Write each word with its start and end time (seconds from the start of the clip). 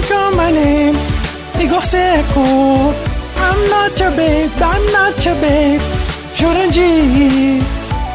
Don't 0.00 0.08
call 0.08 0.34
my 0.34 0.50
name. 0.50 0.96
Igor 1.60 1.82
Seco. 1.82 2.40
I'm 3.36 3.60
not 3.68 4.00
your 4.00 4.10
babe. 4.12 4.50
I'm 4.56 4.92
not 4.92 5.24
your 5.26 5.34
babe. 5.42 5.80
Jurandir. 6.34 7.60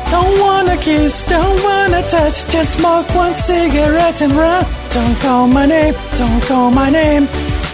Don't 0.10 0.40
wanna 0.40 0.78
kiss, 0.78 1.22
don't 1.28 1.64
wanna 1.64 2.02
touch, 2.10 2.48
just 2.50 2.80
smoke 2.80 3.08
one 3.14 3.36
cigarette 3.36 4.22
and 4.22 4.34
run. 4.34 4.66
Don't 4.94 5.16
call 5.20 5.48
my 5.48 5.66
name, 5.66 5.94
don't 6.18 6.44
call 6.48 6.72
my 6.72 6.90
name. 6.90 7.28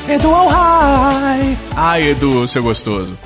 Edu 0.08 0.30
oh, 0.30 0.50
High. 0.50 1.58
Ai, 1.76 2.10
Edu, 2.10 2.48
seu 2.48 2.64
gostoso. 2.64 3.18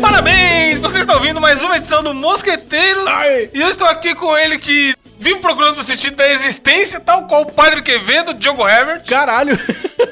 Parabéns! 0.00 0.78
Vocês 0.78 1.00
estão 1.00 1.16
ouvindo 1.16 1.40
mais 1.40 1.62
uma 1.62 1.76
edição 1.76 2.02
do 2.02 2.14
Mosqueteiros. 2.14 3.08
E 3.52 3.60
eu 3.60 3.68
estou 3.68 3.86
aqui 3.86 4.14
com 4.14 4.36
ele 4.36 4.58
que 4.58 4.94
vive 5.30 5.40
procurando 5.40 5.78
o 5.78 5.82
sentido 5.82 6.16
da 6.16 6.28
existência, 6.28 6.98
tal 6.98 7.26
qual 7.26 7.42
o 7.42 7.52
Padre 7.52 7.82
Quevedo, 7.82 8.34
Diogo 8.34 8.66
Herbert. 8.66 9.04
Caralho! 9.04 9.58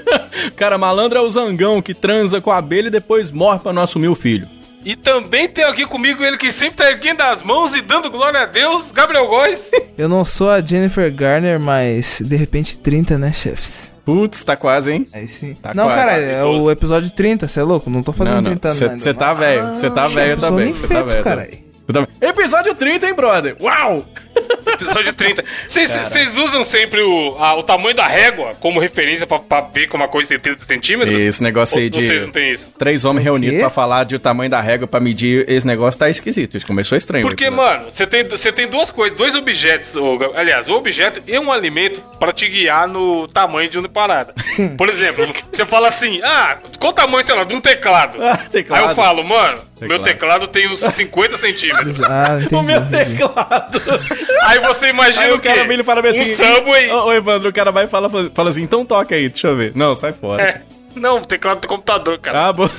Cara, 0.57 0.79
malandro 0.79 1.19
é 1.19 1.21
o 1.21 1.29
zangão 1.29 1.83
que 1.83 1.95
transa 1.95 2.41
com 2.41 2.51
a 2.51 2.59
abelha 2.59 2.89
e 2.89 2.91
depois 2.91 3.31
morre 3.31 3.59
pra 3.59 3.73
não 3.73 3.83
assumir 3.83 4.09
o 4.09 4.15
filho. 4.15 4.49
E 4.85 4.95
também 4.95 5.49
tem 5.49 5.65
aqui 5.65 5.85
comigo 5.85 6.23
ele 6.25 6.37
que 6.39 6.53
sempre 6.53 6.77
tá 6.77 6.91
erguendo 6.91 7.21
as 7.23 7.43
mãos 7.43 7.75
e 7.75 7.83
dando 7.83 8.11
glória 8.11 8.43
a 8.43 8.47
Deus, 8.47 8.93
Gabriel 8.93 9.27
Góes. 9.27 9.71
Eu 9.99 10.09
não 10.09 10.25
sou 10.25 10.51
a 10.51 10.61
Jennifer 10.61 11.13
Garner, 11.13 11.59
mas 11.59 12.23
de 12.25 12.37
repente 12.37 12.79
30, 12.79 13.19
né, 13.19 13.33
chefes? 13.33 13.91
Putz, 14.05 14.43
tá 14.45 14.57
quase, 14.57 14.93
hein? 14.93 15.07
Aí 15.13 15.29
sim. 15.29 15.55
Tá 15.55 15.75
não, 15.75 15.85
quase. 15.85 15.99
cara, 15.99 16.13
é 16.13 16.43
o 16.45 16.71
episódio 16.71 17.11
30, 17.11 17.47
você 17.47 17.61
é 17.61 17.63
louco? 17.63 17.91
Não 17.91 18.03
tô 18.03 18.13
fazendo 18.13 18.43
30 18.45 18.69
anos. 18.69 19.03
Você 19.03 19.13
tá 19.13 19.35
velho, 19.35 19.67
você 19.75 19.91
tá 19.91 20.09
velho 20.09 20.33
eu 20.33 20.41
sou 20.41 20.49
também. 20.49 20.65
nem 20.67 20.75
Você 20.75 20.89
tá 20.89 20.95
feito, 20.95 21.11
velho. 21.11 21.25
caralho. 21.25 21.51
Você 21.51 21.93
tá 21.93 22.01
velho. 22.01 22.13
Episódio 22.21 22.75
30, 22.75 23.07
hein, 23.07 23.15
brother? 23.15 23.57
Uau! 23.61 24.07
Episódio 24.81 25.13
30. 25.13 25.45
Vocês 25.67 26.39
usam 26.39 26.63
sempre 26.65 27.01
o, 27.03 27.37
a- 27.39 27.55
o 27.57 27.63
tamanho 27.63 27.95
da 27.97 28.07
régua 28.07 28.53
como 28.61 28.79
referência 28.81 29.27
pra, 29.27 29.39
pra 29.39 29.61
ver 29.61 29.89
como 29.89 30.03
uma 30.05 30.09
coisa 30.11 30.29
tem 30.29 30.39
30 30.39 30.65
centímetros? 30.65 31.19
Esse 31.19 31.43
negócio 31.43 31.79
aí 31.79 31.91
de 31.91 32.01
Vocês 32.07 32.23
não 32.23 32.31
têm 32.31 32.51
isso? 32.51 32.75
três 32.79 33.05
homens 33.05 33.25
reunidos 33.25 33.59
pra 33.61 33.71
falar 33.71 34.05
de 34.05 34.15
o 34.17 34.19
tamanho 34.21 34.51
da 34.51 34.61
régua 34.61 34.87
pra 34.87 35.01
medir 35.01 35.45
esse 35.49 35.67
negócio 35.67 35.99
tá 35.99 36.09
esquisito. 36.09 36.57
Isso 36.57 36.67
começou 36.67 36.97
estranho. 36.97 37.27
Porque, 37.27 37.45
episódio. 37.47 37.79
mano, 37.81 37.93
você 37.93 38.07
tem, 38.07 38.25
tem 38.53 38.69
duas 38.69 38.91
coisas, 38.91 39.17
dois 39.17 39.35
objetos, 39.35 39.97
ou, 39.97 40.19
aliás, 40.37 40.69
um 40.69 40.75
objeto 40.75 41.23
e 41.27 41.39
um 41.39 41.51
alimento 41.51 42.01
pra 42.21 42.33
te 42.33 42.49
guiar 42.49 42.87
no 42.87 43.27
tamanho 43.29 43.69
de 43.69 43.79
uma 43.79 43.89
parada. 43.89 44.33
Sim. 44.51 44.77
Por 44.77 44.89
exemplo, 44.89 45.27
você 45.51 45.65
fala 45.67 45.89
assim, 45.89 46.21
ah, 46.23 46.59
qual 46.79 46.93
o 46.93 46.95
tamanho, 46.95 47.27
sei 47.27 47.35
lá, 47.35 47.45
de 47.45 47.55
um 47.55 47.61
teclado? 47.61 48.23
Ah, 48.23 48.37
teclado. 48.51 48.83
Aí 48.85 48.91
eu 48.91 48.95
falo, 48.95 49.25
mano, 49.25 49.59
meu 49.81 49.99
Teclado. 50.01 50.05
teclado 50.05 50.49
tem 50.49 50.69
uns 50.69 50.81
50 50.81 51.37
centímetros. 51.39 52.03
Ah, 52.03 52.39
entendi. 52.41 52.55
O 52.59 52.63
meu 52.63 52.79
entendi. 52.83 53.17
teclado. 53.17 53.83
Aí 54.43 54.59
você 54.75 54.89
imagina 54.89 55.33
o 55.33 55.37
o 55.37 55.41
quê? 55.41 55.49
cara 55.49 55.75
e 55.75 55.83
fala 55.85 56.03
bem 56.03 56.19
um 56.19 56.23
assim. 56.23 56.35
Subway. 56.37 56.91
Ô, 56.91 57.07
ô, 57.07 57.13
Evandro, 57.13 57.49
o 57.49 57.53
cara 57.53 57.71
vai 57.71 57.85
e 57.85 57.89
fala, 57.89 58.09
fala 58.35 58.49
assim, 58.49 58.63
então 58.63 58.85
toca 58.85 59.15
aí, 59.15 59.29
deixa 59.29 59.49
eu 59.49 59.57
ver. 59.57 59.73
Não, 59.75 59.95
sai 59.95 60.13
fora. 60.13 60.43
É, 60.43 60.61
não, 60.95 61.23
teclado 61.23 61.61
do 61.61 61.69
computador, 61.69 62.19
cara. 62.19 62.49
Ah, 62.49 62.53
bom. 62.53 62.69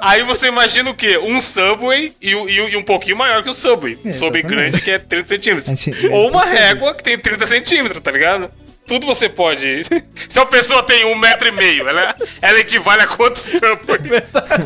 Aí 0.00 0.22
você 0.22 0.46
imagina 0.48 0.90
o 0.90 0.94
quê? 0.94 1.18
Um 1.18 1.40
Subway 1.40 2.12
e, 2.20 2.34
um- 2.34 2.48
e 2.48 2.70
e 2.70 2.76
um 2.76 2.82
pouquinho 2.82 3.16
maior 3.16 3.42
que 3.42 3.50
o 3.50 3.54
Subway. 3.54 3.98
É, 4.04 4.12
Subway 4.12 4.42
grande 4.42 4.80
que 4.80 4.90
é 4.90 4.98
30 4.98 5.28
centímetros. 5.28 5.66
Gente- 5.80 6.06
Ou 6.08 6.28
uma 6.30 6.42
eu 6.42 6.46
sei 6.46 6.56
régua 6.58 6.94
que 6.94 7.02
tem 7.02 7.18
30 7.18 7.46
centímetros, 7.46 8.00
tá 8.00 8.10
ligado? 8.10 8.50
Tudo 8.86 9.06
você 9.06 9.28
pode. 9.28 9.84
Se 10.28 10.38
a 10.38 10.46
pessoa 10.46 10.82
tem 10.82 11.04
um 11.06 11.16
metro 11.16 11.48
e 11.48 11.52
meio, 11.52 11.88
ela, 11.88 12.14
ela 12.40 12.58
equivale 12.58 13.02
a 13.02 13.06
quantos 13.06 13.42
Subway? 13.42 14.22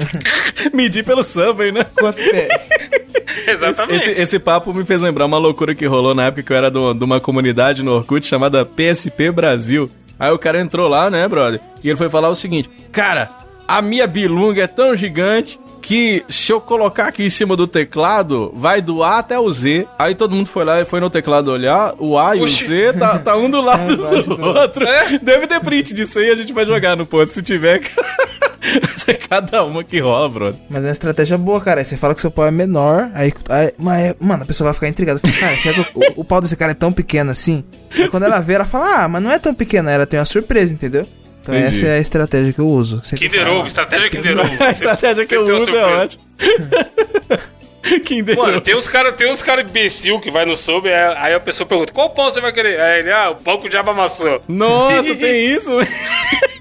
Medir 0.73 1.05
pelo 1.05 1.23
Subway, 1.23 1.71
né? 1.71 1.85
Quantos 1.99 2.23
pés? 2.23 2.69
Exatamente. 3.47 4.11
Esse, 4.11 4.23
esse 4.23 4.39
papo 4.39 4.73
me 4.73 4.85
fez 4.85 5.01
lembrar 5.01 5.27
uma 5.27 5.39
loucura 5.39 5.75
que 5.75 5.87
rolou 5.87 6.15
na 6.15 6.27
época 6.27 6.43
que 6.43 6.53
eu 6.53 6.57
era 6.57 6.71
de 6.71 6.79
uma 6.79 7.21
comunidade 7.21 7.83
no 7.83 7.93
Orkut 7.93 8.25
chamada 8.27 8.65
PSP 8.65 9.31
Brasil. 9.31 9.91
Aí 10.19 10.31
o 10.31 10.39
cara 10.39 10.61
entrou 10.61 10.89
lá, 10.89 11.11
né, 11.11 11.29
brother? 11.29 11.61
E 11.85 11.89
ele 11.89 11.97
foi 11.97 12.09
falar 12.09 12.29
o 12.31 12.35
seguinte: 12.35 12.71
Cara, 12.91 13.29
a 13.69 13.83
minha 13.83 14.07
bilunga 14.07 14.63
é 14.63 14.67
tão 14.67 14.97
gigante 14.97 15.59
que 15.87 16.25
se 16.29 16.53
eu 16.53 16.61
colocar 16.61 17.07
aqui 17.07 17.23
em 17.25 17.29
cima 17.29 17.55
do 17.55 17.65
teclado, 17.65 18.53
vai 18.57 18.83
do 18.83 19.05
A 19.05 19.19
até 19.19 19.39
o 19.39 19.53
Z. 19.53 19.87
Aí 19.97 20.17
todo 20.17 20.35
mundo 20.35 20.49
foi 20.49 20.65
lá 20.65 20.81
e 20.81 20.85
foi 20.85 20.99
no 20.99 21.09
teclado 21.09 21.47
olhar. 21.53 21.95
O 22.01 22.19
A 22.19 22.35
e 22.35 22.41
Oxi. 22.43 22.65
o 22.65 22.67
Z 22.67 22.93
tá, 22.95 23.19
tá 23.21 23.37
um 23.37 23.49
do 23.49 23.61
lado 23.63 23.93
embaixo 23.93 24.31
do 24.31 24.37
do 24.37 24.47
outro. 24.47 24.85
É? 24.85 25.17
Deve 25.21 25.47
ter 25.47 25.61
print 25.61 25.95
disso 25.95 26.19
aí, 26.19 26.29
a 26.31 26.35
gente 26.35 26.53
vai 26.53 26.67
jogar 26.67 26.97
no 26.97 27.07
post. 27.07 27.33
Se 27.35 27.41
tiver, 27.41 27.81
é 29.07 29.15
cada 29.15 29.63
uma 29.63 29.85
que 29.85 30.01
rola, 30.01 30.29
brother. 30.29 30.59
Mas 30.69 30.85
é 30.85 30.89
uma 30.89 30.93
estratégia 30.93 31.39
boa, 31.39 31.61
cara. 31.61 31.81
Aí 31.81 31.85
você 31.85 31.97
fala 31.97 32.15
que 32.17 32.21
seu 32.21 32.33
pau 32.33 32.45
é 32.47 32.51
menor, 32.51 33.09
aí, 33.15 33.33
aí- 33.49 33.73
mas, 33.79 34.07
é- 34.07 34.17
mano, 34.19 34.43
a 34.43 34.47
pessoa 34.47 34.67
vai 34.67 34.75
ficar 34.75 34.89
intrigada. 34.89 35.21
Fala, 35.21 35.35
Cara, 35.35 35.57
será 35.57 35.85
que 35.85 35.91
o, 35.95 36.03
o 36.21 36.25
pau 36.25 36.41
desse 36.41 36.57
cara 36.57 36.73
é 36.73 36.75
tão 36.75 36.93
pequeno 36.93 37.31
assim? 37.31 37.63
Aí 37.95 38.09
quando 38.09 38.25
ela 38.25 38.41
vê, 38.41 38.55
ela 38.55 38.65
fala, 38.65 39.05
ah, 39.05 39.09
mas 39.09 39.23
não 39.23 39.31
é 39.31 39.39
tão 39.39 39.55
pequeno, 39.55 39.89
aí 39.89 39.95
ela 39.95 40.07
tem 40.07 40.19
uma 40.19 40.27
surpresa, 40.27 40.75
entendeu? 40.75 41.07
Então 41.47 41.55
Entendi. 41.55 41.77
essa 41.77 41.87
é 41.87 41.99
a 41.99 42.01
estratégia 42.01 42.53
que 42.53 42.59
eu 42.59 42.67
uso. 42.67 43.01
Kinder. 43.17 43.49
Ovo, 43.49 43.69
estratégia 43.69 44.11
Kinder 44.11 44.41
Ovo. 44.41 44.65
A 44.65 44.71
estratégia 44.73 45.25
que 45.25 45.37
eu 45.37 45.45
uma 45.45 45.55
uso 45.55 45.77
é 45.77 45.85
ótima. 45.85 46.25
Kinder 48.05 48.37
Mano, 48.37 48.61
tem 48.61 48.75
uns 48.75 48.89
caras 48.89 49.15
tem 49.15 49.31
uns 49.31 49.45
cara 49.45 49.63
imbecil 49.63 50.19
que 50.19 50.29
vai 50.29 50.45
no 50.45 50.57
sub, 50.57 50.89
aí 50.89 51.15
aí 51.17 51.35
a 51.35 51.39
pessoa 51.39 51.69
pergunta, 51.69 51.93
qual 51.93 52.11
pão 52.11 52.29
você 52.29 52.41
vai 52.41 52.53
querer? 52.53 52.81
Aí 52.81 52.99
ele, 52.99 53.13
ah, 53.13 53.31
o 53.31 53.37
pão 53.37 53.61
que 53.61 53.69
o 53.69 53.71
diabo 53.71 53.91
amassou. 53.91 54.41
Nossa, 54.49 55.15
tem 55.15 55.55
isso? 55.55 55.71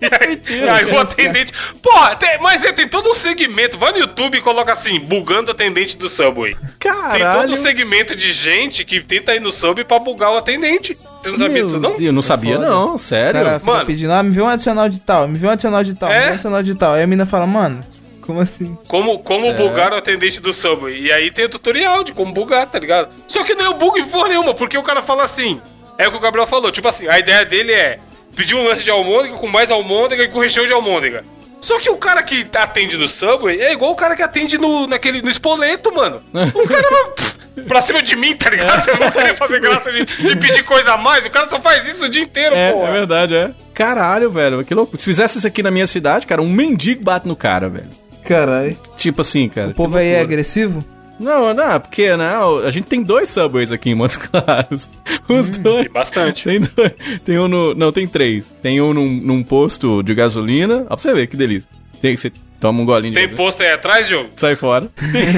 E 0.02 0.06
aí, 0.22 0.28
Mentira, 0.30 0.74
aí 0.76 0.84
o 0.84 0.88
cara. 0.90 1.02
atendente. 1.02 1.54
Porra, 1.82 2.16
tem- 2.16 2.38
mas 2.42 2.64
é, 2.66 2.72
tem 2.74 2.88
todo 2.88 3.10
um 3.10 3.14
segmento. 3.14 3.78
Vai 3.78 3.92
no 3.94 4.00
YouTube 4.00 4.38
e 4.38 4.42
coloca 4.42 4.72
assim, 4.72 5.00
bugando 5.00 5.50
o 5.50 5.52
atendente 5.52 5.98
do 5.98 6.10
Subway. 6.10 6.54
Tem 6.80 6.92
todo 6.92 7.02
Caralho. 7.02 7.54
um 7.54 7.56
segmento 7.56 8.16
de 8.16 8.32
gente 8.32 8.84
que 8.86 9.00
tenta 9.02 9.34
ir 9.36 9.40
no 9.42 9.52
sub 9.52 9.84
pra 9.86 10.00
bugar 10.00 10.32
o 10.32 10.38
atendente. 10.38 10.94
Vocês 11.22 11.34
não 11.34 11.48
sabiam 11.48 11.66
disso, 11.66 11.80
não? 11.80 11.96
Eu 12.00 12.14
não 12.14 12.22
sabia, 12.22 12.56
foda. 12.58 12.68
não, 12.70 12.98
sério. 12.98 13.34
cara 13.34 13.60
fica 13.60 13.72
Mano. 13.72 13.86
pedindo, 13.86 14.12
ah, 14.14 14.22
me 14.24 14.32
vê 14.32 14.42
um 14.42 14.48
adicional 14.48 14.88
de 14.90 15.02
tal, 15.02 15.28
me 15.28 15.38
vê 15.38 15.48
um 15.48 15.52
adicional 15.52 15.84
de 15.84 15.96
tal, 15.96 16.10
me 16.10 16.16
É? 16.16 16.22
vê 16.22 16.30
um 16.30 16.34
adicional 16.34 16.64
de 16.64 16.76
tal. 16.76 16.94
Aí 16.94 17.04
a 17.04 17.08
mina 17.08 17.26
fala, 17.26 17.48
mano, 17.48 17.80
como 18.22 18.40
assim? 18.42 18.78
Como, 18.88 19.20
como 19.20 19.46
Certo. 19.46 19.58
bugar 19.58 19.92
o 19.94 19.96
atendente 19.96 20.42
do 20.42 20.54
Subway. 20.54 21.00
E 21.02 21.12
aí 21.12 21.32
tem 21.32 21.46
o 21.46 21.50
tutorial 21.50 22.04
de 22.04 22.12
como 22.14 22.32
bugar, 22.34 22.68
tá 22.70 22.78
ligado? 22.80 23.10
Só 23.28 23.44
que 23.44 23.56
não 23.56 23.66
é 23.66 23.70
o 23.70 23.74
bug 23.76 24.00
em 24.00 24.06
porra 24.06 24.28
nenhuma, 24.30 24.54
porque 24.54 24.78
o 24.78 24.84
cara 24.84 25.02
fala 25.02 25.24
assim. 25.24 25.60
É 25.98 26.08
o 26.08 26.12
que 26.12 26.18
o 26.18 26.20
Gabriel 26.20 26.46
falou. 26.46 26.72
Tipo 26.72 26.88
assim, 26.90 27.08
a 27.08 27.18
ideia 27.18 27.46
dele 27.46 27.72
é 27.72 28.00
pedir 28.36 28.56
um 28.56 28.64
lanche 28.66 28.84
de 28.84 28.92
almôndega 28.92 29.36
com 29.38 29.48
mais 29.48 29.72
almôndega 29.72 30.24
e 30.24 30.28
com 30.30 30.40
recheio 30.40 30.68
de 30.68 30.74
almôndega. 30.74 31.24
Só 31.62 31.80
que 31.80 31.90
o 31.90 31.98
cara 31.98 32.22
que 32.22 32.46
atende 32.56 32.96
no 32.98 33.08
Subway 33.08 33.60
é 33.60 33.74
igual 33.74 33.92
o 33.92 33.96
cara 33.96 34.16
que 34.16 34.22
atende 34.22 34.58
no, 34.58 34.86
naquele, 34.86 35.22
no 35.22 35.30
espoleto, 35.30 35.92
mano. 35.94 36.22
O 36.54 36.68
cara 36.68 36.88
vai 36.92 37.64
pra 37.66 37.82
cima 37.82 38.04
de 38.04 38.16
mim, 38.16 38.36
tá 38.36 38.50
ligado? 38.52 38.88
Eu 38.88 38.98
não 39.00 39.12
queria 39.12 39.34
fazer 39.36 39.60
graça 39.62 39.92
de, 39.92 40.06
de 40.06 40.36
pedir 40.36 40.64
coisa 40.64 40.94
a 40.94 40.98
mais. 40.98 41.26
O 41.26 41.30
cara 41.32 41.50
só 41.50 41.60
faz 41.60 41.88
isso 41.88 42.06
o 42.06 42.10
dia 42.10 42.22
inteiro, 42.22 42.56
É, 42.56 42.72
porra. 42.72 42.90
é 42.90 42.92
verdade, 42.92 43.36
é. 43.36 43.52
Caralho, 43.74 44.30
velho, 44.30 44.64
que 44.64 44.76
louco. 44.76 44.96
Se 44.98 45.04
fizesse 45.04 45.40
isso 45.40 45.48
aqui 45.48 45.64
na 45.64 45.72
minha 45.72 45.88
cidade, 45.88 46.28
cara, 46.28 46.42
um 46.42 46.50
mendigo 46.50 47.04
bate 47.04 47.28
no 47.28 47.36
cara, 47.36 47.68
velho. 47.68 47.90
Caralho. 48.28 48.78
Tipo 48.96 49.22
assim, 49.22 49.50
cara. 49.50 49.70
O 49.70 49.74
povo 49.74 49.98
aí 49.98 50.10
é 50.10 50.20
agressivo? 50.22 50.84
Não, 51.20 51.54
não, 51.54 51.80
porque, 51.80 52.16
não, 52.18 52.58
a 52.60 52.72
gente 52.72 52.86
tem 52.86 53.02
dois 53.02 53.30
Subways 53.30 53.72
aqui 53.72 53.92
em 53.92 53.96
Montes 53.96 54.18
Claros. 54.18 54.90
Os 55.30 55.50
dois. 55.50 55.84
Tem 55.86 55.92
bastante. 55.94 56.44
Tem 56.44 56.60
dois. 56.60 56.92
Tem 57.24 57.40
um 57.40 57.48
no. 57.48 57.74
Não, 57.74 57.92
tem 57.92 58.08
três. 58.08 58.54
Tem 58.62 58.82
um 58.82 58.94
num, 58.94 59.08
num 59.10 59.44
posto 59.44 60.04
de 60.04 60.14
gasolina. 60.14 60.82
Ó, 60.84 60.88
pra 60.88 60.98
você 60.98 61.14
ver 61.14 61.28
que 61.28 61.38
delícia. 61.38 61.70
Tem 62.02 62.14
que 62.14 62.20
você 62.20 62.32
toma 62.60 62.82
um 62.82 62.86
golinho 62.86 63.14
de 63.14 63.20
Tem 63.20 63.24
gasolina. 63.28 63.46
posto 63.46 63.64
aí 63.64 63.72
atrás, 63.72 64.08
Diogo? 64.08 64.30
Sai 64.36 64.56
fora. 64.56 64.90
tem, 65.12 65.36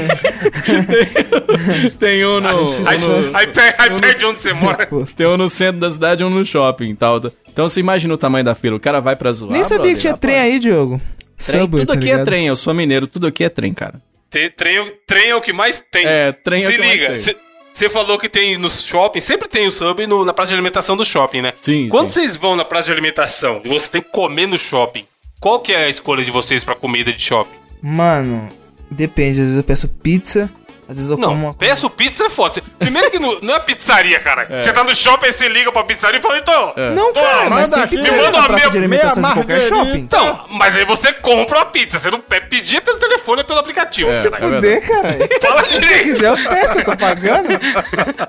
tem 2.00 2.26
um 2.26 2.40
no. 2.42 2.88
Aí, 2.88 2.98
no- 3.00 3.38
aí, 3.38 3.48
per- 3.48 3.76
aí 3.78 3.88
eu 3.88 3.92
não 3.94 4.00
perde 4.00 4.26
onde 4.26 4.42
você 4.42 4.54
mora. 4.54 4.88
tem 5.16 5.28
um 5.28 5.38
no 5.38 5.50
centro 5.50 5.80
da 5.80 5.92
cidade 5.92 6.24
e 6.24 6.26
um 6.26 6.30
no 6.30 6.44
shopping 6.46 6.90
e 6.90 6.96
tal. 6.96 7.22
Então 7.52 7.68
você 7.68 7.80
imagina 7.80 8.14
o 8.14 8.18
tamanho 8.18 8.46
da 8.46 8.56
fila. 8.56 8.78
O 8.78 8.80
cara 8.80 9.00
vai 9.00 9.16
pra 9.16 9.32
zoar. 9.32 9.52
Nem 9.54 9.64
sabia 9.64 9.78
brother, 9.78 9.96
que 9.96 10.02
tinha 10.02 10.14
rapaz. 10.14 10.34
trem 10.34 10.40
aí, 10.54 10.60
Diogo. 10.60 11.02
Trem, 11.38 11.62
Subway, 11.62 11.86
tudo 11.86 11.94
tá 11.94 12.00
aqui 12.00 12.10
é 12.10 12.12
ligado? 12.14 12.26
trem, 12.26 12.48
eu 12.48 12.56
sou 12.56 12.74
mineiro, 12.74 13.08
tudo 13.08 13.28
aqui 13.28 13.44
é 13.44 13.50
trem, 13.50 13.74
cara. 13.74 14.02
Tem- 14.30 14.50
Trem, 14.52 14.94
trem 15.08 15.30
é 15.30 15.36
o 15.36 15.42
que 15.42 15.54
mais 15.54 15.84
tem. 15.92 16.06
É, 16.06 16.32
trem 16.32 16.64
é 16.64 16.68
o 16.68 16.72
Se 16.72 16.76
que 16.78 16.80
mais 16.84 16.94
liga, 17.02 17.14
tem. 17.14 17.36
você 17.74 17.90
falou 17.90 18.18
que 18.20 18.28
tem 18.28 18.58
no 18.58 18.70
shopping, 18.70 19.22
sempre 19.22 19.48
tem 19.48 19.68
o 19.68 19.72
sub 19.72 20.06
no- 20.06 20.26
na 20.26 20.34
praça 20.34 20.50
de 20.50 20.56
alimentação 20.56 20.98
do 20.98 21.06
shopping, 21.06 21.42
né? 21.42 21.54
Sim, 21.62 21.88
Quando 21.90 22.10
sim. 22.10 22.16
vocês 22.22 22.36
vão 22.36 22.56
na 22.56 22.66
praça 22.66 22.88
de 22.88 22.92
alimentação 22.92 23.62
e 23.64 23.70
você 23.70 23.88
tem 23.90 24.02
que 24.02 24.10
comer 24.10 24.48
no 24.48 24.58
shopping, 24.58 25.06
qual 25.40 25.60
que 25.60 25.72
é 25.74 25.86
a 25.86 25.90
escolha 25.90 26.24
de 26.24 26.32
vocês 26.32 26.64
pra 26.64 26.76
comida 26.76 27.12
de 27.14 27.22
shopping? 27.22 27.56
Mano, 27.82 28.50
depende. 28.92 29.32
Às 29.40 29.46
vezes 29.48 29.56
eu 29.58 29.64
peço 29.64 29.88
pizza, 30.00 30.50
às 30.90 30.96
vezes 30.98 31.10
eu 31.10 31.18
como 31.18 31.28
Não, 31.28 31.36
uma 31.36 31.54
peço 31.54 31.90
pizza 31.90 32.26
é 32.26 32.30
foda. 32.30 32.62
Primeiro 32.80 33.12
que 33.12 33.20
não, 33.20 33.40
não 33.42 33.56
é 33.56 33.60
pizzaria, 33.60 34.20
cara. 34.20 34.48
Você 34.64 34.72
tá 34.72 34.84
no 34.84 34.96
shopping, 34.96 35.32
você 35.32 35.48
liga 35.50 35.72
pra 35.72 35.84
pizzaria 35.84 36.20
e 36.20 36.22
fala, 36.22 36.38
então... 36.40 36.74
Não, 36.96 37.12
cara, 37.14 37.50
mas 37.50 37.70
manda 37.70 37.88
tem 37.88 37.98
pizzaria 37.98 38.12
me 38.20 38.26
manda 38.26 38.32
na 38.32 38.38
uma 38.40 38.48
praça 38.48 38.60
de 38.70 38.88
meia- 38.88 39.02
alimentação 39.02 39.22
meia 39.24 39.34
de 39.34 39.40
qualquer 39.42 39.62
shopping. 39.64 39.98
Então, 40.00 40.46
mas 40.52 40.76
aí 40.76 40.86
você 40.86 41.12
compra 41.14 41.62
a 41.62 41.66
pizza. 41.66 42.00
Você 42.00 42.10
não 42.10 42.20
pe- 42.22 42.42
pedir 42.42 42.82
pelo 42.82 42.98
telefone, 43.00 43.42
é 43.42 43.44
pelo 43.44 43.60
aplicativo. 43.60 44.10
É, 44.10 44.22
Você 44.22 44.28
é 44.28 44.30
vai- 44.30 44.40
verdade. 44.40 44.82
Fuder, 44.86 44.88
cara. 44.88 45.18
Fala 45.42 45.64
Se 45.66 45.80
direito. 45.80 46.04
quiser, 46.04 46.30
eu 46.30 46.50
peço, 46.50 46.80
eu 46.80 46.86
tô 46.86 46.98
pagando. 46.98 47.50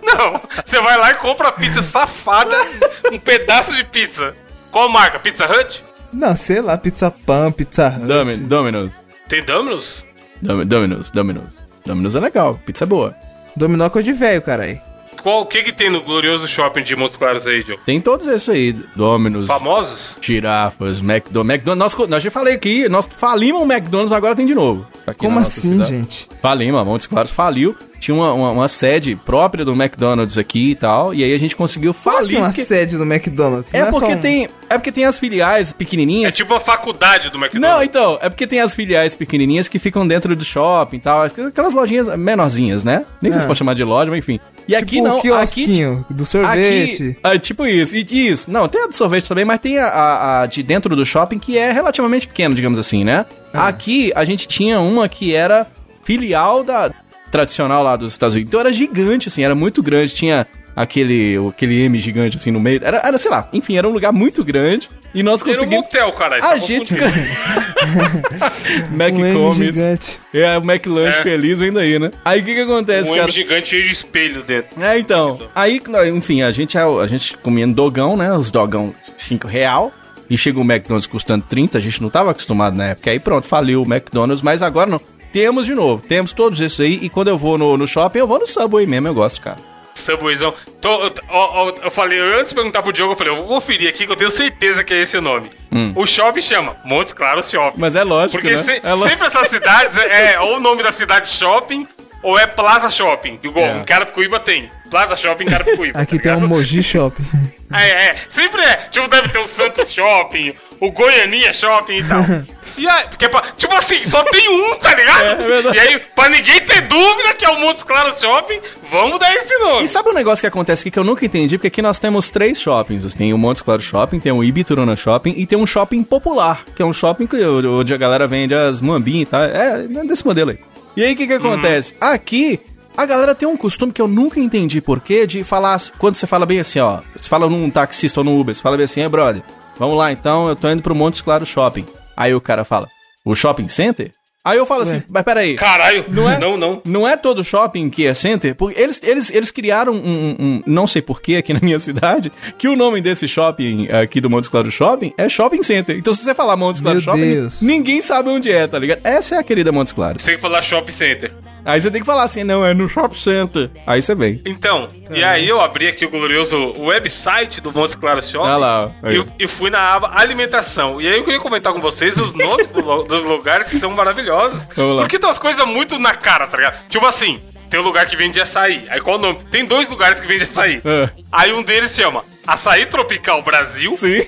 Não, 0.03 0.41
você 0.65 0.81
vai 0.81 0.97
lá 0.99 1.11
e 1.11 1.15
compra 1.15 1.49
a 1.49 1.53
pizza 1.53 1.83
safada, 1.83 2.57
um 3.13 3.19
pedaço 3.19 3.75
de 3.75 3.85
pizza. 3.85 4.35
Qual 4.71 4.89
marca? 4.89 5.19
Pizza 5.19 5.47
Hut? 5.51 5.85
Não, 6.13 6.35
sei 6.37 6.61
lá, 6.61 6.77
pizza 6.77 7.11
pan, 7.11 7.51
pizza 7.53 7.89
hut. 7.89 8.07
Domi- 8.07 8.37
Domino's. 8.37 8.91
Tem 9.29 9.43
Domino's? 9.43 10.05
Domi- 10.41 10.65
Domino's, 10.65 11.11
Domino's. 11.11 11.58
Domino's 11.89 12.15
é 12.15 12.21
legal, 12.21 12.55
pizza 12.67 12.85
é 12.85 12.87
boa. 12.87 13.15
Dominó 13.57 13.87
é 13.87 13.91
coisa 13.91 14.13
de 14.13 14.19
velho, 14.19 14.43
caralho. 14.43 14.79
qual, 15.23 15.41
o 15.41 15.47
que 15.47 15.63
que 15.63 15.73
tem 15.73 15.91
no 15.91 16.03
glorioso 16.03 16.47
shopping 16.47 16.83
de 16.83 16.95
Montes 16.95 17.17
Claros 17.17 17.47
aí, 17.47 17.63
Joe? 17.63 17.79
Tem 17.85 17.99
todos 17.99 18.27
esses 18.27 18.49
aí, 18.49 18.73
Dominus, 18.95 19.47
Famosos? 19.49 20.19
girafas, 20.21 20.99
McDonald's. 20.99 21.55
McDonald's 21.55 21.97
nós, 21.99 22.09
nós 22.09 22.23
já 22.23 22.31
falei 22.31 22.55
aqui, 22.55 22.89
nós 22.91 23.09
falimos 23.17 23.63
o 23.63 23.65
McDonald's, 23.65 24.13
agora 24.13 24.37
tem 24.37 24.47
de 24.47 24.55
novo. 24.55 24.87
Como 25.17 25.37
nossa 25.37 25.59
assim, 25.59 25.73
cidade. 25.73 25.89
gente? 25.97 26.29
Falimos, 26.43 26.87
Montes 26.87 27.07
Claros 27.07 27.31
faliu. 27.31 27.75
Tinha 27.99 28.15
uma, 28.15 28.33
uma, 28.33 28.51
uma 28.53 28.69
sede 28.69 29.17
própria 29.17 29.65
do 29.65 29.73
McDonald's 29.73 30.39
aqui 30.39 30.71
e 30.71 30.75
tal. 30.75 31.13
E 31.13 31.25
aí 31.25 31.35
a 31.35 31.39
gente 31.39 31.57
conseguiu 31.57 31.93
falir. 31.93 32.19
assim 32.21 32.37
uma 32.37 32.51
sede 32.53 32.97
do 32.97 33.03
McDonald's? 33.05 33.75
É 33.75 33.83
Não 33.85 33.91
porque 33.91 34.13
um- 34.15 34.21
tem. 34.21 34.49
É 34.71 34.77
porque 34.79 34.93
tem 34.93 35.05
as 35.07 35.19
filiais 35.19 35.71
É 35.73 35.75
pequenininhas. 35.75 36.37
tipo 36.37 36.53
a 36.55 36.61
faculdade 36.61 37.31
do 37.31 37.39
Não, 37.39 37.45
McDonald's. 37.47 37.89
então, 37.89 38.19
é 38.21 38.29
porque 38.29 38.47
tem 38.47 38.61
as 38.61 38.75
filiais 38.75 39.17
pequenininhas 39.17 39.67
que 39.67 39.79
ficam 39.79 40.07
dentro 40.07 40.37
do 40.37 40.45
shopping 40.45 40.97
e 40.97 41.01
tal, 41.01 41.23
aquelas 41.23 41.73
lojinhas 41.73 42.15
menorzinhas, 42.17 42.85
né? 42.85 43.05
Nem 43.23 43.33
sei 43.33 43.41
se 43.41 43.47
É. 43.47 43.49
pode 43.49 43.59
chamar 43.59 43.75
de 43.75 43.83
loja, 43.85 44.11
mas 44.11 44.19
enfim. 44.21 44.39
E 44.69 44.77
aqui 44.77 44.97
tipo 44.97 45.05
não, 45.05 45.15
o 45.15 45.19
aqui 45.19 45.29
quiosquinho 45.29 46.05
do 46.11 46.27
sorvete. 46.27 47.03
Aqui, 47.03 47.17
ah, 47.23 47.39
tipo 47.39 47.67
isso, 47.67 47.97
e- 47.97 48.29
isso. 48.29 48.51
Não, 48.51 48.69
tem 48.69 48.85
a 48.85 48.87
do 48.87 48.95
sorvete 48.95 49.27
também, 49.27 49.45
mas 49.45 49.59
tem 49.61 49.79
a, 49.79 49.87
a- 49.87 50.43
a 50.43 50.47
de 50.47 50.63
dentro 50.63 50.95
do 50.95 51.05
shopping 51.07 51.39
que 51.39 51.57
é 51.57 51.73
relativamente 51.73 52.29
pequena, 52.29 52.55
digamos 52.55 52.79
assim, 52.79 53.03
né? 53.03 53.25
Ah. 53.55 53.69
Aqui 53.69 54.13
a 54.15 54.25
gente 54.27 54.47
tinha 54.47 54.79
uma 54.81 55.09
que 55.09 55.35
era 55.35 55.67
filial 56.05 56.63
da 56.63 56.91
tradicional 57.31 57.83
lá 57.83 57.97
dos 57.97 58.13
Estados 58.13 58.35
Unidos. 58.35 58.49
Então 58.49 58.61
era 58.61 58.73
gigante, 58.73 59.29
assim, 59.29 59.45
era 59.45 59.55
muito 59.55 59.83
grande. 59.83 60.15
Tinha 60.15 60.47
aquele, 60.75 61.37
aquele 61.49 61.83
M 61.83 62.01
gigante 62.01 62.37
assim 62.37 62.51
no 62.51 62.61
meio. 62.61 62.81
Era, 62.83 62.99
era 63.05 63.19
sei 63.19 63.31
lá, 63.31 63.49
enfim, 63.53 63.77
era 63.77 63.89
um 63.89 63.93
lugar 63.93 64.13
muito 64.13 64.45
grande. 64.45 64.89
E 65.15 65.23
nós 65.23 65.41
Era 65.41 65.51
um 65.51 65.55
conseguimos. 65.55 65.85
motel, 65.87 66.13
caralho. 66.13 66.45
A 66.45 66.49
tá 66.49 66.59
gente. 66.59 66.93
Mac 68.93 69.13
um 69.15 69.33
Comes. 69.35 69.57
gigante. 69.57 70.19
É, 70.35 70.59
o 70.59 70.63
McLanche 70.63 71.19
É. 71.19 71.23
feliz 71.23 71.61
ainda 71.61 71.81
aí, 71.81 71.99
né? 71.99 72.11
Aí 72.25 72.41
o 72.41 72.45
que 72.45 72.55
que 72.55 72.61
acontece, 72.61 73.09
Um 73.11 73.15
cara? 73.15 73.25
M 73.25 73.33
gigante 73.33 73.69
cheio 73.71 73.83
de 73.85 73.93
espelho 73.93 74.43
dentro. 74.43 74.83
É, 74.83 74.99
então. 74.99 75.39
Aí, 75.55 75.81
enfim, 76.15 76.43
a 76.43 76.53
gente, 76.53 76.77
a 76.77 77.07
gente 77.07 77.37
comendo 77.39 77.75
dogão, 77.75 78.17
né? 78.17 78.33
Os 78.33 78.51
dogão 78.51 78.95
5 79.17 79.47
real. 79.49 79.93
E 80.31 80.37
chega 80.37 80.59
o 80.59 80.63
McDonald's 80.63 81.07
custando 81.07 81.43
30, 81.49 81.79
a 81.79 81.81
gente 81.81 82.03
não 82.03 82.11
tava 82.11 82.33
acostumado 82.33 82.77
na 82.77 82.89
época. 82.89 83.11
Aí 83.11 83.19
pronto, 83.19 83.47
faliu 83.47 83.83
o 83.83 83.87
McDonald's, 83.91 84.43
mas 84.43 84.63
agora 84.63 84.91
não. 84.91 85.01
Temos 85.33 85.67
de 85.67 85.75
novo, 85.75 86.03
temos 86.07 86.33
todos 86.33 86.61
esses 86.61 86.81
aí. 86.81 86.99
E 87.03 87.09
quando 87.09 87.29
eu 87.29 87.39
vou 87.39 87.59
no, 87.59 87.77
no 87.77 87.87
shopping, 87.87 88.19
eu 88.21 88.27
vou 88.27 88.39
no 88.39 88.47
Subway 88.47 88.87
mesmo, 88.87 89.09
eu 89.09 89.15
gosto, 89.15 89.41
cara. 89.41 89.57
Subwayzão. 89.95 90.55
Tô, 90.81 91.05
eu, 91.07 91.13
ó, 91.29 91.65
ó, 91.67 91.73
eu 91.83 91.91
falei, 91.91 92.19
antes 92.21 92.51
de 92.51 92.55
perguntar 92.55 92.83
pro 92.83 92.93
Diogo, 92.93 93.13
eu 93.13 93.17
falei, 93.17 93.33
eu 93.33 93.37
vou 93.39 93.47
conferir 93.47 93.89
aqui 93.89 94.07
que 94.07 94.13
eu 94.13 94.17
tenho 94.17 94.31
certeza 94.31 94.85
que 94.85 94.95
é 94.95 95.03
esse 95.03 95.17
o 95.17 95.21
nome. 95.21 95.51
O 95.97 96.07
shopping 96.07 96.41
chama 96.41 96.77
Montes 96.85 97.13
Claros 97.13 97.51
Shopping. 97.51 97.81
Mas 97.81 97.97
é 97.97 98.05
lógico, 98.05 98.41
Porque 98.41 98.55
né? 98.55 98.63
se- 98.63 98.81
é 98.83 98.97
sempre 98.97 99.27
essas 99.27 99.49
cidades 99.49 99.97
é, 99.99 100.35
é 100.35 100.41
ou 100.41 100.57
o 100.57 100.61
nome 100.61 100.83
da 100.85 100.93
cidade 100.93 101.29
shopping 101.31 101.87
ou 102.23 102.39
é 102.39 102.47
Plaza 102.47 102.91
Shopping. 102.91 103.39
Igual 103.43 103.67
É. 103.67 103.79
em 103.79 103.85
Carapicuíba 103.85 104.41
tem. 104.41 104.69
Plaza 104.91 105.15
Shopping 105.17 105.45
em 105.45 105.49
Carapicuíba. 105.49 105.99
Aqui 106.01 106.17
tá 106.17 106.23
tem 106.23 106.33
um 106.33 106.35
ligado? 106.37 106.49
Moji 106.49 106.83
Shopping. 106.83 107.25
É, 107.71 107.91
é, 107.91 108.17
sempre 108.31 108.63
é. 108.63 108.89
Tipo, 108.91 109.09
deve 109.09 109.29
ter 109.29 109.39
o 109.41 109.47
Santos 109.47 109.93
Shopping, 109.93 110.55
o 110.81 110.91
Goianinha 110.93 111.53
Shopping 111.53 111.99
e 111.99 112.05
tal. 112.05 112.25
E 112.77 112.87
aí, 112.87 113.09
porque, 113.09 113.29
pra- 113.29 113.43
tipo 113.57 113.75
assim, 113.75 114.05
só 114.05 114.23
tem 114.25 114.49
um, 114.49 114.77
tá 114.77 114.95
ligado? 114.95 115.25
É, 115.43 115.59
é 115.59 115.75
e 115.75 115.81
aí, 115.81 115.99
pra 116.15 116.29
ninguém 116.29 116.61
ter 116.61 116.83
dúvida 116.83 117.35
que 117.35 117.45
é 117.45 117.49
o 117.49 117.59
Montes 117.59 117.83
Claros 117.83 118.21
Shopping, 118.21 118.61
vamos 118.89 119.19
dar 119.19 119.35
esse 119.35 119.59
nome. 119.59 119.85
E 119.85 119.89
sabe 119.89 120.11
um 120.11 120.13
negócio 120.13 120.43
que 120.43 120.47
acontece 120.47 120.83
aqui 120.83 120.91
que 120.93 120.99
eu 120.99 121.03
nunca 121.03 121.27
entendi? 121.27 121.59
Porque 121.59 121.67
aqui 121.67 121.83
nós 121.83 121.99
temos 121.99 122.31
três 122.31 122.61
shoppings. 122.61 123.13
Tem 123.15 123.33
o 123.35 123.39
Montes 123.39 123.63
Claros 123.63 123.85
Shopping, 123.85 124.21
tem 124.21 124.31
o 124.31 124.45
Ibituruna 124.45 124.95
Shopping 124.95 125.35
e 125.37 125.45
tem 125.45 125.59
um 125.59 125.67
shopping 125.67 126.05
popular, 126.05 126.63
que 126.77 126.81
é 126.81 126.85
um 126.85 126.93
shopping 126.93 127.27
que, 127.27 127.43
onde 127.45 127.93
a 127.93 127.97
galera 127.97 128.29
vende 128.29 128.55
as 128.55 128.81
mambinhas 128.81 129.27
e 129.27 129.31
tal. 129.31 129.43
É, 129.43 129.85
é 129.85 130.05
desse 130.05 130.25
modelo 130.25 130.51
aí. 130.51 130.59
E 130.97 131.03
aí 131.03 131.15
o 131.15 131.17
que 131.17 131.27
que 131.27 131.33
acontece? 131.33 131.95
Aqui, 132.01 132.61
a 132.97 133.07
galera 133.07 133.35
tem 133.35 133.49
um 133.49 133.57
costume 133.57 133.93
que 133.93 134.01
eu 134.03 134.07
nunca 134.09 134.39
entendi 134.39 134.81
porquê 134.81 135.27
de 135.27 135.43
falar, 135.43 135.81
quando 135.99 136.15
você 136.15 136.27
fala 136.29 136.47
bem 136.47 136.61
assim, 136.61 136.79
ó, 136.79 136.99
você 137.17 137.29
fala 137.29 137.49
num 137.49 137.71
taxista 137.71 138.21
ou 138.21 138.25
num 138.25 138.39
Uber, 138.39 138.55
você 138.55 138.63
fala 138.63 138.77
bem 138.77 138.85
assim, 138.85 139.01
é 139.01 139.09
brother, 139.09 139.43
vamos 139.79 139.97
lá 139.97 140.13
então, 140.13 140.49
eu 140.49 140.57
tô 140.57 140.69
indo 140.71 140.83
pro 140.83 140.95
Montes 140.95 141.21
Claros 141.21 141.49
Shopping. 141.49 141.85
Aí 142.17 142.35
o 142.35 142.41
cara 142.41 142.65
fala, 142.65 142.89
o 143.25 143.35
shopping 143.35 143.69
center? 143.69 144.13
Aí 144.45 144.57
eu 144.57 144.65
falo 144.65 144.83
assim, 144.83 145.03
mas 145.11 145.23
peraí, 145.25 145.57
Caralho, 145.57 146.07
Não 146.09 146.31
é? 146.31 146.39
Não, 146.39 146.57
não. 146.57 146.81
não 146.83 147.07
é 147.09 147.19
todo 147.19 147.45
shopping 147.45 147.91
que 147.91 148.07
é 148.07 148.15
center, 148.15 148.55
porque 148.55 148.81
eles, 148.81 148.99
eles, 149.03 149.31
eles 149.31 149.51
criaram 149.51 149.93
um, 149.93 149.97
um- 149.99 150.37
um- 150.39 150.63
não 150.65 150.87
sei 150.87 151.03
porquê 151.03 151.37
aqui 151.37 151.53
na 151.53 151.61
minha 151.61 151.79
cidade, 151.81 152.33
que 152.57 152.67
o 152.67 152.75
nome 152.75 153.03
desse 153.03 153.29
shopping 153.29 153.89
aqui 153.91 154.23
do 154.23 154.31
Montes 154.31 154.49
Claros 154.49 154.73
Shopping 154.73 155.13
é 155.19 155.29
Shopping 155.29 155.63
Center. 155.63 155.99
Então 155.99 156.15
se 156.15 156.25
você 156.25 156.35
falar 156.35 156.57
Montes 156.57 156.81
Claros 156.81 157.05
Meu 157.05 157.13
Shopping, 157.15 157.35
Deus. 157.35 157.61
ninguém 157.61 158.01
sabe 158.01 158.31
onde 158.31 158.51
é, 158.51 158.67
tá 158.67 158.79
ligado? 158.79 159.01
Essa 159.05 159.35
é 159.35 159.39
a 159.39 159.43
querida 159.43 159.71
Montes 159.71 159.93
Claros. 159.93 160.23
Você 160.23 160.29
tem 160.29 160.37
que 160.37 160.43
falar 160.43 160.63
shopping 160.63 160.93
center. 160.93 161.31
Aí 161.69 161.79
você 161.79 161.91
tem 161.91 162.01
que 162.01 162.07
falar 162.07 162.23
assim, 162.23 162.43
não, 162.45 162.65
é 162.65 162.73
no 162.73 162.89
Shopping 162.89 163.19
Center. 163.19 163.71
Aí 163.87 164.01
você 164.01 164.15
vem. 164.15 164.41
Então, 164.47 164.89
e 165.11 165.23
aí 165.23 165.47
eu 165.47 165.61
abri 165.61 165.87
aqui 165.87 166.07
o 166.07 166.09
glorioso 166.09 166.75
website 166.79 167.61
do 167.61 167.71
Montes 167.71 167.95
Claros 167.95 168.31
Shopping. 168.31 168.49
Olha 168.49 168.57
lá. 168.57 168.93
E, 169.05 169.45
e 169.45 169.47
fui 169.47 169.69
na 169.69 169.79
aba 169.79 170.13
alimentação. 170.15 170.99
E 170.99 171.07
aí 171.07 171.19
eu 171.19 171.25
queria 171.25 171.39
comentar 171.39 171.75
com 171.75 171.81
vocês 171.81 172.17
os 172.17 172.33
nomes 172.33 172.71
do 172.71 172.89
dos 173.03 173.23
lugares 173.23 173.69
que 173.69 173.79
são 173.79 173.91
maravilhosos. 173.91 174.63
Porque 174.75 175.19
tem 175.19 175.29
umas 175.29 175.39
coisas 175.39 175.67
muito 175.67 175.99
na 175.99 176.15
cara, 176.15 176.47
tá 176.47 176.57
ligado? 176.57 176.89
Tipo 176.89 177.05
assim, 177.05 177.39
tem 177.69 177.81
um 177.81 177.83
lugar 177.83 178.07
que 178.07 178.17
vende 178.17 178.41
açaí. 178.41 178.87
Aí 178.89 179.01
qual 179.01 179.17
o 179.17 179.21
nome? 179.21 179.41
Tem 179.51 179.65
dois 179.65 179.89
lugares 179.89 180.21
que 180.21 180.27
vende 180.27 180.45
açaí. 180.45 180.81
É. 180.85 181.11
Aí 181.31 181.53
um 181.53 181.63
deles 181.63 181.95
chama 181.95 182.25
Açaí 182.49 182.87
Tropical 182.87 183.43
Brasil 183.43 183.95
Sim. 183.95 184.25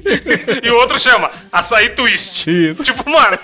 e 0.64 0.70
o 0.70 0.76
outro 0.76 0.98
chama 0.98 1.30
Açaí 1.52 1.90
Twist. 1.90 2.46
Isso. 2.48 2.82
Tipo, 2.82 3.08
mano, 3.10 3.38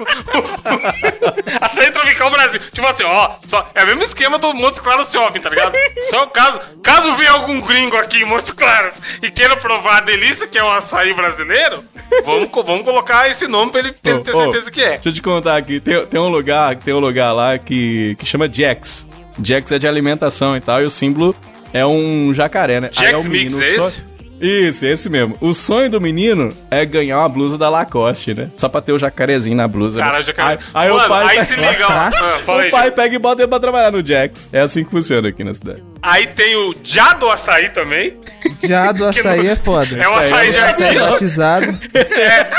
Açaí 1.61 1.91
Tropical 1.91 2.31
Brasil. 2.31 2.61
Tipo 2.73 2.87
assim, 2.87 3.05
ó, 3.05 3.32
só, 3.46 3.69
é 3.75 3.85
o 3.85 3.87
mesmo 3.87 4.02
esquema 4.02 4.38
do 4.38 4.55
Montes 4.55 4.81
Claros 4.81 5.12
Shopping, 5.12 5.41
tá 5.41 5.50
ligado? 5.50 5.76
Só 6.08 6.26
caso, 6.29 6.58
caso 6.82 7.14
venha 7.17 7.32
algum 7.32 7.61
gringo 7.61 7.96
aqui 7.99 8.23
em 8.23 8.25
Montes 8.25 8.55
Claros 8.55 8.94
e 9.23 9.31
queira 9.31 9.56
provar 9.56 9.99
a 9.99 10.00
delícia 10.00 10.46
que 10.46 10.56
é 10.56 10.64
o 10.64 10.70
açaí 10.70 11.12
brasileiro, 11.12 11.85
vamos, 12.25 12.49
vamos 12.50 12.85
colocar 12.85 13.29
esse 13.29 13.46
nome 13.46 13.73
pra 13.73 13.81
ele, 13.81 13.93
pra 13.93 14.12
ele 14.12 14.25
ter 14.25 14.35
ô, 14.35 14.38
certeza 14.38 14.70
que 14.70 14.81
é. 14.81 14.93
Deixa 14.93 15.11
eu 15.11 15.12
te 15.12 15.20
contar 15.20 15.58
aqui, 15.58 15.81
tem, 15.81 16.06
tem 16.06 16.20
um 16.20 16.29
lugar, 16.29 16.76
tem 16.76 16.94
um 16.94 16.99
lugar 16.99 17.32
lá 17.32 17.58
que, 17.58 18.17
que 18.19 18.25
chama 18.25 18.49
Jax. 18.50 19.06
Jax 19.42 19.72
é 19.72 19.78
de 19.78 19.88
alimentação 19.88 20.56
e 20.56 20.60
tal, 20.60 20.82
e 20.82 20.84
o 20.84 20.90
símbolo 20.90 21.34
é 21.72 21.84
um 21.84 22.32
jacaré, 22.32 22.81
né? 22.81 22.90
Jax 22.92 23.25
é 23.25 23.28
Mix, 23.28 23.58
é 23.58 23.76
esse? 23.76 24.13
Isso, 24.40 24.84
esse 24.84 25.08
mesmo. 25.08 25.36
O 25.40 25.54
sonho 25.54 25.88
do 25.90 26.00
menino 26.00 26.52
é 26.70 26.84
ganhar 26.84 27.19
uma 27.20 27.28
blusa 27.28 27.56
da 27.56 27.69
Lacoste, 27.69 28.34
né? 28.34 28.48
Só 28.56 28.69
pra 28.69 28.81
ter 28.81 28.92
o 28.92 28.98
jacarezinho 28.98 29.56
na 29.56 29.66
blusa. 29.66 29.98
né? 30.00 30.04
Cara, 30.04 30.22
jacaré. 30.22 30.58
Aí, 30.75 30.86
aí 30.86 30.88
Mano, 30.90 31.04
o 31.04 31.08
pai, 31.08 31.22
aí 31.22 31.28
pega- 31.36 31.44
se 31.46 31.54
liga, 31.54 31.86
ó. 31.88 31.92
Ah, 31.92 32.10
o 32.42 32.46
pai 32.46 32.70
Diego. 32.70 32.96
pega 32.96 33.14
e 33.14 33.19
bota 33.19 33.42
ele 33.42 33.48
pra 33.48 33.60
trabalhar 33.60 33.90
no 33.90 34.06
Jax. 34.06 34.48
É 34.52 34.60
assim 34.60 34.84
que 34.84 34.91
funciona 34.91 35.29
aqui 35.29 35.43
na 35.44 35.55
cidade. 35.55 35.82
Aí 36.03 36.26
tem 36.26 36.56
o 36.56 36.74
Já 36.82 37.12
do 37.14 37.29
Açaí 37.31 37.70
também. 37.70 38.14
Já 38.62 38.93
do 38.93 39.10
Que 39.10 39.20
açaí 39.20 39.43
não- 39.44 39.50
é 39.53 39.56
foda. 39.56 39.96
É 39.96 40.08
o 40.08 40.14
açaí 40.14 40.50
de 40.50 40.58
artista. 40.58 40.94
batizado. 41.10 41.79
É, 41.94 42.50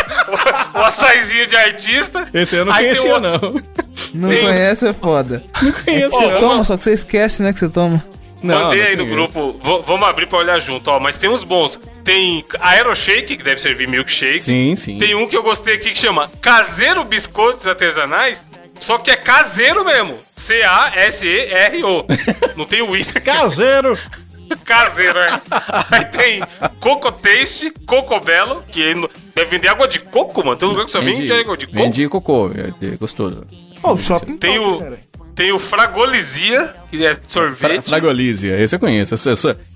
o, 0.76 0.80
o 0.80 0.82
açaizinho 0.84 1.48
de 1.48 1.56
artista. 1.56 2.28
Esse 2.34 2.56
eu 2.56 2.66
não 2.66 2.74
Aí 2.74 2.86
conhecia, 2.86 3.16
o- 3.16 3.20
não. 3.20 3.62
Não 4.14 4.30
Tem- 4.30 4.44
conhece, 4.46 4.88
é 4.88 4.94
foda. 4.94 5.44
Não 5.62 5.72
conhecia, 5.72 6.08
Ó, 6.08 6.20
Você 6.20 6.28
não. 6.32 6.40
toma, 6.40 6.64
só 6.64 6.78
que 6.78 6.84
você 6.84 6.94
esquece, 6.94 7.44
né, 7.44 7.54
que 7.54 7.60
você 7.60 7.70
toma. 7.70 8.04
Não, 8.46 8.64
Mandei 8.66 8.82
não 8.82 8.88
aí 8.88 8.96
no 8.96 9.06
grupo, 9.06 9.54
v- 9.54 9.84
vamos 9.86 10.08
abrir 10.08 10.28
pra 10.28 10.38
olhar 10.40 10.60
junto, 10.60 10.90
ó. 10.90 11.00
Mas 11.00 11.18
tem 11.18 11.30
uns 11.30 11.44
bons. 11.44 11.80
Tem 12.04 12.46
Aeroshake, 12.60 13.36
que 13.38 13.44
deve 13.44 13.60
servir 13.60 13.88
milkshake. 13.88 14.40
Sim, 14.40 14.76
sim. 14.76 14.98
Tem 14.98 15.16
um 15.16 15.28
que 15.28 15.36
eu 15.36 15.42
gostei 15.44 15.76
aqui 15.76 15.92
que 15.92 15.98
chama 16.00 16.30
Caseiro 16.42 17.04
Biscoitos 17.04 17.66
Artesanais, 17.66 18.40
só 18.80 18.98
que 18.98 19.10
é 19.12 19.16
caseiro 19.16 19.84
mesmo. 19.84 20.18
C-A-S-E-R-O. 20.38 22.06
Não 22.56 22.66
tem 22.66 22.82
o 22.82 22.96
I. 22.96 23.04
Caseiro. 23.04 23.98
Caseiro, 24.64 25.18
é. 25.18 25.42
Aí 25.90 26.06
tem 26.06 26.44
Coco 26.80 27.12
Taste, 27.12 27.72
Coco 27.88 28.20
Belo, 28.20 28.64
que 28.72 28.94
deve 29.34 29.50
vender 29.50 29.70
água 29.70 29.88
de 29.88 30.00
coco, 30.00 30.46
mano. 30.46 30.56
Tem 30.56 30.68
um 30.68 30.72
lugar 30.72 30.86
que 30.86 30.92
só 30.92 31.02
vende 31.02 31.32
água 31.34 31.58
de 31.58 31.66
coco. 31.66 31.78
Vendi 31.78 32.08
cocô, 32.08 32.52
é 32.54 32.96
gostoso. 32.96 33.44
Pô, 33.82 33.94
o 33.94 33.98
shopping 33.98 34.38
Tem 34.38 34.58
top, 34.58 34.70
o, 34.70 34.80
cara. 34.80 35.00
Tem 35.36 35.52
o 35.52 35.60
Fragolizia, 35.60 36.74
que 36.90 37.06
é 37.06 37.14
Fra 37.14 37.24
sorvete. 37.28 37.90
Fragolisia, 37.90 38.58
esse 38.60 38.76
eu 38.76 38.80
conheço. 38.80 39.16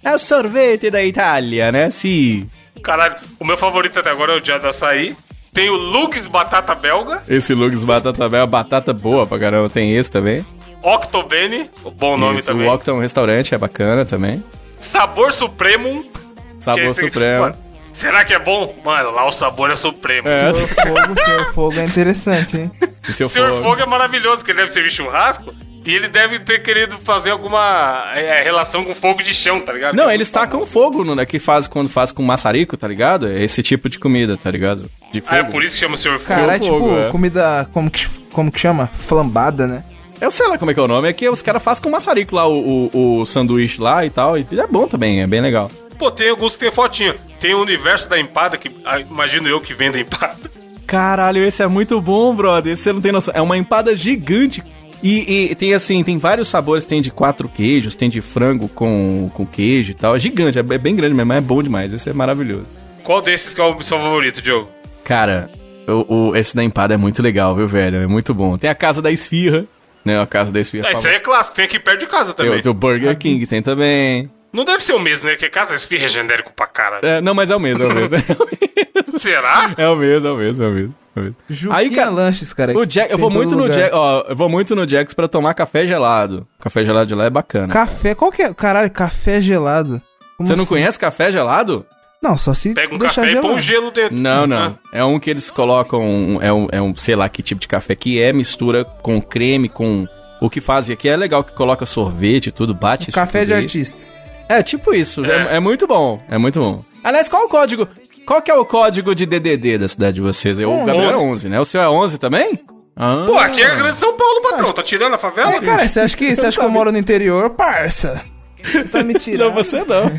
É 0.03 0.15
o 0.15 0.17
sorvete 0.17 0.89
da 0.89 1.03
Itália, 1.03 1.71
né? 1.71 1.89
Sim. 1.89 2.49
Caralho, 2.81 3.17
o 3.37 3.45
meu 3.45 3.57
favorito 3.57 3.99
até 3.99 4.09
agora 4.09 4.33
é 4.33 4.37
o 4.37 4.39
Dia 4.39 4.57
do 4.57 4.67
Açaí. 4.67 5.15
Tem 5.53 5.69
o 5.69 5.75
Lugs 5.75 6.27
Batata 6.27 6.73
Belga, 6.75 7.23
Esse 7.27 7.53
Lux 7.53 7.83
Batata 7.83 8.29
Bela, 8.29 8.45
batata 8.45 8.93
boa 8.93 9.25
pra 9.25 9.39
caramba. 9.39 9.69
Tem 9.69 9.97
esse 9.97 10.09
também. 10.09 10.45
Octobene, 10.81 11.69
o 11.83 11.91
bom 11.91 12.15
nome 12.15 12.39
Isso, 12.39 12.47
também. 12.47 12.67
O 12.67 12.73
Octon 12.73 12.99
Restaurante 12.99 13.53
é 13.53 13.57
bacana 13.57 14.05
também. 14.05 14.41
Sabor 14.79 15.33
Supremo. 15.33 16.03
que 16.03 16.63
Sabor 16.63 16.83
é 16.83 16.93
Supremo. 16.93 17.41
Mano, 17.41 17.57
será 17.99 18.23
que 18.25 18.33
é 18.33 18.39
bom? 18.39 18.75
Mano, 18.83 19.11
lá 19.11 19.27
o 19.27 19.31
sabor 19.31 19.69
é 19.71 19.75
supremo. 19.75 20.27
É. 20.27 20.39
Senhor 20.53 20.67
Fogo, 20.67 21.19
Senhor 21.21 21.45
Fogo 21.53 21.79
é 21.79 21.83
interessante, 21.85 22.57
hein? 22.57 22.71
E 23.07 23.13
se 23.13 23.23
eu 23.23 23.27
O 23.27 23.29
Senhor 23.29 23.51
for- 23.53 23.63
Fogo 23.63 23.81
é 23.81 23.85
maravilhoso, 23.85 24.43
que 24.43 24.51
ele 24.51 24.59
deve 24.59 24.71
servir 24.71 24.91
churrasco. 24.91 25.53
E 25.85 25.95
ele 25.95 26.09
deve 26.09 26.37
ter 26.39 26.61
querido 26.61 26.99
fazer 27.03 27.31
alguma 27.31 28.03
é, 28.13 28.43
relação 28.43 28.83
com 28.83 28.93
fogo 28.93 29.23
de 29.23 29.33
chão, 29.33 29.59
tá 29.61 29.71
ligado? 29.71 29.95
Não, 29.95 30.09
é 30.09 30.13
eles 30.13 30.29
tacam 30.29 30.63
fogo 30.65 31.03
no, 31.05 31.15
né, 31.15 31.25
que 31.25 31.39
faz 31.39 31.67
quando 31.67 31.89
faz 31.89 32.11
com 32.11 32.21
maçarico, 32.21 32.75
tá 32.77 32.87
ligado? 32.87 33.27
É 33.27 33.41
esse 33.41 33.63
tipo 33.63 33.89
de 33.89 33.97
comida, 33.97 34.37
tá 34.37 34.51
ligado? 34.51 34.81
De 35.11 35.23
Ah, 35.25 35.37
é 35.37 35.39
fogo. 35.39 35.51
por 35.53 35.63
isso 35.63 35.75
que 35.75 35.79
chama 35.79 35.95
o 35.95 35.97
Senhor 35.97 36.19
Fogo. 36.19 36.27
Caralho, 36.39 36.63
fogo, 36.63 36.85
tipo, 36.89 36.99
é. 36.99 37.09
comida, 37.09 37.67
como 37.73 37.89
que, 37.89 38.05
como 38.31 38.51
que 38.51 38.59
chama? 38.59 38.87
Flambada, 38.93 39.65
né? 39.65 39.83
Eu 40.21 40.29
sei 40.29 40.47
lá 40.49 40.57
como 40.57 40.69
é 40.69 40.73
que 40.73 40.79
é 40.79 40.83
o 40.83 40.87
nome, 40.87 41.09
é 41.09 41.13
que 41.13 41.27
os 41.29 41.41
caras 41.41 41.63
fazem 41.63 41.81
com 41.81 41.89
maçarico 41.89 42.35
lá 42.35 42.45
o, 42.45 42.89
o, 42.93 43.21
o 43.21 43.25
sanduíche 43.25 43.79
lá 43.81 44.05
e 44.05 44.09
tal. 44.09 44.37
E 44.37 44.45
é 44.51 44.67
bom 44.67 44.85
também, 44.85 45.21
é 45.21 45.27
bem 45.27 45.39
legal. 45.41 45.71
Pô, 45.99 46.09
tem 46.09 46.29
alguns 46.29 46.53
que 46.53 46.61
tem 46.61 46.71
fotinha. 46.71 47.15
Tem 47.39 47.53
o 47.53 47.61
universo 47.61 48.09
da 48.09 48.17
empada, 48.19 48.57
que 48.57 48.71
ah, 48.85 48.99
imagino 48.99 49.47
eu 49.47 49.59
que 49.61 49.73
vende 49.73 49.99
empada. 49.99 50.49
Caralho, 50.87 51.43
esse 51.43 51.61
é 51.61 51.67
muito 51.67 52.01
bom, 52.01 52.33
brother. 52.33 52.73
Esse 52.73 52.83
você 52.83 52.93
não 52.93 53.01
tem 53.01 53.11
noção. 53.11 53.33
É 53.35 53.41
uma 53.41 53.57
empada 53.57 53.95
gigante. 53.95 54.63
E, 55.03 55.49
e 55.51 55.55
tem 55.55 55.73
assim, 55.73 56.03
tem 56.03 56.17
vários 56.17 56.47
sabores, 56.49 56.85
tem 56.85 57.01
de 57.01 57.09
quatro 57.11 57.47
queijos, 57.47 57.95
tem 57.95 58.09
de 58.09 58.19
frango 58.21 58.67
com, 58.67 59.29
com 59.33 59.45
queijo 59.45 59.91
e 59.91 59.93
tal. 59.93 60.15
É 60.15 60.19
gigante, 60.19 60.57
é 60.59 60.63
bem 60.63 60.95
grande 60.95 61.13
mesmo, 61.13 61.31
é 61.33 61.39
bom 61.39 61.61
demais. 61.61 61.93
Esse 61.93 62.09
é 62.09 62.13
maravilhoso. 62.13 62.65
Qual 63.03 63.21
desses 63.21 63.53
que 63.53 63.61
é 63.61 63.63
o 63.63 63.81
seu 63.81 63.97
favorito, 63.97 64.41
Diogo? 64.41 64.69
Cara, 65.05 65.49
o, 65.87 66.29
o- 66.31 66.35
esse 66.35 66.55
da 66.55 66.63
empada 66.63 66.93
é 66.93 66.97
muito 66.97 67.21
legal, 67.21 67.55
viu, 67.55 67.67
velho? 67.67 67.97
É 68.01 68.07
muito 68.07 68.33
bom. 68.33 68.57
Tem 68.57 68.69
a 68.69 68.75
casa 68.75 69.01
da 69.01 69.09
esfirra, 69.11 69.65
né? 70.03 70.19
A 70.19 70.27
casa 70.27 70.51
da 70.51 70.59
esfirra. 70.59 70.87
Ah, 70.89 70.91
esse 70.91 71.07
aí 71.07 71.15
é 71.15 71.19
clássico, 71.19 71.55
tem 71.55 71.65
aqui 71.65 71.79
perto 71.79 71.99
de 71.99 72.07
casa 72.07 72.33
Tem 72.33 72.45
também. 72.45 72.59
o 72.59 72.63
do 72.63 72.73
Burger 72.73 73.17
King, 73.17 73.45
tem 73.47 73.61
também. 73.61 74.29
Não 74.51 74.65
deve 74.65 74.83
ser 74.83 74.93
o 74.93 74.99
mesmo, 74.99 75.27
né? 75.27 75.33
Porque 75.35 75.49
casa 75.49 75.75
esfirra 75.75 76.05
é 76.05 76.07
genérico 76.07 76.51
pra 76.53 76.65
cara. 76.67 76.99
É, 77.03 77.21
não, 77.21 77.33
mas 77.35 77.51
é 77.51 77.55
o 77.55 77.59
mesmo, 77.59 77.83
é 77.83 77.87
o 77.87 77.93
mesmo. 77.95 78.17
Será? 79.17 79.73
É 79.77 79.87
o 79.87 79.95
mesmo, 79.95 80.27
é 80.27 80.31
o 80.31 80.37
mesmo, 80.37 80.63
é 80.63 80.67
o 80.67 80.71
mesmo. 80.71 80.95
É 81.15 81.19
o 81.19 81.23
mesmo. 81.23 81.35
Juquinha 81.49 81.79
Aí, 81.79 81.89
cara, 81.89 82.09
Lanches, 82.09 82.53
cara. 82.53 82.77
O 82.77 82.85
Jack, 82.85 83.11
eu 83.11 83.17
vou 83.17 83.29
muito 83.29 83.55
no 83.55 83.63
lugar. 83.63 83.75
Jack, 83.75 83.95
ó, 83.95 84.23
eu 84.27 84.35
vou 84.35 84.49
muito 84.49 84.75
no 84.75 84.85
Jack's 84.87 85.13
pra 85.13 85.27
tomar 85.27 85.53
café 85.53 85.85
gelado. 85.85 86.47
Café 86.59 86.83
gelado 86.83 87.07
de 87.07 87.15
lá 87.15 87.25
é 87.25 87.29
bacana. 87.29 87.67
Café, 87.71 88.15
qual 88.15 88.31
que 88.31 88.41
é? 88.41 88.53
Caralho, 88.53 88.89
café 88.91 89.39
gelado. 89.41 90.01
Como 90.37 90.47
Você 90.47 90.55
não 90.55 90.63
assim? 90.63 90.69
conhece 90.69 90.97
café 90.99 91.31
gelado? 91.31 91.85
Não, 92.21 92.37
só 92.37 92.53
se 92.53 92.73
Pega 92.73 92.93
um 92.93 92.97
deixar 92.97 93.21
café 93.21 93.31
e 93.31 93.35
põe 93.35 93.41
gelado. 93.41 93.57
um 93.57 93.61
gelo 93.61 93.91
dentro. 93.91 94.17
Não, 94.17 94.43
Ah, 94.43 94.47
não. 94.47 94.79
É 94.91 95.03
um 95.03 95.19
que 95.19 95.29
eles 95.29 95.49
colocam, 95.51 96.01
um- 96.01 96.41
é 96.41 96.51
um, 96.51 96.67
é 96.71 96.81
um, 96.81 96.95
sei 96.95 97.15
lá 97.15 97.29
que 97.29 97.41
tipo 97.41 97.61
de 97.61 97.67
café 97.67 97.95
que 97.95 98.21
é, 98.21 98.33
mistura 98.33 98.83
com 98.83 99.21
creme, 99.21 99.69
com 99.69 100.05
o 100.41 100.49
que 100.49 100.59
fazem 100.61 100.93
aqui 100.93 101.07
é 101.09 101.15
legal 101.17 101.43
que 101.43 101.51
coloca 101.53 101.85
sorvete 101.85 102.47
e 102.47 102.51
tudo, 102.51 102.73
bate 102.73 103.09
isso 103.09 103.15
Café 103.15 103.45
de 103.45 103.53
aí. 103.53 103.59
artista. 103.63 104.17
É, 104.49 104.63
tipo 104.63 104.93
isso. 104.93 105.23
É. 105.23 105.53
É. 105.53 105.55
é 105.57 105.59
muito 105.59 105.85
bom. 105.85 106.19
É 106.27 106.37
muito 106.37 106.59
bom. 106.59 106.83
Aliás, 107.03 107.29
qual 107.29 107.45
o 107.45 107.47
código? 107.47 107.87
Qual 108.25 108.41
que 108.41 108.49
é 108.51 108.55
o 108.55 108.65
código 108.65 109.13
de 109.13 109.25
DDD 109.25 109.77
da 109.77 109.87
cidade 109.87 110.15
de 110.15 110.21
vocês? 110.21 110.57
O 110.59 110.67
Onze. 110.67 110.85
Gabriel 110.87 111.11
é 111.11 111.17
11, 111.17 111.49
né? 111.49 111.59
O 111.59 111.65
seu 111.65 111.79
é 111.79 111.89
11 111.89 112.17
também? 112.17 112.59
Ah. 112.95 113.23
Pô, 113.25 113.37
aqui 113.37 113.61
é 113.61 113.75
Grande 113.75 113.97
São 113.97 114.17
Paulo, 114.17 114.41
patrão. 114.41 114.73
Tá 114.73 114.83
tirando 114.83 115.13
a 115.13 115.17
favela? 115.17 115.55
É, 115.55 115.61
cara, 115.61 115.87
você 115.87 116.01
acha 116.01 116.17
que, 116.17 116.35
você 116.35 116.47
acha 116.47 116.59
que 116.59 116.65
eu 116.65 116.69
moro 116.69 116.91
no 116.91 116.97
interior? 116.97 117.51
Parça. 117.51 118.21
Você 118.61 118.87
tá 118.89 119.03
me 119.03 119.13
tirando. 119.13 119.47
Não, 119.47 119.53
você 119.53 119.85
não. 119.85 120.11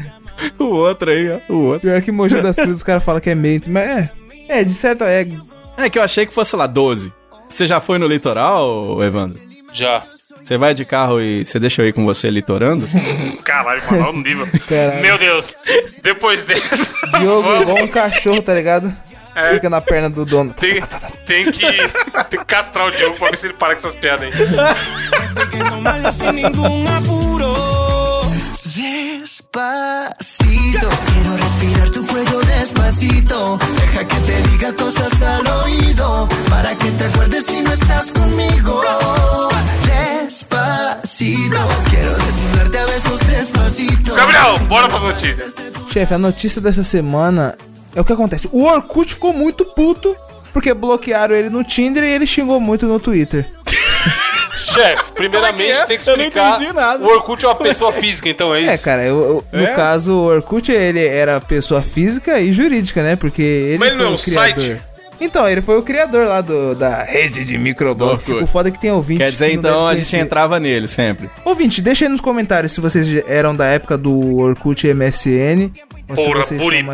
O 0.58 0.74
outro 0.74 1.10
aí, 1.10 1.30
ó. 1.30 1.52
O 1.52 1.62
outro. 1.66 1.90
Pior 1.90 2.00
que 2.00 2.10
Mogi 2.10 2.40
das 2.40 2.56
Cruzes 2.56 2.78
os 2.78 2.82
caras 2.82 3.04
falam 3.04 3.20
que 3.20 3.28
é 3.28 3.34
mente, 3.34 3.68
mas 3.68 3.86
é. 3.86 4.10
É, 4.48 4.64
de 4.64 4.72
certo 4.72 5.04
é. 5.04 5.26
É 5.76 5.90
que 5.90 5.98
eu 5.98 6.02
achei 6.02 6.24
que 6.24 6.32
fosse 6.32 6.56
lá 6.56 6.66
12. 6.66 7.12
Você 7.46 7.66
já 7.66 7.80
foi 7.80 7.98
no 7.98 8.06
litoral, 8.06 9.02
Evandro? 9.04 9.38
Já. 9.72 10.02
Você 10.42 10.56
vai 10.56 10.74
de 10.74 10.84
carro 10.84 11.20
e 11.20 11.44
você 11.44 11.58
deixa 11.60 11.82
eu 11.82 11.86
ir 11.88 11.92
com 11.92 12.04
você 12.04 12.28
litorando? 12.30 12.88
Caralho, 13.44 13.82
mano, 13.90 14.12
no 14.14 14.20
nível. 14.22 14.48
Caralho. 14.68 15.00
Meu 15.02 15.16
Deus. 15.18 15.54
Depois 16.02 16.42
dessa. 16.42 16.94
Diogo 17.20 17.42
vamos- 17.42 17.62
igual 17.62 17.78
um 17.84 17.88
cachorro, 17.88 18.42
tá 18.42 18.54
ligado? 18.54 18.92
É. 19.34 19.54
Fica 19.54 19.70
na 19.70 19.80
perna 19.80 20.10
do 20.10 20.26
dono. 20.26 20.52
Tem, 20.54 20.80
tem 21.24 21.52
que, 21.52 21.60
tem 22.28 22.40
que 22.40 22.44
castrar 22.44 22.88
o 22.88 22.90
Diogo 22.90 23.16
pra 23.16 23.30
ver 23.30 23.36
se 23.38 23.46
ele 23.46 23.54
para 23.54 23.74
com 23.76 23.86
essas 23.86 23.94
piadas 23.94 24.22
aí. 24.26 24.32
Despacito, 29.40 30.88
quiero 31.12 31.36
respirar 31.36 31.90
tu 31.90 32.06
cuello 32.06 32.40
despacito. 32.42 33.58
Deja 33.80 34.04
que 34.04 34.16
te 34.16 34.42
diga 34.50 34.72
cosas 34.74 35.22
al 35.22 35.46
oído, 35.46 36.28
para 36.50 36.76
que 36.76 36.90
te 36.90 37.04
acuerdes 37.04 37.46
si 37.46 37.60
no 37.62 37.72
estás 37.72 38.10
conmigo. 38.10 38.82
Despacito, 39.86 41.56
quiero 41.88 42.14
desnudarte 42.16 42.78
a 42.78 42.86
besos 42.86 43.20
despacito. 43.20 44.14
Gabriel, 44.14 44.58
bora 44.68 44.88
pras 44.88 45.02
notícias. 45.02 45.54
Chefe, 45.90 46.14
a 46.14 46.18
notícia 46.18 46.60
dessa 46.60 46.84
semana 46.84 47.56
é 47.94 48.00
o 48.00 48.04
que 48.04 48.12
acontece. 48.12 48.46
O 48.52 48.64
Orkut 48.64 49.14
ficou 49.14 49.32
muito 49.32 49.64
puto 49.64 50.14
porque 50.52 50.74
bloquearam 50.74 51.34
ele 51.34 51.48
no 51.48 51.64
Tinder 51.64 52.04
e 52.04 52.12
ele 52.12 52.26
xingou 52.26 52.60
muito 52.60 52.86
no 52.86 53.00
Twitter. 53.00 53.50
Chefe, 54.60 55.12
primeiramente 55.14 55.70
é 55.70 55.74
que 55.74 55.80
é? 55.80 55.84
tem 55.86 55.98
que 55.98 56.08
Eu 56.10 56.16
não 56.16 56.24
explicar. 56.24 56.56
entendi 56.56 56.72
nada. 56.72 57.04
O 57.04 57.08
Orkut 57.08 57.44
é 57.44 57.48
uma 57.48 57.54
pessoa 57.56 57.92
física, 57.92 58.28
então 58.28 58.54
é 58.54 58.60
isso? 58.60 58.70
É, 58.70 58.78
cara, 58.78 59.04
eu, 59.04 59.44
eu- 59.52 59.58
no 59.58 59.64
É? 59.66 59.74
caso, 59.74 60.12
o 60.14 60.24
Orkut 60.26 60.70
ele 60.70 61.04
era 61.06 61.40
pessoa 61.40 61.82
física 61.82 62.38
e 62.40 62.52
jurídica, 62.52 63.02
né? 63.02 63.16
Porque 63.16 63.42
ele 63.42 63.78
Mas 63.78 63.88
ele 63.88 63.96
foi 63.96 64.04
não 64.04 64.12
é 64.12 64.14
o 64.14 64.18
um 64.18 64.22
criador. 64.22 64.62
site? 64.64 64.80
Então, 65.22 65.46
ele 65.46 65.60
foi 65.60 65.76
o 65.78 65.82
criador 65.82 66.26
lá 66.26 66.40
do, 66.40 66.74
da 66.74 67.02
rede 67.04 67.44
de 67.44 67.58
microblog. 67.58 68.22
O 68.40 68.46
foda 68.46 68.70
é 68.70 68.72
que 68.72 68.80
tem 68.80 68.90
ouvinte. 68.90 69.18
Quer 69.22 69.30
dizer, 69.30 69.52
então, 69.52 69.86
a 69.86 69.94
gente 69.94 70.16
entrava 70.16 70.58
nele 70.58 70.88
sempre. 70.88 71.28
Ouvinte, 71.44 71.82
deixa 71.82 72.06
aí 72.06 72.08
nos 72.08 72.22
comentários 72.22 72.72
se 72.72 72.80
vocês 72.80 73.06
eram 73.28 73.54
da 73.54 73.66
época 73.66 73.98
do 73.98 74.38
Orkut 74.38 74.86
MSN. 74.94 75.70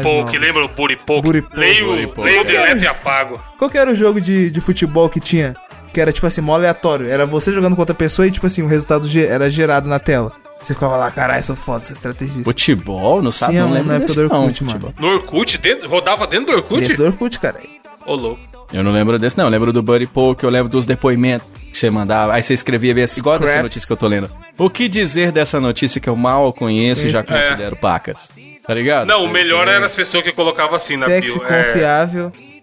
Porra, 0.02 0.30
que 0.30 0.38
lembra 0.38 0.64
o 0.64 0.68
Buripou? 0.68 1.22
Buripou, 1.22 1.58
Leio, 1.58 1.86
Buripou. 1.86 2.24
leio, 2.24 2.44
deleto 2.44 2.82
e 2.84 2.86
apago. 2.86 3.40
Qual 3.58 3.70
que 3.70 3.78
era 3.78 3.90
o 3.90 3.94
jogo 3.94 4.20
de, 4.20 4.50
de 4.50 4.60
futebol 4.60 5.08
que 5.08 5.20
tinha? 5.20 5.54
Que 5.96 6.00
era 6.02 6.12
tipo 6.12 6.26
assim, 6.26 6.42
mó 6.42 6.52
aleatório. 6.54 7.08
Era 7.08 7.24
você 7.24 7.50
jogando 7.50 7.74
com 7.74 7.80
outra 7.80 7.94
pessoa 7.94 8.28
e 8.28 8.30
tipo 8.30 8.44
assim, 8.44 8.60
o 8.60 8.66
resultado 8.66 9.08
ge- 9.08 9.24
era 9.24 9.50
gerado 9.50 9.88
na 9.88 9.98
tela. 9.98 10.30
Você 10.62 10.74
ficava 10.74 10.94
lá, 10.94 11.10
caralho, 11.10 11.42
sou 11.42 11.56
foda, 11.56 11.82
sou 11.84 11.94
estrategista. 11.94 12.44
Futebol? 12.44 13.22
Não 13.22 13.32
sabe? 13.32 13.52
Tinha 13.52 13.64
não 13.64 13.72
lembro 13.72 13.88
na 13.88 13.94
época 13.94 14.12
do 14.12 14.28
não, 14.28 14.42
Orkut, 14.42 14.62
mano. 14.62 14.80
futebol. 14.80 14.94
No 15.10 15.14
Orkut? 15.16 15.56
Dentro, 15.56 15.88
rodava 15.88 16.26
dentro 16.26 16.52
do 16.52 16.56
Orkut? 16.58 16.80
Dentro 16.80 16.96
do 16.98 17.04
Orkut, 17.06 17.40
cara. 17.40 17.56
Ô, 18.04 18.14
louco. 18.14 18.38
Eu 18.74 18.82
não 18.84 18.92
lembro 18.92 19.18
desse, 19.18 19.38
não. 19.38 19.46
Eu 19.46 19.50
lembro 19.50 19.72
do 19.72 19.82
Buddy 19.82 20.06
Poke, 20.06 20.44
eu 20.44 20.50
lembro 20.50 20.68
dos 20.68 20.84
depoimentos 20.84 21.46
que 21.72 21.78
você 21.78 21.88
mandava. 21.88 22.34
Aí 22.34 22.42
você 22.42 22.52
escrevia 22.52 22.92
bem 22.92 23.04
assim, 23.04 23.20
igual 23.20 23.38
dessa 23.38 23.62
notícia 23.62 23.86
que 23.86 23.92
eu 23.94 23.96
tô 23.96 24.06
lendo. 24.06 24.30
O 24.58 24.68
que 24.68 24.90
dizer 24.90 25.32
dessa 25.32 25.58
notícia 25.58 25.98
que 25.98 26.10
eu 26.10 26.16
mal 26.16 26.52
conheço 26.52 27.06
e 27.06 27.10
já 27.10 27.20
Esse- 27.20 27.28
considero 27.28 27.74
pacas? 27.76 28.28
Tá 28.66 28.74
ligado? 28.74 29.06
Não, 29.06 29.24
o 29.24 29.30
melhor 29.32 29.66
era 29.66 29.86
as 29.86 29.94
pessoas 29.94 30.22
que 30.24 30.32
colocavam 30.32 30.74
assim 30.76 30.98
na 30.98 31.06
Sexy, 31.06 31.38
bio. 31.38 31.48
é. 31.48 31.62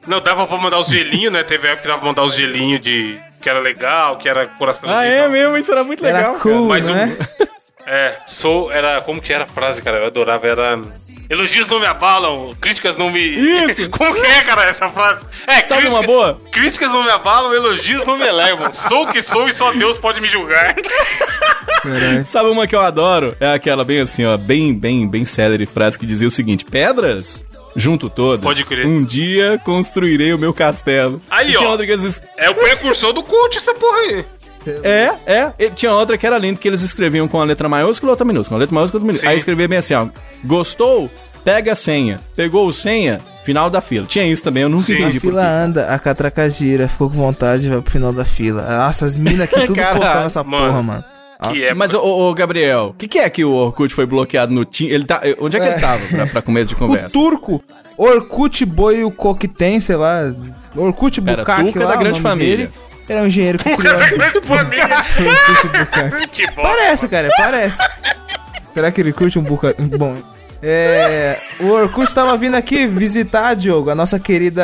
Não, 0.08 0.20
dava 0.20 0.46
pra 0.48 0.58
mandar 0.58 0.80
os 0.80 0.88
gelinhos, 0.88 1.32
né? 1.32 1.44
Teve 1.44 1.68
época 1.68 1.82
que 1.84 1.88
dava 1.88 2.00
pra 2.00 2.08
mandar 2.08 2.24
os 2.24 2.34
gelinhos 2.36 2.82
de... 2.82 3.18
Que 3.42 3.50
era 3.50 3.60
legal, 3.60 4.18
que 4.18 4.28
era 4.30 4.46
coraçãozinho. 4.48 4.94
Ah, 5.00 5.06
é 5.06 5.28
mesmo? 5.28 5.58
Isso 5.58 5.72
era 5.72 5.84
muito 5.84 6.06
Era 6.06 6.18
legal. 6.18 6.36
cool, 6.36 6.68
Mas 6.68 6.88
um- 6.88 6.94
né? 6.94 7.18
É, 7.86 8.16
sou... 8.26 8.72
Era... 8.72 9.02
Como 9.02 9.22
que 9.22 9.34
era 9.34 9.44
a 9.44 9.48
frase, 9.48 9.82
cara? 9.82 9.98
Eu 10.00 10.08
adorava, 10.08 10.48
era... 10.48 10.80
Elogios 11.30 11.68
não 11.70 11.80
me 11.80 11.86
abalam, 11.88 12.54
críticas 12.60 12.96
não 12.98 13.10
me... 13.10 13.20
Isso. 13.22 13.90
Como 13.98 14.14
que 14.14 14.26
é, 14.28 14.42
cara, 14.44 14.66
essa 14.66 14.90
frase? 14.90 15.26
É, 15.48 15.62
Sabe 15.64 15.88
uma 15.88 16.04
boa? 16.04 16.40
Críticas 16.52 16.92
não 16.92 17.02
me 17.04 17.10
abalam, 17.10 17.54
elogios 17.54 18.04
não 18.06 18.18
me 18.18 18.26
elevam. 18.28 18.74
Sou 18.74 19.04
o 19.04 19.12
que 19.12 19.22
sou 19.22 19.48
e 19.48 19.54
só 19.54 19.72
Deus 19.72 19.98
pode 19.98 20.20
me 20.22 20.28
julgar. 20.28 20.76
Caralho. 21.82 22.26
Sabe 22.26 22.50
uma 22.50 22.68
que 22.68 22.76
eu 22.76 22.82
adoro? 22.82 23.36
É 23.40 23.54
aquela 23.54 23.84
bem 23.84 24.02
assim, 24.02 24.26
ó, 24.26 24.38
bem, 24.38 24.74
bem, 24.78 25.08
bem 25.08 25.26
célere 25.26 25.66
frase 25.66 25.98
que 25.98 26.06
dizia 26.06 26.28
o 26.28 26.32
seguinte: 26.32 26.66
Pedras? 26.66 27.44
Junto 27.76 28.10
todas. 28.10 28.44
Pode 28.44 28.64
crer. 28.66 28.86
Um 28.86 29.04
dia 29.04 29.60
construirei 29.64 30.34
o 30.34 30.38
meu 30.38 30.54
castelo. 30.54 31.22
Aí, 31.30 31.52
E 31.52 31.58
tinha 31.58 31.70
ó. 31.70 31.76
eles... 31.82 32.22
É 32.38 32.50
o 32.50 32.56
precursor 32.56 33.14
do 33.14 33.24
coach, 33.24 33.58
essa 33.58 33.74
porra 33.74 33.98
aí. 34.00 34.26
É, 34.84 35.12
é. 35.26 35.54
E 35.60 35.70
tinha 35.72 35.92
outra 35.92 36.18
que 36.18 36.26
era 36.26 36.38
linda, 36.38 36.58
que 36.60 36.68
eles 36.68 36.82
escreviam 36.82 37.28
com 37.28 37.40
a 37.40 37.44
letra 37.44 37.68
maiúscula 37.68 38.12
e 38.12 38.14
outra 38.14 38.26
minúscula. 38.26 38.58
A 38.58 38.62
letra 38.62 38.74
maiúscula 38.76 39.00
e 39.00 39.02
outra 39.02 39.08
minúscula. 39.08 39.30
Sim. 39.30 39.34
Aí 39.34 39.38
escrevia 39.40 39.68
bem 39.68 39.78
assim, 39.78 39.94
ó. 39.94 40.08
Gostou? 40.44 41.10
Pega 41.44 41.74
a 41.74 41.76
senha. 41.76 42.22
Pegou 42.36 42.68
o 42.68 42.74
senha? 42.74 43.20
Final 43.44 43.70
da 43.70 43.82
fila. 43.82 44.06
Tinha 44.06 44.26
isso 44.26 44.42
também, 44.42 44.64
eu 44.64 44.70
nunca 44.70 44.86
Sim. 44.86 44.94
A 44.94 45.00
entendi 45.00 45.20
por 45.20 45.28
fila 45.28 45.46
anda, 45.46 45.88
a 45.94 46.00
catraca 46.00 46.48
gira, 46.48 46.88
ficou 46.88 47.10
com 47.10 47.16
vontade, 47.18 47.68
vai 47.68 47.82
pro 47.82 47.92
final 47.92 48.14
da 48.14 48.24
fila. 48.24 48.62
Nossa, 48.62 49.04
as 49.04 49.18
minas 49.18 49.42
aqui 49.42 49.56
tudo 49.68 49.76
postavam 49.76 50.24
essa 50.26 50.44
mano. 50.46 50.68
porra, 50.68 50.84
mano. 50.84 51.04
Que 51.52 51.66
é 51.66 51.74
Mas, 51.74 51.94
ô, 51.94 52.00
ô, 52.02 52.34
Gabriel, 52.34 52.88
o 52.90 52.94
que, 52.94 53.08
que 53.08 53.20
é 53.20 53.30
que 53.30 53.44
o 53.44 53.52
Orkut 53.52 53.94
foi 53.94 54.06
bloqueado 54.06 54.54
no 54.54 54.64
Tim? 54.66 54.88
Ele 54.88 55.04
tá, 55.06 55.22
onde 55.40 55.58
é 55.58 55.60
que 55.60 55.66
ele 55.68 55.80
tava 55.82 56.06
pra, 56.08 56.28
pra 56.28 56.42
começo 56.42 56.70
de 56.70 56.76
O 56.76 56.78
conversa? 56.78 57.10
turco, 57.10 57.64
Orkut 57.98 58.66
Boi 58.66 59.04
o 59.04 59.12
Coquetem, 59.12 59.80
sei 59.80 59.96
lá. 59.96 60.34
Orkut 60.76 61.20
Bukak 61.22 61.64
Turco 61.64 61.80
é 61.80 61.84
lá, 61.86 61.92
da 61.92 61.96
o 61.98 62.00
grande 62.00 62.22
família. 62.22 62.58
dele. 62.58 62.70
Era 63.10 63.22
um 63.22 63.28
engenheiro 63.28 63.58
que 63.60 63.66
criou. 63.76 64.00
Grande 64.00 64.42
família. 64.42 65.06
Orkut 65.20 65.78
Bukak. 65.78 66.56
Parece, 66.56 67.08
cara, 67.08 67.30
parece. 67.38 67.80
Será 68.74 68.92
que 68.92 69.02
ele 69.02 69.14
curte 69.14 69.38
um 69.38 69.44
buca... 69.44 69.76
Bom, 69.98 70.16
é... 70.62 71.38
O 71.60 71.68
Orkut 71.68 72.08
estava 72.08 72.36
vindo 72.38 72.56
aqui 72.56 72.88
visitar, 72.88 73.54
Diogo, 73.54 73.90
a 73.90 73.96
nossa 73.96 74.20
querida 74.20 74.64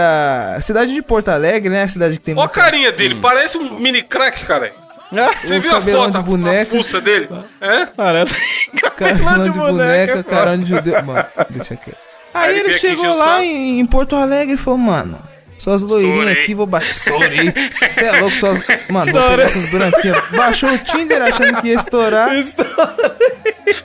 cidade 0.62 0.94
de 0.94 1.02
Porto 1.02 1.28
Alegre, 1.30 1.70
né? 1.70 1.84
A 1.84 1.88
cidade 1.88 2.14
que 2.18 2.24
tem 2.24 2.36
Ó 2.38 2.42
a 2.42 2.50
carinha 2.50 2.92
dele, 2.92 3.16
parece 3.16 3.58
um 3.58 3.78
mini 3.78 4.02
crack, 4.02 4.46
cara. 4.46 4.72
Você 5.12 5.58
O 5.58 5.62
viu 5.62 5.72
a 5.72 5.74
cabelão 5.76 6.02
foto, 6.04 6.12
de 6.12 6.18
a- 6.18 6.22
boneca. 6.22 6.62
a 6.76 6.78
fuça 6.78 7.02
dele? 7.02 7.30
É? 7.62 7.86
Parece. 7.88 8.36
Carão 8.96 9.44
de 9.50 9.58
boneca, 9.58 10.24
cara. 10.24 10.24
carão 10.24 10.58
de 10.60 10.66
judeu. 10.70 11.04
Mano, 11.04 11.26
deixa 11.50 11.74
aqui. 11.74 11.92
Aí, 12.34 12.52
Aí 12.54 12.60
ele 12.60 12.74
chegou 12.74 13.16
lá 13.16 13.44
em, 13.44 13.80
em 13.80 13.86
Porto 13.86 14.16
Alegre 14.16 14.54
e 14.54 14.58
falou, 14.58 14.78
mano, 14.78 15.20
suas 15.58 15.82
loirinhas 15.82 16.18
Estourei. 16.20 16.44
aqui, 16.44 16.54
vou 16.54 16.66
baixar. 16.68 16.92
Estourei. 16.92 17.54
Você 17.82 18.06
é 18.06 18.20
louco, 18.20 18.36
suas. 18.36 18.62
Mano, 18.90 19.12
vou 19.12 19.22
Estourei. 19.22 19.30
pegar 19.30 19.44
essas 19.44 19.66
branquinhas. 19.72 20.18
Baixou 20.32 20.70
o 20.72 20.78
Tinder 20.78 21.22
achando 21.22 21.62
que 21.62 21.70
ia 21.70 21.74
estourar. 21.76 22.30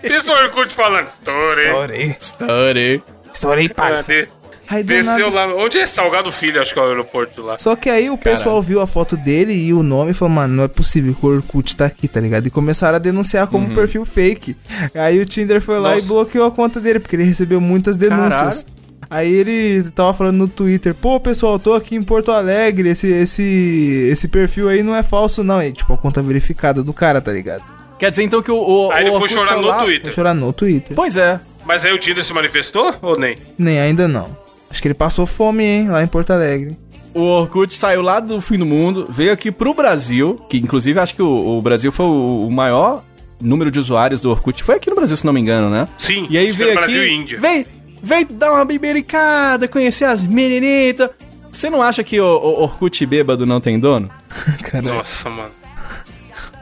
Pensa 0.02 0.32
o 0.32 0.36
Orkut 0.36 0.74
falando. 0.74 1.06
Estourei. 1.08 1.64
Estourei. 1.64 2.16
Story. 2.20 3.02
Estourei, 3.32 3.68
parça. 3.68 4.28
Aí 4.74 4.82
do 4.82 4.88
Desceu 4.88 5.30
nada- 5.30 5.52
lá. 5.52 5.54
Onde 5.64 5.78
é 5.78 5.86
Salgado 5.86 6.30
Filho, 6.32 6.60
acho 6.60 6.72
que 6.72 6.78
é 6.78 6.82
o 6.82 6.86
aeroporto 6.86 7.42
lá. 7.42 7.56
Só 7.58 7.74
que 7.76 7.88
aí 7.90 8.10
o 8.10 8.18
pessoal 8.18 8.60
viu 8.60 8.80
a 8.80 8.86
foto 8.86 9.16
dele 9.16 9.52
e 9.52 9.72
o 9.72 9.82
nome 9.82 10.10
e 10.10 10.14
falou, 10.14 10.34
mano, 10.34 10.54
não 10.54 10.64
é 10.64 10.68
possível 10.68 11.14
que 11.14 11.24
o 11.24 11.28
Orkut 11.36 11.76
tá 11.76 11.86
aqui, 11.86 12.08
tá 12.08 12.20
ligado? 12.20 12.46
E 12.46 12.50
começaram 12.50 12.96
a 12.96 12.98
denunciar 12.98 13.46
como 13.46 13.72
perfil 13.74 14.04
fake. 14.04 14.56
Aí 14.94 15.20
o 15.20 15.26
Tinder 15.26 15.60
foi 15.60 15.78
lá 15.78 15.92
e 15.92 15.96
Nossa. 15.96 16.06
bloqueou 16.08 16.46
a 16.46 16.50
conta 16.50 16.80
dele, 16.80 16.98
porque 17.00 17.16
ele 17.16 17.24
recebeu 17.24 17.60
muitas 17.60 17.96
denúncias. 17.96 18.66
Aí 19.10 19.30
ele 19.32 19.82
tava 19.94 20.12
falando 20.14 20.38
no 20.38 20.48
Twitter, 20.48 20.94
pô 20.94 21.20
pessoal, 21.20 21.58
tô 21.58 21.74
aqui 21.74 21.94
em 21.94 22.02
Porto 22.02 22.32
Alegre, 22.32 22.88
esse, 22.88 23.06
esse, 23.06 24.08
esse 24.10 24.26
perfil 24.28 24.68
aí 24.68 24.82
não 24.82 24.94
é 24.96 25.02
falso 25.02 25.44
não. 25.44 25.62
E 25.62 25.70
tipo, 25.72 25.92
a 25.92 25.98
conta 25.98 26.22
verificada 26.22 26.82
do 26.82 26.92
cara, 26.92 27.20
tá 27.20 27.30
ligado? 27.30 27.62
Quer 27.98 28.10
dizer 28.10 28.22
então 28.24 28.42
que 28.42 28.50
o. 28.50 28.56
o 28.56 28.90
Aí 28.90 29.02
ele 29.04 29.10
o 29.10 29.18
foi 29.18 29.28
chorar 29.28 29.56
no 29.60 29.72
Twitter. 29.84 30.12
chorar 30.12 30.34
no 30.34 30.52
Twitter. 30.52 30.96
Pois 30.96 31.16
é. 31.16 31.38
Mas 31.66 31.84
aí 31.84 31.92
o 31.92 31.98
Tinder 31.98 32.24
se 32.24 32.32
manifestou 32.32 32.94
ou 33.02 33.18
nem? 33.18 33.36
Nem 33.56 33.78
ainda 33.78 34.08
não. 34.08 34.36
Acho 34.74 34.82
que 34.82 34.88
ele 34.88 34.94
passou 34.94 35.24
fome, 35.24 35.62
hein, 35.62 35.88
lá 35.88 36.02
em 36.02 36.06
Porto 36.08 36.32
Alegre. 36.32 36.76
O 37.14 37.20
Orkut 37.20 37.72
saiu 37.76 38.02
lá 38.02 38.18
do 38.18 38.40
fim 38.40 38.58
do 38.58 38.66
mundo, 38.66 39.06
veio 39.08 39.32
aqui 39.32 39.52
pro 39.52 39.72
Brasil, 39.72 40.34
que 40.50 40.58
inclusive 40.58 40.98
acho 40.98 41.14
que 41.14 41.22
o, 41.22 41.58
o 41.58 41.62
Brasil 41.62 41.92
foi 41.92 42.04
o, 42.06 42.48
o 42.48 42.50
maior 42.50 43.04
número 43.40 43.70
de 43.70 43.78
usuários 43.78 44.20
do 44.20 44.30
Orkut. 44.32 44.64
Foi 44.64 44.74
aqui 44.74 44.90
no 44.90 44.96
Brasil, 44.96 45.16
se 45.16 45.24
não 45.24 45.32
me 45.32 45.40
engano, 45.40 45.70
né? 45.70 45.86
Sim. 45.96 46.26
E 46.28 46.36
aí 46.36 46.50
veio 46.50 46.70
aqui, 46.70 46.78
Brasil 46.80 47.04
e 47.04 47.12
Índia. 47.12 47.38
veio, 47.38 47.66
veio 48.02 48.26
dar 48.32 48.52
uma 48.54 48.64
bebericada, 48.64 49.68
conhecer 49.68 50.06
as 50.06 50.24
meninitas. 50.24 51.08
Você 51.52 51.70
não 51.70 51.80
acha 51.80 52.02
que 52.02 52.20
o, 52.20 52.24
o 52.26 52.62
Orkut 52.64 53.06
bêbado 53.06 53.46
não 53.46 53.60
tem 53.60 53.78
dono? 53.78 54.10
Caralho. 54.64 54.96
Nossa, 54.96 55.30
mano. 55.30 55.52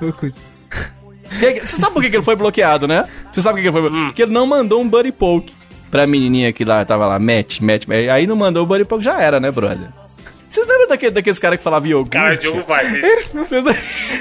Orkut. 0.02 0.34
Você 1.40 1.78
sabe 1.80 1.94
por 1.94 2.02
que 2.02 2.10
que 2.10 2.16
ele 2.16 2.22
foi 2.22 2.36
bloqueado, 2.36 2.86
né? 2.86 3.04
Você 3.32 3.40
sabe 3.40 3.54
por 3.54 3.62
que 3.62 3.68
ele 3.68 3.72
foi 3.72 3.80
Hum. 3.80 3.84
bloqueado? 3.88 4.06
Porque 4.08 4.22
ele 4.24 4.32
não 4.32 4.46
mandou 4.46 4.82
um 4.82 4.86
buddy 4.88 5.10
poke 5.12 5.54
pra 5.92 6.06
menininha 6.08 6.52
que 6.52 6.64
lá 6.64 6.84
tava 6.84 7.06
lá, 7.06 7.18
match, 7.20 7.60
match, 7.60 7.86
match. 7.86 8.08
Aí 8.10 8.26
não 8.26 8.34
mandou 8.34 8.64
o 8.64 8.66
buddy 8.66 8.84
poke, 8.84 9.04
já 9.04 9.20
era, 9.20 9.38
né, 9.38 9.50
brother? 9.52 9.86
Vocês 10.50 10.66
lembram 10.66 10.88
daquele, 10.88 11.12
daqueles 11.12 11.38
caras 11.38 11.56
que 11.58 11.64
falavam 11.64 11.88
iogurte? 11.88 12.10
Cara, 12.10 12.34
o 12.34 12.36
Diogo 12.38 12.62
vai. 12.68 12.84
Vocês- 12.84 13.64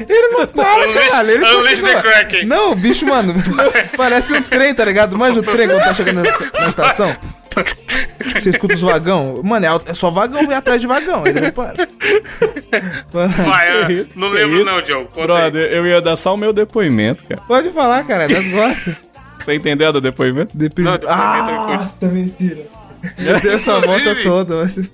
Ele 0.09 0.27
não 0.29 0.47
para, 0.47 0.87
Unleash- 0.87 1.07
caralho. 1.09 1.31
Ele 1.31 1.45
Unleash 1.45 1.81
the 1.81 2.01
Kraken. 2.01 2.45
Não, 2.45 2.73
bicho, 2.75 3.05
mano. 3.05 3.33
Parece 3.97 4.33
um 4.35 4.41
trem, 4.41 4.73
tá 4.73 4.85
ligado? 4.85 5.17
Manja 5.17 5.41
o 5.41 5.43
trem 5.43 5.67
quando 5.67 5.83
tá 5.83 5.93
chegando 5.93 6.23
na, 6.23 6.59
na 6.61 6.67
estação. 6.69 7.13
Você 8.33 8.51
escuta 8.51 8.75
os 8.75 8.81
vagão. 8.81 9.41
Mano, 9.43 9.65
é, 9.65 9.91
é 9.91 9.93
só 9.93 10.09
vagão 10.09 10.47
vir 10.47 10.53
atrás 10.53 10.79
de 10.79 10.87
vagão. 10.87 11.27
Ele 11.27 11.41
não 11.41 11.51
para. 11.51 11.85
Mano, 13.13 13.33
Vai, 13.33 13.91
eu 13.99 14.07
não 14.15 14.29
lembro 14.29 14.61
isso? 14.61 14.71
não, 14.71 14.81
Diogo. 14.81 15.09
Conta 15.13 15.21
aí. 15.21 15.27
Brother, 15.51 15.71
eu 15.73 15.85
ia 15.85 15.99
dar 16.01 16.15
só 16.15 16.33
o 16.33 16.37
meu 16.37 16.53
depoimento, 16.53 17.25
cara. 17.25 17.41
Pode 17.45 17.69
falar, 17.71 18.05
cara. 18.05 18.29
Nós 18.29 18.47
gostas. 18.47 18.95
Você 19.41 19.55
entendeu 19.55 19.91
do 19.91 19.99
depoimento? 20.01 20.55
Depende. 20.57 20.87
Não, 20.89 20.93
depoimento 20.97 21.19
é 21.21 21.23
Ah, 21.23 21.77
nossa, 21.77 22.05
mentira. 22.07 22.61
Eu 23.17 23.39
dei 23.39 23.53
essa 23.55 23.79
volta 23.79 24.15
toda. 24.21 24.55
mas- 24.57 24.77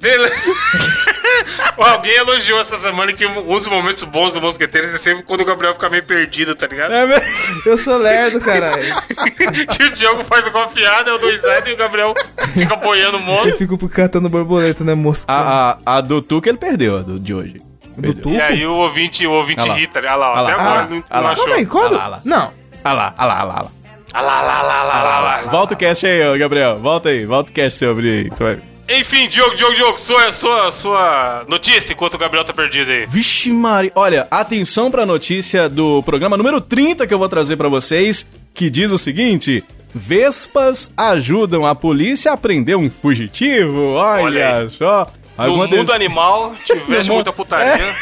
Alguém 1.77 2.16
elogiou 2.16 2.60
essa 2.60 2.77
semana 2.80 3.13
que 3.13 3.25
um 3.25 3.56
dos 3.56 3.68
momentos 3.68 4.04
bons 4.04 4.34
do 4.34 4.42
Mosqueteiros 4.42 4.94
é 4.94 4.98
sempre 4.98 5.24
quando 5.24 5.42
o 5.42 5.46
Gabriel 5.46 5.74
fica 5.74 5.89
meio 5.89 6.04
perdido, 6.04 6.56
tá 6.56 6.68
ligado? 6.68 6.94
É 6.94 7.06
mesmo? 7.06 7.25
Eu 7.66 7.77
sou 7.77 7.98
lerdo, 7.98 8.39
caralho. 8.42 8.94
que 9.77 9.84
o 9.84 9.92
Diogo 9.92 10.24
faz 10.24 10.48
uma 10.48 10.68
piada, 10.68 11.10
eu 11.12 11.20
dou 11.20 11.30
risada 11.30 11.70
e 11.70 11.74
o 11.74 11.77
Gabriel 11.77 12.13
fica 12.54 12.74
apoiando 12.74 13.18
o 13.18 13.20
mono. 13.22 13.50
Eu 13.50 13.58
fico 13.58 13.77
catando 13.89 14.27
borboleta, 14.30 14.84
né, 14.84 14.96
moço? 14.96 15.25
A, 15.27 15.77
a, 15.86 15.98
a 15.98 16.01
do 16.01 16.22
Tuca 16.22 16.50
ele 16.50 16.58
perdeu, 16.58 16.98
a 16.98 17.01
do, 17.01 17.20
de 17.20 17.34
hoje. 17.34 17.62
Do 17.98 18.13
tubo? 18.13 18.36
E 18.36 18.42
aí 18.42 18.66
o 18.66 18.74
ouvinte, 18.74 19.25
o 19.27 19.32
ouvinte 19.32 19.62
Olha 19.62 19.74
lá. 19.74 19.75
olha 19.75 20.16
lá, 20.16 20.30
ó, 20.30 20.32
Olha 20.34 20.42
lá. 20.42 20.50
até 20.50 20.62
agora 20.62 20.80
Ah, 20.80 20.88
não, 20.89 20.96
olha 20.98 21.04
não 21.12 21.22
lá. 21.24 21.30
achou. 21.32 21.44
Calma 21.46 21.56
aí, 21.60 21.66
quando? 21.66 21.96
Ah 21.96 21.98
lá, 21.98 22.04
ah 22.04 22.08
lá. 22.08 22.22
Não. 22.25 22.54
Ah 22.84 22.94
lá, 22.94 23.13
ah 23.18 23.25
lá, 23.25 23.39
ah 23.39 23.44
lá, 23.44 23.72
ah 24.14 24.22
lá. 24.22 24.40
Ah 24.40 24.42
lá, 24.42 24.62
lá, 24.62 24.84
lá, 24.84 24.84
lá, 24.84 25.20
lá, 25.20 25.20
lá. 25.20 25.42
Volta 25.52 25.74
o 25.74 25.78
cast 25.78 26.06
aí, 26.06 26.38
Gabriel. 26.38 26.80
Volta 26.80 27.10
aí, 27.10 27.26
volta 27.26 27.50
o 27.50 27.54
cast 27.54 27.78
sobre 27.80 28.10
aí. 28.10 28.30
Você 28.30 28.44
vai... 28.44 28.60
Enfim, 28.90 29.28
Diogo, 29.28 29.54
Diogo, 29.56 29.76
Diogo, 29.76 30.00
sua, 30.00 30.32
sua, 30.32 30.72
sua 30.72 31.44
notícia 31.50 31.92
enquanto 31.92 32.14
o 32.14 32.18
Gabriel 32.18 32.46
tá 32.46 32.54
perdido 32.54 32.90
aí. 32.90 33.06
Vixe, 33.06 33.52
Mari. 33.52 33.92
Olha, 33.94 34.28
atenção 34.32 34.90
pra 34.90 35.06
notícia 35.06 35.68
do 35.68 36.02
programa 36.04 36.38
número 36.38 36.62
30 36.62 37.06
que 37.06 37.14
eu 37.14 37.20
vou 37.20 37.28
trazer 37.28 37.58
pra 37.58 37.68
vocês, 37.68 38.26
que 38.54 38.70
diz 38.70 38.90
o 38.90 38.98
seguinte: 38.98 39.62
Vespas 39.94 40.90
ajudam 40.96 41.66
a 41.66 41.75
polícia 41.75 42.31
a 42.31 42.38
prender 42.38 42.77
um 42.77 42.90
fugitivo. 42.90 43.94
Olha, 43.94 44.24
Olha 44.24 44.58
aí. 44.60 44.70
só. 44.70 45.12
No 45.38 45.58
mundo 45.58 45.92
animal, 45.94 46.53
tivesse 46.64 47.12
muita 47.12 47.34
putaria. 47.34 47.94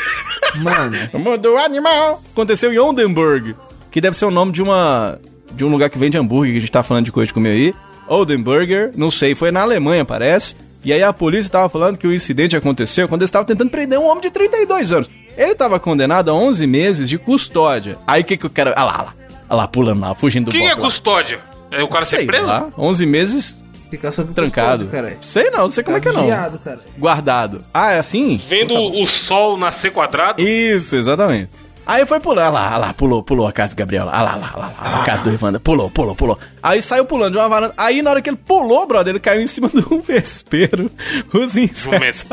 Mano. 0.55 1.09
No 1.11 1.19
mundo 1.19 1.57
animal. 1.57 2.21
Aconteceu 2.31 2.71
em 2.71 2.77
Oldenburg, 2.77 3.55
que 3.91 3.99
deve 3.99 4.15
ser 4.15 4.25
o 4.25 4.31
nome 4.31 4.51
de 4.51 4.61
uma 4.61 5.19
de 5.55 5.63
um 5.63 5.69
lugar 5.69 5.89
que 5.89 5.97
vende 5.97 6.17
hambúrguer, 6.17 6.51
que 6.51 6.57
a 6.57 6.61
gente 6.61 6.71
tá 6.71 6.83
falando 6.83 7.05
de 7.05 7.11
coisa 7.11 7.27
de 7.27 7.33
comer 7.33 7.49
aí. 7.49 7.73
Oldenburger, 8.07 8.91
não 8.95 9.09
sei, 9.09 9.33
foi 9.33 9.51
na 9.51 9.61
Alemanha, 9.61 10.05
parece. 10.05 10.55
E 10.83 10.93
aí 10.93 11.01
a 11.01 11.11
polícia 11.11 11.49
tava 11.49 11.67
falando 11.67 11.97
que 11.97 12.05
o 12.05 12.13
incidente 12.13 12.55
aconteceu 12.55 13.07
quando 13.07 13.21
eles 13.21 13.29
estavam 13.29 13.47
tentando 13.47 13.71
prender 13.71 13.97
um 13.97 14.05
homem 14.05 14.21
de 14.21 14.29
32 14.29 14.91
anos. 14.91 15.09
Ele 15.35 15.55
tava 15.55 15.79
condenado 15.79 16.29
a 16.29 16.33
11 16.33 16.67
meses 16.67 17.09
de 17.09 17.17
custódia. 17.17 17.97
Aí 18.05 18.21
o 18.21 18.25
que 18.25 18.37
que 18.37 18.45
eu 18.45 18.49
quero... 18.49 18.71
Ah 18.75 18.83
lá, 18.83 18.93
ah 18.93 19.01
lá. 19.03 19.13
Ah 19.49 19.55
lá, 19.55 19.67
pulando 19.67 20.01
lá, 20.01 20.13
fugindo 20.13 20.45
do 20.45 20.51
Quem 20.51 20.67
é 20.67 20.75
custódia? 20.75 21.39
É 21.71 21.81
o 21.83 21.87
cara 21.87 22.05
Sei 22.05 22.19
ser 22.19 22.25
preso? 22.27 22.45
lá, 22.45 22.69
11 22.77 23.05
meses 23.05 23.55
Ficar 23.89 24.11
sob 24.11 24.33
trancado. 24.33 24.85
custódia, 24.85 24.87
caralho. 24.91 25.17
Sei 25.21 25.49
não, 25.49 25.69
sei 25.69 25.83
como 25.83 25.97
é 25.97 25.99
que 25.99 26.07
é 26.07 26.11
não. 26.11 26.21
Vigiado. 26.21 26.61
Guardado. 26.97 27.63
Ah, 27.73 27.91
é 27.91 27.99
assim? 27.99 28.37
Vendo 28.37 28.75
o 28.75 29.05
sol 29.07 29.57
nascer 29.57 29.91
quadrado? 29.91 30.41
Isso, 30.41 30.95
exatamente. 30.95 31.49
Aí 31.85 32.05
foi 32.05 32.19
pular, 32.19 32.49
lá, 32.49 32.73
ah 32.73 32.77
lá, 32.77 32.93
pulou, 32.93 33.21
pulou 33.21 33.47
a 33.47 33.51
casa 33.51 33.73
do 33.73 33.77
Gabriel, 33.77 34.09
ah 34.11 34.21
lá, 34.21 34.35
lá, 34.35 34.51
lá, 34.55 34.71
lá, 34.81 35.01
a 35.01 35.05
casa 35.05 35.23
do 35.23 35.31
Ivanda, 35.31 35.59
pulou, 35.59 35.89
pulou, 35.89 36.15
pulou. 36.15 36.39
Aí 36.63 36.81
saiu 36.81 37.05
pulando 37.05 37.33
de 37.33 37.37
uma 37.37 37.47
varanda, 37.47 37.73
aí 37.77 38.01
na 38.01 38.09
hora 38.09 38.21
que 38.23 38.29
ele 38.29 38.37
pulou, 38.37 38.87
brother, 38.87 39.11
ele 39.11 39.19
caiu 39.19 39.41
em 39.41 39.47
cima 39.47 39.69
de 39.73 39.85
um 39.93 40.01
vespeiro, 40.01 40.89
os 41.31 41.55
insetos, 41.55 42.25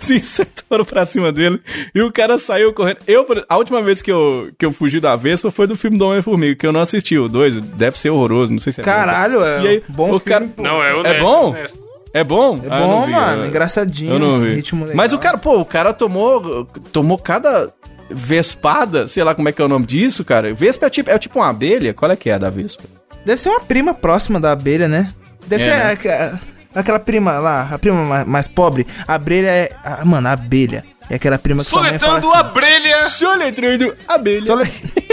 os 0.00 0.10
insetos 0.10 0.64
foram 0.68 0.84
pra 0.84 1.04
cima 1.04 1.32
dele, 1.32 1.60
e 1.94 2.00
o 2.00 2.12
cara 2.12 2.38
saiu 2.38 2.72
correndo. 2.72 2.98
Eu, 3.06 3.26
a 3.48 3.56
última 3.56 3.82
vez 3.82 4.00
que 4.00 4.12
eu, 4.12 4.50
que 4.56 4.64
eu 4.64 4.70
fugi 4.72 5.00
da 5.00 5.16
Vespa 5.16 5.50
foi 5.50 5.66
do 5.66 5.74
filme 5.76 5.98
do 5.98 6.06
Homem-Formiga, 6.06 6.54
que 6.54 6.66
eu 6.66 6.72
não 6.72 6.80
assisti, 6.80 7.18
o 7.18 7.26
2, 7.28 7.56
deve 7.60 7.98
ser 7.98 8.10
horroroso, 8.10 8.52
não 8.52 8.60
sei 8.60 8.72
se 8.72 8.80
é 8.80 8.84
bom. 8.84 8.90
Caralho, 8.90 9.42
é 9.44 9.62
E 9.62 9.68
aí, 9.68 9.82
bom 9.88 10.14
o 10.14 10.20
cara- 10.20 10.46
filme. 10.46 10.68
Não, 10.68 10.82
é 10.82 10.90
É 10.90 10.94
honesto. 10.94 11.20
bom? 11.24 11.48
honesto. 11.50 11.82
É 12.14 12.22
bom? 12.22 12.56
É 12.62 12.66
Ah, 12.70 12.78
eu 12.78 12.86
bom, 12.86 13.00
não 13.00 13.06
vi, 13.06 13.12
mano. 13.12 13.42
eu- 13.44 13.48
Engraçadinho. 13.48 14.12
eu 14.12 14.18
não 14.18 14.38
vi. 14.38 14.54
Ritmo 14.56 14.82
legal. 14.84 14.96
Mas 14.96 15.14
o 15.14 15.18
cara, 15.18 15.38
pô, 15.38 15.56
o 15.58 15.64
cara 15.64 15.94
tomou. 15.94 16.66
Tomou 16.92 17.16
cada 17.16 17.72
vespada, 18.14 19.06
sei 19.08 19.22
lá 19.24 19.34
como 19.34 19.48
é 19.48 19.52
que 19.52 19.60
é 19.60 19.64
o 19.64 19.68
nome 19.68 19.86
disso, 19.86 20.24
cara. 20.24 20.52
Vespa 20.54 20.86
é 20.86 20.90
tipo, 20.90 21.10
é 21.10 21.18
tipo 21.18 21.38
uma 21.38 21.48
abelha? 21.48 21.92
Qual 21.94 22.10
é 22.10 22.16
que 22.16 22.30
é 22.30 22.34
a 22.34 22.38
da 22.38 22.50
Vespa? 22.50 22.84
Deve 23.24 23.40
ser 23.40 23.48
uma 23.50 23.60
prima 23.60 23.94
próxima 23.94 24.40
da 24.40 24.52
abelha, 24.52 24.88
né? 24.88 25.08
Deve 25.46 25.64
É, 25.64 25.66
ser 25.66 25.76
né? 25.84 25.92
aque- 25.92 26.38
aquela 26.74 26.98
prima 27.00 27.38
lá, 27.38 27.68
a 27.70 27.78
prima 27.78 28.04
mais, 28.04 28.26
mais 28.26 28.48
pobre. 28.48 28.86
A 29.06 29.14
abelha 29.14 29.48
é. 29.48 29.70
ah, 29.84 30.04
mano, 30.04 30.28
a 30.28 30.32
abelha. 30.32 30.84
É 31.10 31.16
aquela 31.16 31.38
prima 31.38 31.62
que 31.62 31.68
sua 31.70 31.82
mãe 31.82 31.98
fala 31.98 32.22
Soletrando 32.22 32.36
assim. 32.36 32.38
a 32.38 32.50
brelha. 32.52 33.08
Soletrando 33.10 33.96
abelha. 34.08 34.44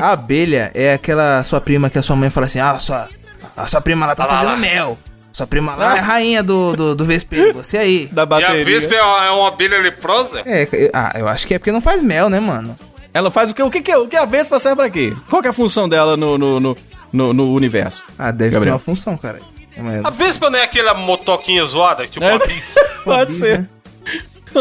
A 0.00 0.12
abelha 0.12 0.70
é 0.74 0.94
aquela 0.94 1.42
sua 1.44 1.60
prima 1.60 1.90
que 1.90 1.98
a 1.98 2.02
sua 2.02 2.16
mãe 2.16 2.30
fala 2.30 2.46
assim: 2.46 2.58
Ah, 2.60 2.78
sua, 2.78 3.08
a 3.56 3.66
sua 3.66 3.80
prima 3.80 4.06
lá 4.06 4.14
tá 4.14 4.24
lá, 4.24 4.34
fazendo 4.36 4.50
lá. 4.52 4.56
mel. 4.56 4.98
Sua 5.36 5.46
prima 5.46 5.74
lá 5.76 5.96
é 5.96 5.98
a 5.98 6.02
rainha 6.02 6.42
do, 6.42 6.74
do, 6.74 6.94
do 6.94 7.04
vespeiro. 7.04 7.52
Você 7.62 7.76
aí. 7.76 8.06
Da 8.10 8.22
E 8.22 8.24
a 8.24 8.26
bateria. 8.26 8.64
Vespa 8.64 8.94
é 8.94 9.02
uma, 9.02 9.26
é 9.26 9.30
uma 9.32 9.48
abelha 9.48 9.78
leprosa? 9.78 10.40
É, 10.46 10.66
eu- 10.72 10.90
ah, 10.94 11.12
eu 11.14 11.28
acho 11.28 11.46
que 11.46 11.52
é 11.52 11.58
porque 11.58 11.70
não 11.70 11.80
faz 11.82 12.00
mel, 12.00 12.30
né, 12.30 12.40
mano? 12.40 12.74
Ela 13.12 13.30
faz 13.30 13.50
o 13.50 13.54
que? 13.54 13.62
O 13.62 13.70
que, 13.70 13.82
que, 13.82 13.92
é- 13.92 13.98
o 13.98 14.08
que 14.08 14.16
a 14.16 14.24
Vespa 14.24 14.58
serve 14.58 14.76
pra 14.76 14.88
quê? 14.88 15.14
Qual 15.28 15.42
que 15.42 15.48
é 15.48 15.50
a 15.50 15.54
função 15.54 15.86
dela 15.90 16.16
no, 16.16 16.38
no, 16.38 16.58
no, 16.58 16.76
no- 17.12 17.32
no 17.34 17.52
universo? 17.52 18.02
Ah, 18.18 18.30
deve 18.30 18.48
ter 18.48 18.54
Gabriel. 18.54 18.76
uma 18.76 18.78
função, 18.78 19.14
cara. 19.18 19.38
Mas- 19.76 20.02
A 20.06 20.08
Vespa 20.08 20.48
não 20.48 20.58
é 20.58 20.62
aquela 20.62 20.94
motoquinha 20.94 21.66
zoada? 21.66 22.06
Tipo 22.06 22.24
É. 22.24 22.32
uma 22.36 22.46
bis? 22.46 22.74
Pode 23.04 23.30
bis, 23.32 23.38
ser. 23.38 23.58
né? 23.58 23.68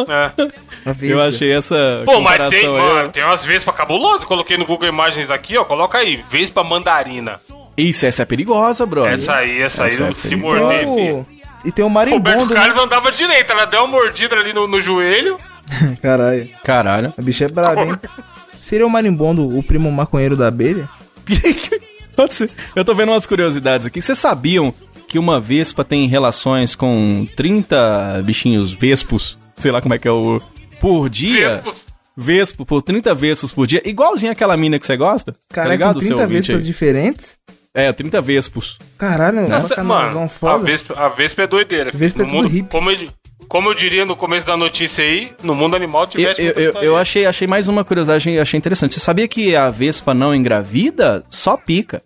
É. 0.10 0.32
Eu 1.02 1.22
achei 1.26 1.54
essa 1.54 2.02
Pô, 2.06 2.20
mas 2.20 2.50
tem, 2.50 2.68
aí, 2.68 2.68
mano, 2.68 3.10
tem 3.14 3.24
umas 3.24 3.46
Vespa 3.46 3.72
cabulosas. 3.72 4.26
Coloquei 4.26 4.58
no 4.58 4.66
Google 4.66 4.90
Imagens 4.90 5.30
aqui, 5.30 5.58
ó. 5.58 5.64
Coloca 5.64 5.98
aí, 5.98 6.18
Vespa 6.30 6.66
mandarina. 6.66 7.40
Isso, 7.78 8.06
essa 8.06 8.22
é 8.22 8.26
perigosa, 8.26 8.86
brother. 8.86 9.14
Essa 9.14 9.36
aí, 9.36 9.62
essa, 9.62 9.86
Essa 9.86 10.04
aí, 10.06 10.10
é 10.10 10.14
se 10.14 10.36
morder, 10.36 10.80
filho. 10.86 11.26
E 11.66 11.72
tem 11.72 11.84
o 11.84 11.88
Roberto 11.88 12.12
marimbondo. 12.12 12.54
né? 12.54 12.60
Carlos 12.62 12.78
andava 12.78 13.12
direito, 13.12 13.52
ela 13.52 13.66
deu 13.66 13.80
uma 13.82 13.88
mordida 13.88 14.36
ali 14.36 14.54
no, 14.54 14.68
no 14.68 14.80
joelho. 14.80 15.38
Caralho. 16.02 16.48
Caralho. 16.64 17.14
A 17.18 17.22
bicha 17.22 17.46
é 17.46 17.48
brava, 17.48 17.84
hein? 17.84 17.96
Seria 18.62 18.86
o 18.86 18.90
marimbondo 18.90 19.58
o 19.58 19.64
primo 19.64 19.92
maconheiro 19.92 20.36
da 20.38 20.48
abelha? 20.48 20.88
Pode 22.16 22.34
ser. 22.34 22.50
Eu 22.76 22.86
tô 22.86 22.94
vendo 22.96 23.12
umas 23.12 23.26
curiosidades 23.26 23.86
aqui. 23.86 24.02
Vocês 24.02 24.18
sabiam 24.18 24.74
que 25.08 25.20
uma 25.20 25.40
vespa 25.42 25.84
tem 25.84 26.08
relações 26.08 26.76
com 26.76 27.28
30 27.36 28.22
bichinhos 28.24 28.72
vespos? 28.74 29.38
Sei 29.58 29.72
lá 29.72 29.82
como 29.82 29.94
é 29.94 30.00
que 30.00 30.08
é 30.08 30.12
o. 30.12 30.42
Por 30.80 31.10
dia? 31.10 31.50
Vespos. 31.50 31.86
Vespo, 32.18 32.66
por 32.66 32.82
30 32.82 33.14
vespos 33.14 33.52
por 33.52 33.68
dia. 33.68 33.82
Igualzinho 33.84 34.32
aquela 34.32 34.56
mina 34.56 34.80
que 34.80 34.86
você 34.86 34.96
gosta. 34.96 35.34
tá 35.34 35.38
Caralho, 35.50 35.72
ligado, 35.74 35.94
com 35.96 36.00
seu 36.00 36.10
30 36.16 36.22
ouvinte 36.22 36.38
vespas 36.48 36.62
aí? 36.62 36.68
diferentes? 36.68 37.40
É, 37.76 37.92
30 37.92 38.22
vespos. 38.22 38.78
Caralho, 38.98 39.40
é 39.40 39.48
Nossa, 39.50 39.76
canalzão 39.76 40.14
mano, 40.22 40.26
a 40.26 40.30
foda. 40.30 40.64
Vespa, 40.64 40.94
a 40.98 41.10
Vespa 41.10 41.42
é 41.44 41.48
doideira. 41.48 41.92
Vespa 41.94 42.22
é 42.22 42.26
no 42.26 42.32
tudo 42.32 42.44
mundo, 42.44 42.48
hippie. 42.50 42.70
como, 42.70 42.90
eu, 42.90 43.08
como 43.50 43.70
eu 43.70 43.74
diria 43.74 44.06
no 44.06 44.16
começo 44.16 44.46
da 44.48 44.56
notícia 44.56 45.04
aí, 45.04 45.34
no 45.44 45.54
mundo 45.54 45.76
animal 45.76 46.04
Eu, 46.04 46.08
tivesse. 46.08 46.42
eu, 46.42 46.52
eu, 46.54 46.68
putaria. 46.72 46.88
eu 46.90 46.96
achei, 46.96 47.26
achei 47.26 47.46
mais 47.48 47.68
uma 47.68 47.84
curiosidade, 47.84 48.40
achei 48.40 48.58
interessante. 48.58 48.94
Você 48.94 49.02
sabia 49.02 49.28
que 49.28 49.56
a 49.58 49.70
vespa 49.70 50.14
não 50.14 50.34
engravida? 50.34 51.22
Só 51.30 51.58
pica. 51.58 52.02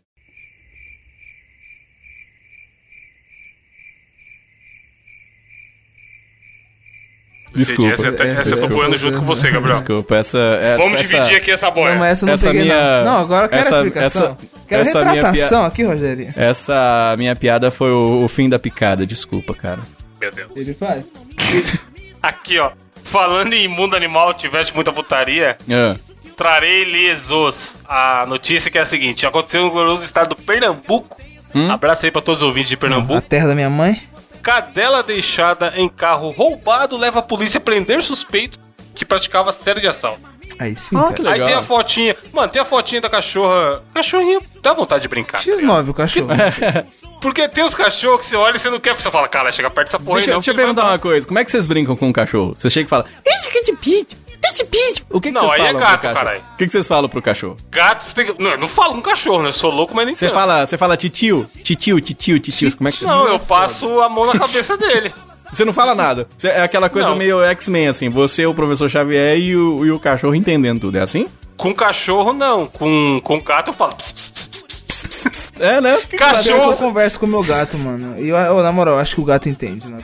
Desculpa. 7.60 7.92
Essa, 7.94 8.08
essa, 8.08 8.24
Essa- 8.24 8.42
essa 8.42 8.66
eu 8.66 8.70
tô 8.70 8.76
boiando 8.76 8.98
junto 8.98 9.20
com 9.20 9.26
você, 9.26 9.52
Gabriel. 9.52 9.78
Desculpa, 9.78 10.16
essa. 10.18 10.38
essa 10.38 10.78
Vamos 10.78 10.94
essa, 11.00 11.04
dividir 11.18 11.36
aqui 11.38 11.52
essa 11.52 11.70
boia. 11.72 11.92
Não, 11.94 12.00
mas 12.00 12.12
essa 12.12 12.26
eu 12.26 12.28
não 12.28 12.34
essa 12.34 12.48
peguei, 12.48 12.62
minha- 12.64 13.04
não. 13.04 13.06
Não, 13.14 13.20
agora 13.22 13.46
eu 13.46 13.50
quero 13.50 13.62
essa- 13.62 13.76
a 13.76 13.78
explicação. 13.84 14.24
essa- 14.26 14.38
quero 14.68 14.82
essa 14.82 15.00
minha 15.00 15.12
retratação 15.14 15.66
aqui, 15.66 15.84
Rogerinho. 15.84 16.34
Essa 16.36 17.16
minha 17.18 17.36
piada 17.36 17.70
foi 17.72 17.92
o, 17.92 18.24
o 18.24 18.28
fim 18.28 18.48
da 18.50 18.58
picada, 18.60 19.06
desculpa, 19.06 19.54
cara. 19.54 19.80
Meu 20.20 20.32
Deus. 20.32 20.50
Ele 20.56 20.74
faz. 20.74 21.04
Aqui, 22.22 22.60
ó. 22.60 22.72
Falando 23.06 23.54
em 23.54 23.68
mundo 23.68 23.96
animal, 23.96 24.34
tivesse 24.34 24.74
muita 24.76 24.92
putaria, 24.92 25.58
Ah, 25.72 25.96
trarei 26.38 26.86
lesos. 26.86 27.74
A 27.88 28.26
notícia 28.28 28.70
que 28.70 28.78
é 28.78 28.82
a 28.82 28.86
seguinte: 28.86 29.26
aconteceu 29.26 29.64
no 29.64 29.72
glorioso 29.72 30.04
estado 30.04 30.30
do 30.30 30.36
Pernambuco. 30.36 31.18
Hum? 31.56 31.72
Abraço 31.72 32.06
aí 32.06 32.12
pra 32.12 32.22
todos 32.22 32.42
os 32.44 32.48
ouvintes 32.48 32.70
de 32.70 32.76
A 32.76 32.78
Pernambuco. 32.78 33.22
terra 33.22 33.48
da 33.48 33.56
minha 33.56 33.70
mãe. 33.70 34.00
Cadela 34.42 35.04
deixada 35.04 35.74
em 35.76 35.88
carro 35.90 36.30
roubado 36.32 36.98
leva 36.98 37.20
a 37.20 37.22
polícia 37.22 37.58
a 37.58 37.62
prender 37.62 38.02
suspeitos 38.02 38.58
que 38.96 39.06
praticava 39.06 39.52
série 39.52 39.80
de 39.80 39.88
assalto. 39.88 40.22
Aí 40.58 40.76
sim, 40.76 40.98
Ah, 40.98 41.14
cara. 41.14 41.32
Aí 41.32 41.42
tem 41.42 41.54
a 41.54 41.64
fotinha. 41.64 42.16
Mano, 42.34 42.50
tem 42.50 42.62
a 42.62 42.66
fotinha 42.66 43.00
da 43.00 43.10
cachorra. 43.10 43.82
Cachorrinha, 43.94 44.40
dá 44.62 44.74
vontade 44.74 45.04
de 45.04 45.08
brincar. 45.08 45.42
tá 45.42 45.44
ligado? 45.50 45.62
X9 45.86 45.90
o 45.90 45.94
cachorro. 45.94 46.28
Porque 47.22 47.48
tem 47.50 47.64
os 47.64 47.76
cachorros 47.76 48.22
que 48.22 48.26
você 48.28 48.36
olha 48.36 48.56
e 48.56 48.60
você 48.60 48.70
não 48.70 48.80
quer. 48.80 48.94
Você 48.96 49.10
fala, 49.12 49.28
cara, 49.28 49.52
chega 49.52 49.70
perto 49.70 49.88
dessa 49.88 50.00
porra 50.00 50.16
Deixa, 50.18 50.32
aí, 50.32 50.34
não. 50.34 50.40
deixa 50.40 50.52
eu 50.52 50.56
perguntar 50.56 50.86
uma 50.86 51.00
coisa. 51.00 51.28
Como 51.28 51.38
é 51.40 51.46
que 51.46 51.52
vocês 51.52 51.66
brincam 51.68 51.96
com 51.96 52.10
o 52.10 52.14
cachorro? 52.14 52.56
Você 52.58 52.70
chega 52.70 52.86
e 52.88 52.90
fala... 52.90 53.06
"Esse 53.26 53.50
que 53.50 53.58
é 53.58 53.64
de 53.64 53.74
pit, 53.74 54.18
esse 54.44 54.64
pit." 54.66 55.06
O 55.10 55.20
que, 55.20 55.30
que 55.30 55.34
Não, 55.34 55.42
vocês 55.48 55.54
aí 55.54 55.62
é 55.62 55.66
falam 55.66 55.80
gato, 55.80 55.90
pro 55.92 56.02
cachorro? 56.02 56.16
caralho. 56.26 56.42
O 56.54 56.58
que, 56.58 56.66
que 56.66 56.72
vocês 56.72 56.88
falam 56.88 57.10
pro 57.10 57.22
cachorro? 57.22 57.58
Gato, 57.72 58.04
você 58.04 58.14
tem 58.16 58.26
que. 58.34 58.42
Não, 58.42 58.52
eu 58.52 58.58
não 58.58 58.68
falo 58.68 58.94
com 58.96 59.02
cachorro, 59.02 59.42
né? 59.44 59.50
Eu 59.50 59.54
sou 59.54 59.72
louco, 59.72 59.96
mas 59.96 60.06
nem 60.06 60.16
Você 60.16 60.26
tanto. 60.28 60.36
fala, 60.36 60.66
você 60.66 60.78
fala 60.78 60.96
titio, 60.98 61.46
titio, 61.64 62.00
titio, 62.00 62.40
titio. 62.40 62.76
Como 62.78 62.88
é 62.88 62.92
que 62.92 63.04
Não, 63.06 63.28
eu 63.28 63.40
passo 63.40 64.00
a 64.02 64.10
mão 64.10 64.26
na 64.26 64.38
cabeça 64.38 64.78
dele. 64.78 65.14
Você 65.52 65.66
não 65.66 65.74
fala 65.74 65.96
nada. 65.96 66.28
Você- 66.38 66.48
é 66.48 66.62
aquela 66.62 66.90
coisa 66.90 67.10
Não. 67.10 67.16
meio 67.16 67.42
X-Men, 67.44 67.88
assim. 67.88 68.08
Você, 68.10 68.46
o 68.46 68.54
professor 68.54 68.88
Xavier 68.88 69.36
e 69.40 69.56
o, 69.58 69.84
e 69.86 69.92
o 69.92 70.00
cachorro 70.00 70.36
entendendo 70.36 70.80
tudo. 70.82 70.98
É 70.98 71.02
assim? 71.02 71.28
Com 71.58 71.74
cachorro, 71.74 72.34
não. 72.34 72.68
Com, 72.68 73.20
com 73.24 73.42
gato, 73.42 73.70
eu 73.70 73.74
falo. 73.74 73.96
"Ps, 73.96 74.12
ps, 74.12 74.30
ps, 74.30 74.48
ps, 74.48 74.82
ps, 75.08 75.30
ps". 75.30 75.52
É, 75.60 75.82
né? 75.82 75.96
Eu 76.12 76.18
Cachorro. 76.20 76.74
converso 76.78 77.20
com 77.20 77.26
o 77.26 77.30
meu 77.30 77.44
gato, 77.44 77.78
mano. 77.80 78.16
E 78.20 78.30
eu, 78.30 78.38
eu, 78.38 78.62
na 78.64 78.72
moral, 78.72 78.94
eu 78.96 79.00
acho 79.02 79.16
que 79.16 79.22
o 79.22 79.26
gato 79.26 79.50
entende, 79.50 79.88
né? 79.88 79.98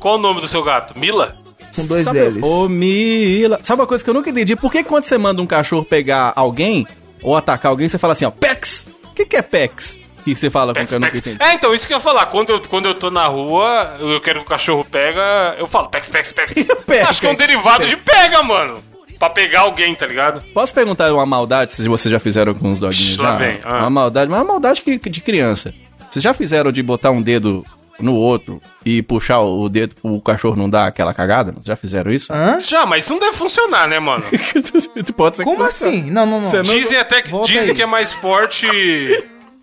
Qual 0.00 0.14
o 0.14 0.18
nome 0.18 0.40
do 0.40 0.48
seu 0.48 0.62
gato? 0.62 0.98
Mila? 0.98 1.36
Com 1.74 1.86
dois 1.86 2.04
Sabe, 2.04 2.20
L's. 2.20 2.42
Ô, 2.42 2.68
Mila. 2.68 3.58
Sabe 3.62 3.80
uma 3.82 3.86
coisa 3.86 4.02
que 4.02 4.10
eu 4.10 4.14
nunca 4.14 4.30
entendi? 4.30 4.56
Por 4.56 4.70
que 4.72 4.82
quando 4.82 5.04
você 5.04 5.16
manda 5.18 5.40
um 5.40 5.46
cachorro 5.46 5.84
pegar 5.84 6.32
alguém 6.36 6.86
ou 7.22 7.36
atacar 7.36 7.70
alguém, 7.70 7.88
você 7.88 7.98
fala 7.98 8.12
assim, 8.12 8.24
ó, 8.24 8.30
Pex? 8.30 8.86
O 9.04 9.14
que, 9.14 9.24
que 9.26 9.36
é 9.36 9.42
Pex? 9.42 10.00
O 10.18 10.22
que 10.22 10.34
você 10.34 10.50
fala 10.50 10.74
com 10.74 10.80
Pex, 10.80 10.92
nunca 10.92 11.10
pex. 11.10 11.40
É, 11.40 11.54
então, 11.54 11.74
isso 11.74 11.86
que 11.86 11.92
eu 11.94 11.96
ia 11.96 12.02
falar. 12.02 12.26
Quando 12.26 12.50
eu, 12.50 12.60
quando 12.60 12.86
eu 12.86 12.94
tô 12.94 13.10
na 13.10 13.26
rua, 13.26 13.96
eu 13.98 14.20
quero 14.20 14.40
que 14.40 14.46
o 14.46 14.48
cachorro 14.48 14.84
pega, 14.84 15.56
eu 15.58 15.66
falo 15.66 15.88
pex, 15.88 16.08
pex, 16.08 16.32
pex. 16.32 16.52
Pex, 16.86 17.08
Acho 17.08 17.20
que 17.20 17.26
é 17.26 17.30
um 17.30 17.34
derivado 17.36 17.84
pex. 17.86 17.90
de 17.90 18.10
pega, 18.10 18.42
mano. 18.42 18.74
Pra 19.18 19.30
pegar 19.30 19.60
alguém, 19.60 19.94
tá 19.94 20.06
ligado? 20.06 20.42
Posso 20.54 20.72
perguntar 20.74 21.12
uma 21.12 21.26
maldade, 21.26 21.72
se 21.74 21.86
vocês 21.88 22.10
já 22.10 22.18
fizeram 22.18 22.54
com 22.54 22.70
os 22.72 22.80
doguinhos 22.80 23.18
Lá 23.18 23.32
já? 23.32 23.36
vem, 23.36 23.58
ah. 23.64 23.78
Uma 23.80 23.90
maldade, 23.90 24.30
mas 24.30 24.40
uma 24.40 24.46
maldade 24.46 24.80
que, 24.82 24.98
de 24.98 25.20
criança. 25.20 25.74
Vocês 26.10 26.22
já 26.22 26.32
fizeram 26.34 26.72
de 26.72 26.82
botar 26.82 27.10
um 27.10 27.20
dedo 27.22 27.64
no 28.00 28.14
outro 28.14 28.60
e 28.84 29.02
puxar 29.02 29.40
o 29.40 29.68
dedo 29.68 29.94
pro 29.94 30.20
cachorro 30.20 30.56
não 30.56 30.68
dar 30.68 30.86
aquela 30.86 31.12
cagada? 31.14 31.54
Já 31.62 31.76
fizeram 31.76 32.10
isso? 32.10 32.32
Hã? 32.32 32.60
Já, 32.60 32.84
mas 32.86 33.04
isso 33.04 33.12
não 33.12 33.20
deve 33.20 33.34
funcionar, 33.36 33.86
né, 33.88 33.98
mano? 34.00 34.24
Pode 35.16 35.36
ser 35.36 35.44
Como 35.44 35.62
assim? 35.62 36.10
Não, 36.10 36.26
não, 36.26 36.40
não. 36.40 36.52
Não- 36.52 36.62
Dizem 36.62 36.98
até 36.98 37.22
que, 37.22 37.30
Volta 37.30 37.52
dizem 37.52 37.70
aí. 37.70 37.76
que 37.76 37.82
é 37.82 37.86
mais 37.86 38.12
forte 38.12 38.66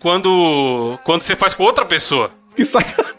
quando, 0.00 0.98
quando 1.04 1.22
você 1.22 1.34
faz 1.36 1.54
com 1.54 1.62
outra 1.64 1.84
pessoa. 1.84 2.30
Que 2.54 2.64
sacanagem. 2.64 3.14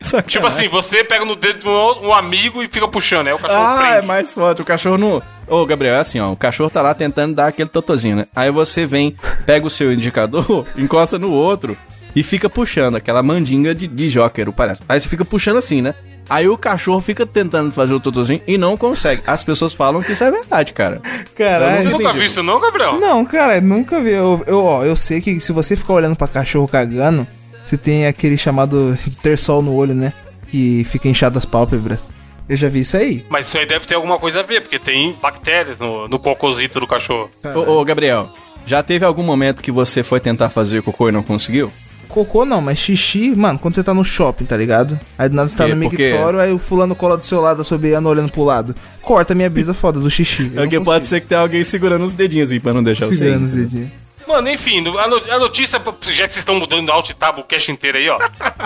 Sacanagem. 0.00 0.28
Tipo 0.28 0.46
assim, 0.46 0.68
você 0.68 1.04
pega 1.04 1.24
no 1.24 1.36
dedo 1.36 1.60
de 1.60 1.68
um, 1.68 2.12
amigo 2.12 2.62
e 2.62 2.68
fica 2.68 2.88
puxando, 2.88 3.28
aí 3.28 3.32
o 3.32 3.38
cachorro 3.38 3.62
Ah, 3.64 3.78
prende. 3.78 3.96
é 3.98 4.02
mais 4.02 4.34
forte. 4.34 4.60
O 4.60 4.64
cachorro 4.64 4.98
não. 4.98 5.22
Ô, 5.46 5.64
Gabriel, 5.64 5.94
é 5.94 5.98
assim, 5.98 6.18
ó. 6.18 6.32
O 6.32 6.36
cachorro 6.36 6.68
tá 6.70 6.82
lá 6.82 6.92
tentando 6.94 7.34
dar 7.36 7.46
aquele 7.48 7.68
totozinho, 7.68 8.16
né? 8.16 8.26
Aí 8.34 8.50
você 8.50 8.84
vem, 8.86 9.16
pega 9.46 9.64
o 9.66 9.70
seu 9.70 9.92
indicador, 9.92 10.66
encosta 10.76 11.16
no 11.18 11.30
outro 11.30 11.76
e 12.14 12.22
fica 12.22 12.48
puxando 12.48 12.96
aquela 12.96 13.22
mandinga 13.22 13.74
de, 13.74 13.86
de 13.86 14.10
jóquero, 14.10 14.52
parece. 14.52 14.82
Aí 14.88 15.00
você 15.00 15.08
fica 15.08 15.24
puxando 15.24 15.56
assim, 15.56 15.80
né? 15.80 15.94
Aí 16.28 16.48
o 16.48 16.56
cachorro 16.56 17.00
fica 17.00 17.26
tentando 17.26 17.72
fazer 17.72 17.92
o 17.92 18.00
totozinho 18.00 18.40
e 18.46 18.56
não 18.56 18.76
consegue. 18.76 19.22
As 19.26 19.42
pessoas 19.42 19.74
falam 19.74 20.00
que 20.00 20.12
isso 20.12 20.22
é 20.24 20.30
verdade, 20.30 20.72
cara. 20.72 21.00
Você 21.02 21.24
Caralho. 21.34 21.90
nunca 21.90 22.04
entendi. 22.04 22.18
viu 22.18 22.26
isso 22.26 22.42
não, 22.42 22.60
Gabriel? 22.60 22.98
Não, 22.98 23.24
cara, 23.24 23.60
nunca 23.60 24.00
vi. 24.00 24.12
Eu, 24.12 24.42
eu, 24.46 24.64
ó, 24.64 24.84
eu 24.84 24.96
sei 24.96 25.20
que 25.20 25.40
se 25.40 25.52
você 25.52 25.74
ficar 25.76 25.94
olhando 25.94 26.16
pra 26.16 26.28
cachorro 26.28 26.68
cagando, 26.68 27.26
você 27.64 27.76
tem 27.76 28.06
aquele 28.06 28.38
chamado 28.38 28.96
de 29.06 29.16
ter 29.18 29.36
sol 29.36 29.62
no 29.62 29.74
olho, 29.74 29.94
né? 29.94 30.12
Que 30.48 30.84
fica 30.84 31.08
inchado 31.08 31.38
as 31.38 31.44
pálpebras. 31.44 32.12
Eu 32.48 32.56
já 32.56 32.68
vi 32.68 32.80
isso 32.80 32.96
aí. 32.96 33.24
Mas 33.28 33.46
isso 33.46 33.56
aí 33.56 33.66
deve 33.66 33.86
ter 33.86 33.94
alguma 33.94 34.18
coisa 34.18 34.40
a 34.40 34.42
ver, 34.42 34.60
porque 34.60 34.78
tem 34.78 35.16
bactérias 35.20 35.78
no, 35.78 36.08
no 36.08 36.18
cocôzito 36.18 36.80
do 36.80 36.86
cachorro. 36.86 37.30
Ô, 37.54 37.80
ô, 37.80 37.84
Gabriel, 37.84 38.30
já 38.66 38.82
teve 38.82 39.04
algum 39.04 39.22
momento 39.22 39.62
que 39.62 39.70
você 39.72 40.02
foi 40.02 40.20
tentar 40.20 40.50
fazer 40.50 40.82
cocô 40.82 41.08
e 41.08 41.12
não 41.12 41.22
conseguiu? 41.22 41.70
Cocô 42.12 42.44
não, 42.44 42.60
mas 42.60 42.78
xixi, 42.78 43.34
mano, 43.34 43.58
quando 43.58 43.74
você 43.74 43.82
tá 43.82 43.94
no 43.94 44.04
shopping, 44.04 44.44
tá 44.44 44.56
ligado? 44.56 45.00
Aí 45.18 45.28
do 45.28 45.34
nada 45.36 45.48
você 45.48 45.56
tá 45.56 45.66
no 45.66 45.76
mictório, 45.76 46.38
aí 46.38 46.52
o 46.52 46.58
fulano 46.58 46.94
cola 46.94 47.16
do 47.16 47.24
seu 47.24 47.40
lado, 47.40 47.62
a 47.62 47.64
sobeana 47.64 48.08
olhando 48.08 48.30
pro 48.30 48.44
lado. 48.44 48.74
Corta 49.00 49.32
a 49.32 49.36
minha 49.36 49.48
brisa 49.50 49.72
foda 49.74 49.98
do 49.98 50.10
xixi. 50.10 50.52
Eu 50.54 50.64
É 50.64 50.68
que 50.68 50.78
pode 50.80 51.06
ser 51.06 51.20
que 51.22 51.26
tenha 51.26 51.40
alguém 51.40 51.62
segurando 51.64 52.04
os 52.04 52.12
dedinhos 52.12 52.52
aí 52.52 52.60
pra 52.60 52.72
não 52.72 52.82
deixar 52.82 53.06
Segurando 53.06 53.44
os 53.46 53.52
você. 53.52 53.58
ir. 53.58 53.62
dedinhos. 53.62 53.90
Mano, 54.28 54.48
enfim, 54.50 54.78
a, 54.98 55.08
no- 55.08 55.32
a 55.32 55.38
notícia, 55.38 55.78
já 55.80 56.26
que 56.26 56.32
vocês 56.32 56.36
estão 56.36 56.54
mudando 56.54 56.90
alt 56.92 57.10
tab 57.14 57.38
o 57.40 57.42
cash 57.42 57.68
inteiro 57.70 57.98
aí, 57.98 58.08
ó. 58.08 58.18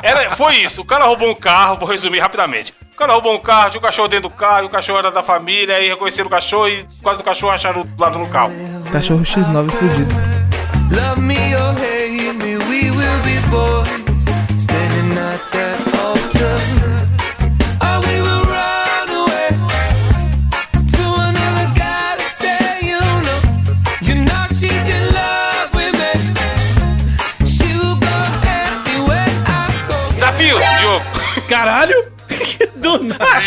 Era, 0.03 0.37
foi 0.37 0.57
isso. 0.57 0.83
O 0.83 0.85
cara 0.85 1.07
roubou 1.07 1.31
um 1.31 1.35
carro, 1.35 1.79
vou 1.79 1.89
resumir 1.89 2.19
rapidamente. 2.19 2.75
O 2.93 2.97
cara 2.97 3.13
roubou 3.15 3.35
um 3.35 3.39
carro, 3.39 3.71
tinha 3.71 3.81
o 3.81 3.83
cachorro 3.83 4.07
dentro 4.09 4.29
do 4.29 4.35
carro, 4.35 4.65
e 4.65 4.67
o 4.67 4.71
cachorro 4.71 4.99
era 4.99 5.11
da 5.11 5.23
família, 5.23 5.77
aí 5.77 5.89
reconheceram 5.89 6.27
o 6.27 6.31
cachorro 6.31 6.69
e 6.69 6.85
quase 7.03 7.21
o 7.21 7.25
cachorro 7.25 7.53
acharam 7.53 7.83
do 7.87 8.01
lado 8.03 8.19
no 8.19 8.29
carro. 8.29 8.53
Cachorro 8.93 9.23
X9 9.23 9.71
fudido. 9.71 10.15
Love 10.91 11.21
me 11.21 11.35
or 11.57 11.71
hate 11.73 11.96
Caralho! 31.49 32.07
Do 32.77 33.03
nada. 33.03 33.25
A 33.25 33.41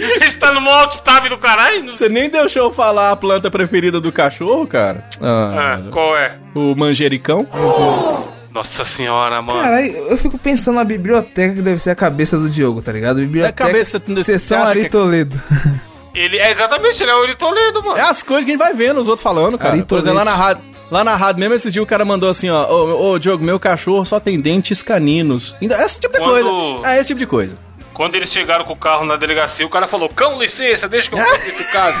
gente, 0.00 0.36
tá 0.36 0.52
no 0.52 0.60
maior 0.60 0.82
alt 0.84 0.96
tab 0.98 1.28
do 1.28 1.36
caralho. 1.38 1.92
Você 1.92 2.08
nem 2.08 2.30
deixou 2.30 2.68
eu 2.68 2.72
falar 2.72 3.10
a 3.10 3.16
planta 3.16 3.50
preferida 3.50 4.00
do 4.00 4.10
cachorro, 4.10 4.66
cara? 4.66 5.04
Ah, 5.20 5.74
Ah, 5.74 5.90
qual 5.90 6.16
é? 6.16 6.36
o 6.54 6.74
manjericão? 6.74 7.46
Nossa 8.52 8.84
senhora, 8.84 9.40
mano. 9.40 9.60
Caralho, 9.60 9.86
eu 10.08 10.16
fico 10.16 10.36
pensando 10.38 10.74
na 10.76 10.84
biblioteca 10.84 11.54
que 11.54 11.62
deve 11.62 11.78
ser 11.78 11.90
a 11.90 11.94
cabeça 11.94 12.36
do 12.36 12.50
Diogo, 12.50 12.82
tá 12.82 12.90
ligado? 12.92 13.16
Biblioteca, 13.20 13.62
É 13.64 13.66
a 13.66 13.68
cabeça- 13.68 14.02
Sessão 14.24 14.62
Ari 14.64 14.86
é- 14.86 14.88
Toledo. 14.88 15.40
Ele 16.12 16.38
é 16.38 16.50
exatamente, 16.50 17.00
ele 17.00 17.10
é 17.12 17.14
o 17.14 17.20
Uri 17.20 17.36
Toledo, 17.36 17.84
mano. 17.84 17.96
É 17.96 18.00
as 18.02 18.20
coisas 18.24 18.44
que 18.44 18.50
a 18.50 18.54
gente 18.54 18.58
vai 18.60 18.74
vendo 18.74 18.98
os 19.00 19.06
outros 19.06 19.22
falando, 19.22 19.56
cara. 19.56 19.74
Ari 19.74 19.84
Por 19.84 19.96
exemplo, 20.00 20.18
lá 20.18 20.24
na 20.24 20.34
rádio. 20.34 20.64
Lá 20.90 21.04
na 21.04 21.14
rádio 21.14 21.38
mesmo, 21.38 21.54
esse 21.54 21.70
dia 21.70 21.80
o 21.80 21.86
cara 21.86 22.04
mandou 22.04 22.28
assim, 22.28 22.50
ó, 22.50 22.66
ô, 22.68 23.12
ô 23.12 23.18
Diogo, 23.20 23.44
meu 23.44 23.60
cachorro 23.60 24.04
só 24.04 24.18
tem 24.18 24.40
dentes 24.40 24.82
caninos. 24.82 25.54
Ainda- 25.62 25.80
Esse 25.84 26.00
tipo 26.00 26.12
de 26.14 26.18
Quando- 26.18 26.74
coisa. 26.76 26.88
É 26.88 26.98
esse 26.98 27.06
tipo 27.06 27.20
de 27.20 27.26
coisa. 27.28 27.56
Quando 27.94 28.16
eles 28.16 28.28
chegaram 28.32 28.64
com 28.64 28.72
o 28.72 28.76
carro 28.76 29.04
na 29.04 29.14
delegacia, 29.14 29.64
o 29.64 29.68
cara 29.70 29.86
falou: 29.86 30.08
Cão, 30.08 30.36
licença, 30.40 30.88
deixa 30.88 31.08
que 31.08 31.14
eu 31.14 31.24
cuide 31.24 31.44
desse 31.44 31.64
caso. 31.70 31.96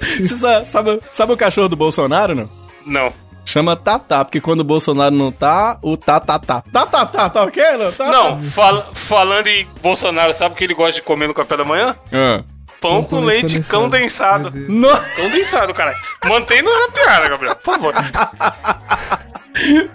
Você 0.00 0.36
sa- 0.36 0.64
sabe, 0.70 1.00
sabe 1.12 1.32
o 1.32 1.36
cachorro 1.36 1.68
do 1.68 1.76
Bolsonaro, 1.76 2.34
não? 2.36 2.48
Não. 2.86 3.12
Chama 3.44 3.76
Tatá, 3.76 4.24
porque 4.24 4.40
quando 4.40 4.60
o 4.60 4.64
Bolsonaro 4.64 5.14
não 5.14 5.30
tá, 5.32 5.78
o 5.82 5.96
Tatatá. 5.96 6.62
Tatatá, 6.72 7.28
tá 7.28 7.42
ok? 7.42 7.62
Não, 7.76 7.92
tá, 7.92 8.06
Não, 8.10 8.40
fal- 8.42 8.86
falando 8.94 9.48
em 9.48 9.66
Bolsonaro, 9.82 10.32
sabe 10.32 10.54
o 10.54 10.56
que 10.56 10.64
ele 10.64 10.74
gosta 10.74 10.94
de 10.94 11.02
comer 11.02 11.26
no 11.26 11.34
café 11.34 11.56
da 11.56 11.64
manhã? 11.64 11.94
Ah. 12.12 12.42
Pão 12.80 13.02
com 13.04 13.20
leite 13.20 13.60
condensado. 13.68 14.50
No- 14.68 14.96
Condensado, 15.16 15.74
cara. 15.74 15.94
Mantém 16.24 16.62
na 16.62 16.88
piada, 16.92 17.28
Gabriel, 17.28 17.56
por 17.56 17.74
favor. 17.74 17.94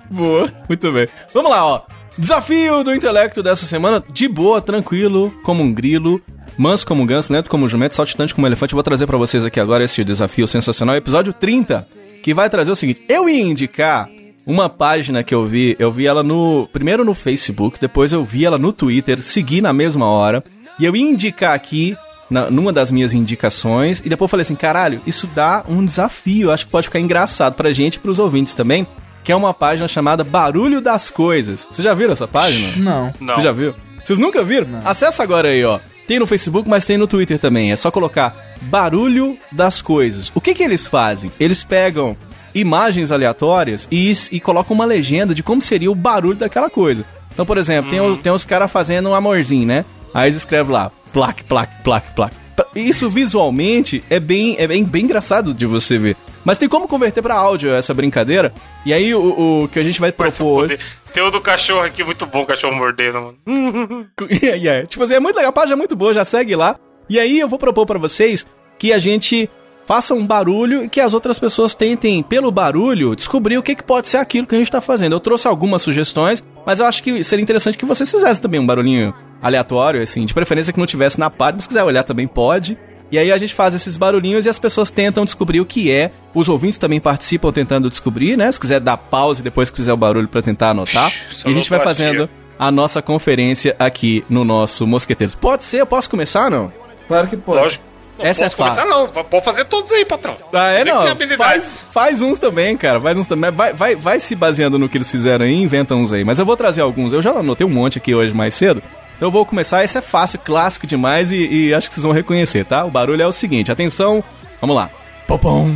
Boa, 0.10 0.52
muito 0.68 0.92
bem. 0.92 1.08
Vamos 1.34 1.52
lá, 1.52 1.66
ó. 1.66 1.82
Desafio 2.18 2.84
do 2.84 2.94
intelecto 2.96 3.44
dessa 3.44 3.66
semana, 3.66 4.04
de 4.10 4.28
boa, 4.28 4.60
tranquilo, 4.62 5.32
como 5.44 5.62
um 5.62 5.72
grilo, 5.72 6.20
manso 6.58 6.86
como 6.88 7.04
um 7.04 7.06
ganso, 7.06 7.32
lento 7.32 7.50
como 7.50 7.66
um 7.66 7.70
jumento, 7.70 7.94
saltitante 7.96 8.34
como 8.34 8.46
um 8.46 8.50
elefante. 8.50 8.74
Eu 8.74 8.78
vou 8.78 8.84
trazer 8.84 9.06
pra 9.06 9.18
vocês 9.18 9.46
aqui 9.46 9.60
agora 9.60 9.84
esse 9.84 10.04
desafio 10.04 10.48
sensacional, 10.48 10.96
episódio 10.96 11.32
30, 11.32 11.86
que 12.28 12.34
vai 12.34 12.50
trazer 12.50 12.70
o 12.72 12.76
seguinte: 12.76 13.02
eu 13.08 13.30
ia 13.30 13.42
indicar 13.42 14.10
uma 14.46 14.68
página 14.68 15.24
que 15.24 15.34
eu 15.34 15.46
vi, 15.46 15.78
eu 15.80 15.90
vi 15.90 16.06
ela 16.06 16.22
no 16.22 16.68
primeiro 16.74 17.06
no 17.06 17.14
Facebook, 17.14 17.80
depois 17.80 18.12
eu 18.12 18.26
vi 18.26 18.44
ela 18.46 18.58
no 18.58 18.74
Twitter, 18.74 19.24
segui 19.24 19.62
na 19.62 19.72
mesma 19.72 20.06
hora, 20.08 20.44
e 20.78 20.84
eu 20.84 20.94
ia 20.94 21.02
indicar 21.10 21.54
aqui 21.54 21.96
na- 22.30 22.50
numa 22.52 22.74
das 22.74 22.92
minhas 22.92 23.14
indicações, 23.14 24.02
e 24.04 24.10
depois 24.10 24.28
eu 24.28 24.32
falei 24.32 24.42
assim, 24.42 24.56
caralho, 24.56 25.02
isso 25.08 25.26
dá 25.34 25.64
um 25.70 25.86
desafio, 25.86 26.52
acho 26.52 26.66
que 26.66 26.72
pode 26.72 26.88
ficar 26.88 27.00
engraçado 27.00 27.54
pra 27.54 27.72
gente 27.72 27.96
e 27.96 28.00
pros 28.00 28.20
ouvintes 28.20 28.56
também, 28.56 28.86
que 29.24 29.32
é 29.32 29.36
uma 29.36 29.54
página 29.54 29.88
chamada 29.88 30.22
Barulho 30.26 30.82
das 30.82 31.10
Coisas. 31.10 31.66
Vocês 31.72 31.86
já 31.86 31.94
viram 31.94 32.12
essa 32.12 32.28
página? 32.28 32.74
Não. 32.76 33.14
Não. 33.22 33.34
Você 33.36 33.42
já 33.42 33.54
viu? 33.54 33.74
Vocês 34.04 34.20
nunca 34.20 34.44
viram? 34.44 34.82
Acessa 34.84 35.24
agora 35.24 35.48
aí, 35.48 35.64
ó. 35.64 35.80
Tem 36.08 36.20
no 36.20 36.26
Facebook, 36.28 36.70
mas 36.70 36.86
tem 36.86 36.98
no 36.98 37.06
Twitter 37.08 37.38
também. 37.38 37.72
É 37.72 37.76
só 37.76 37.92
colocar 37.92 38.56
barulho 38.62 39.38
das 39.52 39.82
coisas. 39.82 40.32
O 40.34 40.40
que 40.42 40.54
que 40.54 40.64
eles 40.64 40.88
fazem? 40.88 41.32
Eles 41.40 41.64
pegam 41.64 42.16
imagens 42.56 43.12
aleatórias 43.12 43.88
e, 43.92 44.12
e 44.32 44.40
colocam 44.40 44.74
uma 44.74 44.86
legenda 44.86 45.36
de 45.36 45.44
como 45.44 45.62
seria 45.62 45.92
o 45.92 45.96
barulho 45.96 46.36
daquela 46.38 46.70
coisa. 46.70 47.04
Então, 47.34 47.46
por 47.46 47.58
exemplo, 47.58 47.92
tem, 47.92 48.00
o- 48.00 48.18
tem 48.18 48.32
os 48.32 48.46
caras 48.46 48.72
fazendo 48.72 49.10
um 49.10 49.14
amorzinho, 49.14 49.68
né? 49.68 49.86
Aí 50.14 50.26
eles 50.26 50.38
escrevem 50.38 50.72
lá, 50.74 50.92
plaque, 51.14 51.44
plaque, 51.44 51.84
plaque, 51.84 52.12
plaque. 52.16 52.36
Isso 52.76 53.10
visualmente 53.10 54.04
é 54.10 54.20
bem, 54.20 54.56
é 54.58 54.68
bem, 54.68 54.84
bem 54.84 55.04
engraçado 55.04 55.54
de 55.54 55.66
você 55.66 55.98
ver. 55.98 56.16
Mas 56.44 56.58
tem 56.58 56.70
como 56.70 56.88
converter 56.88 57.22
pra 57.22 57.36
áudio 57.36 57.74
essa 57.74 57.94
brincadeira. 57.94 58.54
E 58.86 58.94
aí 58.94 59.14
o, 59.14 59.64
o 59.64 59.68
que 59.68 59.80
a 59.80 59.84
gente 59.84 60.00
vai 60.00 60.12
propor 60.12 60.46
hoje. 60.46 60.78
poder. 60.78 60.80
Tem 61.14 61.24
o 61.24 61.30
do 61.30 61.42
cachorro 61.42 61.82
aqui, 61.82 62.04
muito 62.04 62.26
bom, 62.26 62.44
o 62.44 62.46
cachorro 62.46 62.76
mordendo, 62.76 63.36
mano. 63.46 64.08
E 64.62 64.68
é, 64.68 64.86
Tipo 64.86 65.04
assim, 65.04 65.16
é 65.16 65.20
muito 65.20 65.36
legal, 65.36 65.50
a 65.50 65.54
página 65.54 65.74
é 65.74 65.78
muito 65.78 65.96
boa, 65.96 66.14
já 66.14 66.24
segue 66.24 66.56
lá. 66.56 66.78
E 67.10 67.20
aí 67.20 67.40
eu 67.40 67.48
vou 67.48 67.60
propor 67.60 67.86
pra 67.86 68.00
vocês 68.00 68.46
que 68.78 68.94
a 68.94 69.00
gente 69.00 69.50
faça 69.88 70.14
um 70.14 70.28
barulho 70.28 70.84
e 70.84 70.90
que 70.90 71.00
as 71.00 71.14
outras 71.14 71.40
pessoas 71.40 71.74
tentem, 71.74 72.22
pelo 72.22 72.52
barulho, 72.52 73.16
descobrir 73.16 73.58
o 73.58 73.64
que, 73.64 73.74
que 73.74 73.84
pode 73.84 74.10
ser 74.10 74.18
aquilo 74.18 74.46
que 74.46 74.54
a 74.54 74.58
gente 74.58 74.70
tá 74.70 74.82
fazendo. 74.82 75.14
Eu 75.14 75.20
trouxe 75.20 75.48
algumas 75.48 75.82
sugestões, 75.82 76.44
mas 76.66 76.82
eu 76.82 76.86
acho 76.86 77.02
que 77.02 77.24
seria 77.24 77.42
interessante 77.42 77.78
que 77.78 77.86
vocês 77.86 78.12
fizessem 78.12 78.42
também 78.42 78.60
um 78.60 78.66
barulhinho 78.66 79.14
aleatório, 79.42 80.02
assim, 80.02 80.26
de 80.26 80.34
preferência 80.34 80.74
que 80.74 80.80
não 80.80 80.86
tivesse 80.86 81.18
na 81.18 81.30
página, 81.30 81.56
mas 81.56 81.64
se 81.64 81.70
quiser 81.70 81.84
olhar 81.84 82.04
também 82.04 82.28
pode. 82.28 82.78
E 83.10 83.18
aí 83.18 83.32
a 83.32 83.38
gente 83.38 83.54
faz 83.54 83.74
esses 83.74 83.96
barulhinhos 83.96 84.46
e 84.46 84.50
as 84.50 84.60
pessoas 84.60 84.92
tentam 84.92 85.24
descobrir 85.24 85.62
o 85.62 85.66
que 85.66 85.90
é. 85.90 86.12
Os 86.36 86.50
ouvintes 86.50 86.78
também 86.78 87.00
participam 87.00 87.54
tentando 87.54 87.90
descobrir, 87.90 88.38
né? 88.38 88.52
Se 88.52 88.60
quiser 88.60 88.82
dar 88.82 88.98
pause 88.98 89.42
depois 89.42 89.70
que 89.70 89.78
fizer 89.78 89.94
o 89.94 89.98
barulho 89.98 90.28
pra 90.28 90.42
tentar 90.42 90.72
anotar. 90.72 91.14
E 91.46 91.50
a 91.50 91.54
gente 91.54 91.70
vai 91.70 91.80
fazendo 91.80 92.30
a 92.60 92.70
nossa 92.70 93.02
conferência 93.02 93.74
aqui 93.80 94.26
no 94.30 94.44
nosso 94.44 94.86
Mosqueteiros. 94.86 95.36
Pode 95.36 95.64
ser? 95.64 95.80
Eu 95.80 95.86
posso 95.86 96.10
começar, 96.10 96.52
não? 96.52 96.70
Claro 97.08 97.28
que 97.30 97.38
pode. 97.38 97.60
Lógico. 97.62 97.88
Não 98.18 98.26
Essa 98.26 98.44
posso 98.44 98.56
é 98.56 98.58
começar, 98.58 98.86
não. 98.86 99.08
Pode 99.08 99.46
fazer 99.46 99.66
todos 99.66 99.92
aí, 99.92 100.04
patrão. 100.04 100.36
Ah, 100.52 100.72
é 100.72 100.84
não. 100.84 101.16
Faz, 101.38 101.86
faz 101.92 102.22
uns 102.22 102.40
também, 102.40 102.76
cara. 102.76 103.00
Faz 103.00 103.18
uns 103.18 103.28
também. 103.28 103.52
Vai, 103.52 103.74
vai, 103.74 103.96
vai 103.96 104.20
se 104.20 104.36
baseando 104.36 104.80
no 104.80 104.90
que 104.90 104.98
eles 104.98 105.10
fizeram 105.10 105.46
aí, 105.46 105.54
inventa 105.54 105.94
uns 105.94 106.12
aí. 106.12 106.24
Mas 106.24 106.40
eu 106.40 106.46
vou 106.46 106.58
trazer 106.58 106.82
alguns. 106.82 107.14
Eu 107.14 107.22
já 107.22 107.32
anotei 107.32 107.66
um 107.66 107.70
monte 107.70 108.00
aqui 108.00 108.16
hoje 108.16 108.34
mais 108.34 108.56
cedo. 108.56 108.82
Então 109.16 109.28
eu 109.28 109.32
vou 109.32 109.46
começar. 109.46 109.84
Esse 109.84 109.98
é 109.98 110.02
fácil, 110.02 110.40
clássico 110.40 110.88
demais 110.88 111.32
e, 111.32 111.48
e 111.48 111.74
acho 111.74 111.88
que 111.88 111.94
vocês 111.94 112.04
vão 112.04 112.14
reconhecer, 112.14 112.66
tá? 112.66 112.84
O 112.86 112.92
barulho 112.92 113.22
é 113.22 113.28
o 113.28 113.32
seguinte. 113.32 113.72
Atenção. 113.72 114.24
Vamos 114.60 114.76
lá. 114.76 114.90
Popom. 115.28 115.76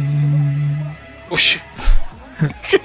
Oxi, 1.30 1.62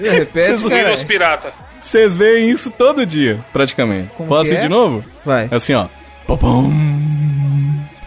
Repete, 0.00 0.56
Windows 0.56 0.68
cara. 0.68 1.04
Pirata. 1.06 1.52
Vocês 1.80 2.16
veem 2.16 2.50
isso 2.50 2.70
todo 2.70 3.06
dia, 3.06 3.38
praticamente. 3.52 4.10
Como 4.16 4.28
Posso 4.28 4.50
que 4.50 4.56
ir 4.56 4.58
é? 4.58 4.62
de 4.62 4.68
novo? 4.68 5.04
Vai. 5.24 5.48
É 5.50 5.54
assim, 5.54 5.74
ó. 5.74 5.86
Popom. 6.26 6.70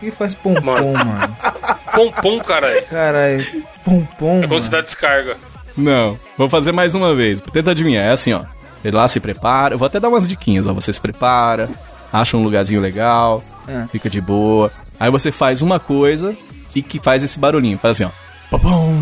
O 0.02 0.06
que 0.06 0.12
faz 0.12 0.34
pompom, 0.34 0.62
Mano. 0.62 0.94
mano? 1.06 1.38
Pompom, 1.94 2.40
caralho. 2.40 2.84
Caralho. 2.88 3.46
Pompom, 3.86 4.44
É 4.44 4.48
quando 4.48 4.64
você 4.64 4.70
dá 4.70 4.82
descarga. 4.82 5.38
Não, 5.78 6.18
vou 6.38 6.50
fazer 6.50 6.72
mais 6.72 6.96
uma 6.96 7.14
vez. 7.16 7.40
Tenta 7.42 7.72
adivinhar. 7.72 8.04
É 8.06 8.12
assim, 8.12 8.34
ó. 8.34 8.44
Ele 8.84 8.96
lá 8.96 9.08
se 9.08 9.20
prepara. 9.20 9.76
Eu 9.76 9.78
vou 9.78 9.86
até 9.86 10.00
dar 10.00 10.10
umas 10.10 10.28
diquinhas, 10.28 10.66
ó. 10.68 10.74
Você 10.74 10.92
se 10.92 11.00
prepara, 11.00 11.70
acha 12.12 12.36
um 12.36 12.44
lugarzinho 12.44 12.82
legal, 12.82 13.44
É. 13.68 13.86
fica 13.92 14.10
de 14.10 14.20
boa. 14.20 14.72
Aí 15.00 15.12
você 15.12 15.32
faz 15.32 15.62
uma 15.62 15.80
coisa 15.80 16.36
e 16.74 16.82
que 16.82 16.98
faz 17.00 17.22
esse 17.24 17.38
barulhinho. 17.38 17.78
Faz 17.78 17.98
assim, 18.02 18.06
ó. 18.06 18.10
Popom. 18.50 18.94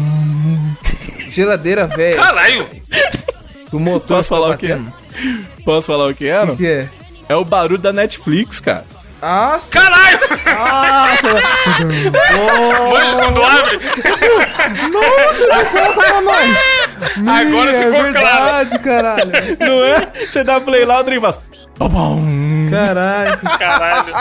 Geladeira 1.30 1.88
velha. 1.88 2.18
Caralho! 2.22 2.68
O 3.72 3.80
motor 3.80 4.18
Posso 4.18 4.30
fica 4.30 4.36
falar 4.36 4.50
o 4.56 4.58
que 4.58 4.72
é? 4.72 4.80
Posso 5.64 5.88
falar 5.88 6.08
o 6.10 6.14
que 6.14 6.28
é? 6.28 6.42
O 6.44 6.58
que 6.58 6.66
é? 6.68 6.90
É 7.30 7.36
o 7.36 7.46
barulho 7.46 7.78
da 7.82 7.94
Netflix, 7.94 8.60
cara. 8.60 8.86
Nossa, 9.22 9.72
Caralho! 9.72 10.20
nossa, 10.46 11.28
Manja 12.90 13.16
quando 13.18 13.44
abre. 13.44 13.80
nossa, 14.92 15.66
conta 15.66 15.94
pra 15.94 16.22
nós. 16.22 16.58
Agora 17.18 17.72
Ih, 17.72 17.84
ficou 17.84 18.00
é 18.00 18.04
verdade, 18.12 18.80
caralho. 18.80 19.32
Não 19.60 19.84
é? 19.84 20.08
Você 20.28 20.44
dá 20.44 20.60
play 20.62 20.86
lá, 20.86 21.02
o 21.02 21.04
trem 21.04 21.20
faz. 21.20 21.38
Caralho. 22.70 23.40
Caralho. 23.58 24.14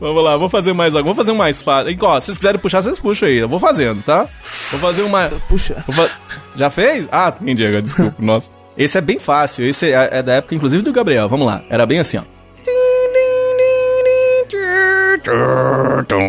Vamos 0.00 0.24
lá, 0.24 0.36
vou 0.36 0.48
fazer 0.48 0.72
mais 0.72 0.94
algum. 0.94 1.06
Vou 1.08 1.14
fazer 1.14 1.32
um 1.32 1.36
mais 1.36 1.62
fácil. 1.62 1.90
Igual, 1.90 2.20
se 2.20 2.26
vocês 2.26 2.38
quiserem 2.38 2.60
puxar, 2.60 2.82
vocês 2.82 2.98
puxam 2.98 3.28
aí. 3.28 3.36
Eu 3.38 3.48
vou 3.48 3.58
fazendo, 3.58 4.02
tá? 4.02 4.26
Vou 4.70 4.80
fazer 4.80 5.02
uma. 5.02 5.30
Puxa. 5.48 5.82
Fa- 5.94 6.10
Já 6.56 6.68
fez? 6.70 7.08
Ah, 7.12 7.32
entendi 7.40 7.64
agora, 7.66 7.82
desculpa. 7.82 8.14
Nossa. 8.22 8.50
Esse 8.76 8.98
é 8.98 9.00
bem 9.00 9.18
fácil. 9.18 9.66
Esse 9.66 9.92
é, 9.92 10.08
é 10.12 10.22
da 10.22 10.34
época, 10.34 10.54
inclusive, 10.54 10.82
do 10.82 10.92
Gabriel. 10.92 11.28
Vamos 11.28 11.46
lá. 11.46 11.62
Era 11.70 11.86
bem 11.86 11.98
assim, 11.98 12.18
ó. 12.18 12.22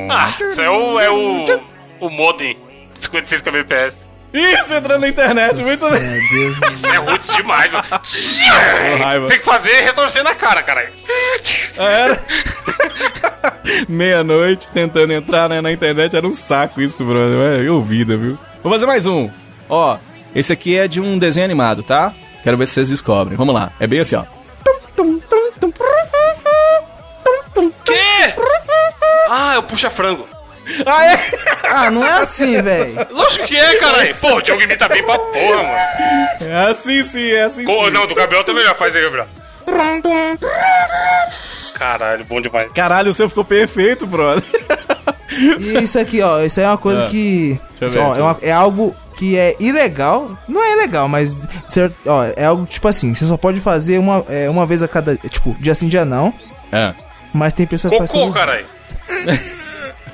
Ah, 0.10 0.38
isso 0.40 0.62
é 0.62 0.70
o. 0.70 1.00
É 1.00 1.10
o. 1.10 1.46
O 2.00 2.10
modem. 2.10 2.58
56 2.96 3.42
kbps. 3.42 4.08
Isso, 4.34 4.74
entrando 4.74 5.02
na 5.02 5.10
internet. 5.10 5.64
Muito 5.64 5.90
bem. 5.90 6.02
Meu 6.02 6.30
Deus. 6.30 6.60
Isso 6.74 6.88
é 6.88 6.98
roots 6.98 7.36
demais, 7.36 7.72
mano. 7.72 7.86
raiva. 8.98 9.26
Tem 9.28 9.40
que 9.40 9.46
fazer 9.46 9.82
retorcer 9.82 10.24
na 10.24 10.36
cara, 10.36 10.62
caralho. 10.62 10.94
Era. 11.78 12.22
Meia-noite, 13.88 14.68
tentando 14.74 15.14
entrar 15.14 15.50
né, 15.50 15.62
na 15.62 15.72
internet. 15.72 16.16
Era 16.16 16.28
um 16.28 16.32
saco 16.32 16.82
isso, 16.82 17.04
brother. 17.04 17.60
É, 17.62 17.68
eu 17.68 17.82
vida, 17.82 18.18
viu? 18.18 18.38
Vou 18.62 18.72
fazer 18.72 18.86
mais 18.86 19.06
um. 19.06 19.30
Ó, 19.70 19.98
esse 20.36 20.52
aqui 20.52 20.78
é 20.78 20.88
de 20.88 21.00
um 21.00 21.18
desenho 21.18 21.46
animado, 21.46 21.84
tá? 21.84 22.14
Quero 22.44 22.58
ver 22.58 22.68
se 22.68 22.74
vocês 22.74 22.90
descobrem. 22.90 23.38
Vamos 23.38 23.56
lá. 23.56 23.72
É 23.80 23.88
bem 23.88 24.00
assim, 24.00 24.16
ó. 24.16 24.24
Quê? 27.84 28.34
Ah, 29.30 29.54
eu 29.56 29.64
puxa 29.64 29.90
frango. 29.90 30.28
Ah, 30.86 31.06
é? 31.06 31.24
Ah, 31.64 31.90
não 31.92 32.06
é 32.06 32.12
assim, 32.22 32.62
velho. 32.62 33.08
Lógico 33.12 33.46
que 33.46 33.56
é, 33.56 33.76
caralho. 33.76 34.14
Pô, 34.16 34.36
o 34.36 34.42
Diogo 34.42 34.62
imita 34.62 34.88
bem 34.90 35.02
pra 35.04 35.18
porra, 35.18 35.64
mano. 35.64 35.80
É 36.42 36.72
assim 36.72 37.04
sim, 37.04 37.32
é 37.32 37.44
assim 37.44 37.64
Pô, 37.64 37.86
sim. 37.86 37.92
não, 37.92 38.06
do 38.06 38.14
Gabriel 38.14 38.44
também 38.44 38.66
já 38.66 38.76
faz 38.76 38.94
aí, 38.96 39.02
Gabriel. 39.02 39.28
Caralho, 41.78 42.26
bom 42.26 42.42
demais. 42.42 42.72
Caralho, 42.74 43.12
o 43.12 43.14
seu 43.14 43.30
ficou 43.30 43.46
perfeito, 43.46 44.06
brother. 44.08 44.44
E 45.60 45.84
isso 45.84 46.00
aqui, 46.00 46.22
ó, 46.22 46.42
isso 46.42 46.60
aí 46.60 46.66
é 46.66 46.70
uma 46.70 46.78
coisa 46.78 47.06
Ah. 47.06 47.08
que. 47.08 47.60
Deixa 47.80 48.00
eu 48.00 48.04
ver 48.04 48.10
ó, 48.10 48.16
é, 48.18 48.22
uma- 48.22 48.38
é 48.42 48.52
algo 48.52 48.96
que 49.16 49.38
é 49.38 49.56
ilegal. 49.60 50.32
Não 50.48 50.64
é 50.64 50.74
ilegal, 50.74 51.08
mas. 51.08 51.46
Ó, 52.06 52.24
é 52.36 52.46
algo 52.46 52.66
tipo 52.66 52.88
assim, 52.88 53.14
você 53.14 53.24
só 53.26 53.38
pode 53.38 53.60
fazer 53.60 54.00
uma, 54.00 54.26
é, 54.30 54.50
uma 54.50 54.66
vez 54.66 54.82
a 54.82 54.88
cada. 54.88 55.16
Tipo, 55.16 55.56
dia 55.60 55.76
sim, 55.76 55.88
dia 55.88 56.04
não. 56.06 56.34
É. 56.72 56.94
Mas 57.34 57.54
tem 57.54 57.66
pessoas 57.68 57.92
que 57.92 58.00
fazem. 58.00 58.16
Cocô, 58.20 58.34
caralho. 58.34 58.66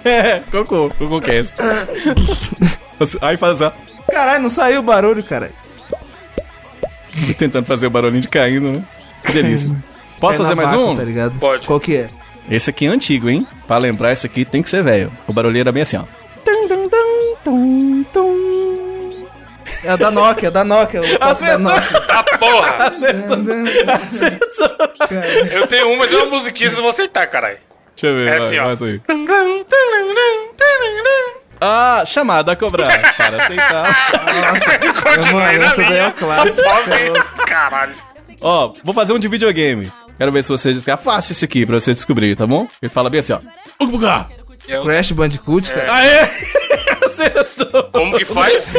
É, 0.04 0.39
cocô, 0.52 0.89
cocô 0.97 1.19
que 1.19 1.32
é 1.32 1.39
esse? 1.39 1.54
Aí 3.21 3.38
faz 3.38 3.62
assim. 3.62 3.76
Caralho, 4.12 4.43
não 4.43 4.49
saiu 4.49 4.80
o 4.80 4.84
barulho, 4.84 5.23
caralho. 5.23 5.54
Tentando 7.38 7.65
fazer 7.65 7.88
o 7.88 7.89
barulhinho 7.89 8.21
de 8.21 8.28
caindo, 8.28 8.71
né? 8.71 8.84
Que 9.23 9.32
delícia. 9.34 9.69
Posso 10.19 10.36
É 10.36 10.45
fazer 10.45 10.56
mais 10.56 10.69
vaca, 10.69 10.82
um? 10.82 10.95
Tá 10.95 11.04
ligado? 11.04 11.39
Pode. 11.39 11.65
Qual 11.65 11.80
que 11.80 11.95
é? 11.95 12.10
Esse 12.49 12.69
aqui 12.69 12.86
é 12.86 12.89
antigo, 12.89 13.30
hein? 13.30 13.47
Pra 13.67 13.78
lembrar, 13.78 14.12
esse 14.12 14.26
aqui 14.26 14.43
tem 14.43 14.62
que 14.62 14.69
ser 14.69 14.84
velho. 14.84 15.12
O 15.28 15.34
barulhinho 15.34 15.62
era 15.63 15.71
bem 15.71 15.84
assim, 15.84 15.97
ó. 15.97 16.04
Tum, 16.43 16.67
tum, 16.67 16.89
tum, 16.89 17.36
tum, 17.43 18.04
tum. 18.13 18.53
É 19.84 19.89
a 19.91 19.96
da 19.96 20.10
Nokia, 20.10 20.48
é 20.48 20.52
da 20.52 20.63
Nokia. 20.63 21.02
O 21.02 21.17
da. 21.19 21.58
Nokia. 21.58 22.02
Tá 22.02 22.24
porra. 22.24 22.88
Acertou. 22.88 23.38
Acertou. 23.93 24.78
Eu 25.52 25.67
tenho 25.67 25.89
uma, 25.89 25.98
mas 25.98 26.13
é 26.13 26.17
uma 26.17 26.26
musiquinha, 26.28 26.69
vocês 26.69 26.80
vão 26.80 26.89
acertar, 26.89 27.30
caralho. 27.30 27.58
Deixa 27.96 28.08
eu 28.08 28.15
ver, 28.15 28.28
É 28.28 28.38
vai, 28.38 28.48
assim, 28.48 28.60
ó. 28.60 28.65
mais 28.65 28.82
aí. 28.82 29.02
Ah, 31.62 32.04
chamada 32.06 32.52
a 32.52 32.56
cobrar. 32.56 32.89
Para 33.15 33.43
aceitar. 33.43 34.12
Nossa, 34.52 34.80
Continua 35.02 35.46
aí 35.48 35.58
na 35.58 35.65
essa 35.65 35.84
daí 35.84 35.98
é 35.98 36.08
o 36.08 36.12
clássico. 36.13 36.69
Caralho. 37.48 37.96
Ó, 38.41 38.74
vou 38.84 38.93
fazer 38.93 39.13
um 39.13 39.19
de 39.19 39.28
videogame. 39.28 39.91
Quero 40.17 40.32
ver 40.32 40.43
se 40.43 40.50
vocês 40.50 40.76
descobrem. 40.76 40.93
É 41.00 41.04
fácil 41.04 41.32
esse 41.32 41.46
aqui 41.46 41.65
pra 41.65 41.80
você 41.80 41.93
descobrir, 41.93 42.36
tá 42.36 42.46
bom? 42.46 42.67
Ele 42.82 42.89
fala 42.89 43.10
bem 43.10 43.19
assim, 43.19 43.34
ó. 43.34 43.39
Uga, 43.82 44.26
Crash 44.84 45.12
Bandicoot, 45.12 45.72
cara. 45.72 45.93
Aê! 45.96 46.28
Acertou! 47.21 47.84
Como 47.91 48.17
que 48.17 48.26
faz? 48.26 48.71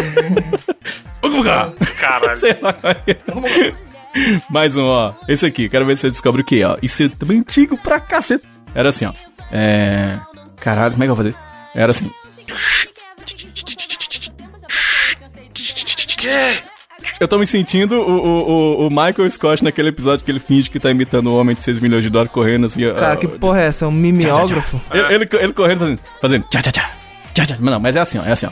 Caralho. 1.99 2.37
Sei 2.37 2.57
lá 2.61 2.73
qual 2.73 2.93
é. 2.93 3.75
Mais 4.51 4.77
um, 4.77 4.85
ó. 4.85 5.13
Esse 5.29 5.47
aqui, 5.47 5.69
quero 5.69 5.87
ver 5.87 5.97
se 5.97 6.03
você 6.03 6.11
descobre 6.11 6.43
o 6.43 6.45
que, 6.45 6.63
ó. 6.63 6.77
Isso 6.83 7.03
é 7.05 7.09
também 7.09 7.39
antigo 7.39 7.77
pra 7.79 7.99
cacete. 8.01 8.47
Era 8.75 8.89
assim, 8.91 9.07
ó. 9.07 9.13
É. 9.53 10.19
Caralho, 10.61 10.93
como 10.93 11.05
é 11.05 11.07
que 11.07 11.11
eu 11.11 11.17
vou 11.17 11.25
fazer 11.25 11.31
isso? 11.31 11.39
Era 11.75 11.91
assim. 11.91 12.11
Eu 17.21 17.29
tô 17.29 17.39
me 17.39 17.47
sentindo 17.47 17.97
o, 17.97 18.83
o, 18.83 18.87
o- 18.87 18.91
Michael 18.91 19.31
Scott 19.31 19.63
naquele 19.63 19.89
episódio 19.91 20.25
que 20.25 20.31
ele 20.31 20.41
finge 20.41 20.69
que 20.71 20.81
tá 20.81 20.91
imitando 20.91 21.29
o 21.29 21.39
homem 21.39 21.55
de 21.55 21.63
6 21.63 21.79
milhões 21.81 22.03
de 22.03 22.11
dólares 22.11 22.33
correndo 22.33 22.67
assim. 22.67 22.81
Cara, 22.95 23.15
ó, 23.15 23.17
que 23.17 23.29
porra 23.29 23.63
é 23.63 23.67
essa? 23.67 23.85
É 23.85 23.89
um 23.89 23.93
mimeógrafo? 23.93 24.81
Ele, 24.91 25.15
ele, 25.15 25.29
ele 25.33 25.53
correndo 25.53 25.79
fazendo. 25.81 26.01
Fazendo. 26.21 26.45
Tchá, 26.51 26.63
tchá, 26.63 26.73
tchá. 26.73 26.91
Não, 27.61 27.81
mas 27.81 27.97
é 27.97 28.01
assim, 28.01 28.19
ó. 28.19 28.25
É 28.25 28.33
assim, 28.33 28.47
ó. 28.47 28.51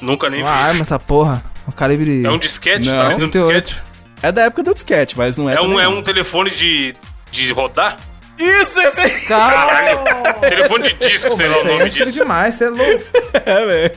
Nunca 0.00 0.28
nem 0.28 0.42
Uma 0.42 0.50
arma 0.50 0.82
essa 0.82 0.98
porra. 0.98 1.42
Um 1.66 1.72
calibre 1.72 2.24
É 2.24 2.30
um 2.30 2.38
disquete? 2.38 2.86
Não. 2.86 2.92
Tá 2.92 3.08
metendo 3.08 3.26
um 3.26 3.30
38. 3.30 3.62
disquete? 3.62 3.94
É 4.22 4.32
da 4.32 4.42
época 4.42 4.62
do 4.62 4.74
disquete, 4.74 5.16
mas 5.16 5.36
não 5.36 5.48
é. 5.48 5.54
É 5.54 5.60
um, 5.62 5.80
é 5.80 5.88
um 5.88 6.02
telefone 6.02 6.50
de, 6.50 6.94
de 7.30 7.52
rodar? 7.52 7.96
Isso, 8.38 8.80
esse 8.80 9.26
Caralho! 9.26 9.98
telefone 10.40 10.88
de 10.88 11.08
disco, 11.08 11.32
sei 11.36 11.46
lá 11.46 11.56
o 11.56 11.60
é 11.60 11.64
nome 11.64 11.82
antigo 11.84 12.06
disso. 12.06 12.18
demais, 12.18 12.54
você 12.54 12.64
é 12.64 12.68
louco. 12.68 13.04
é, 13.46 13.66
velho. 13.66 13.92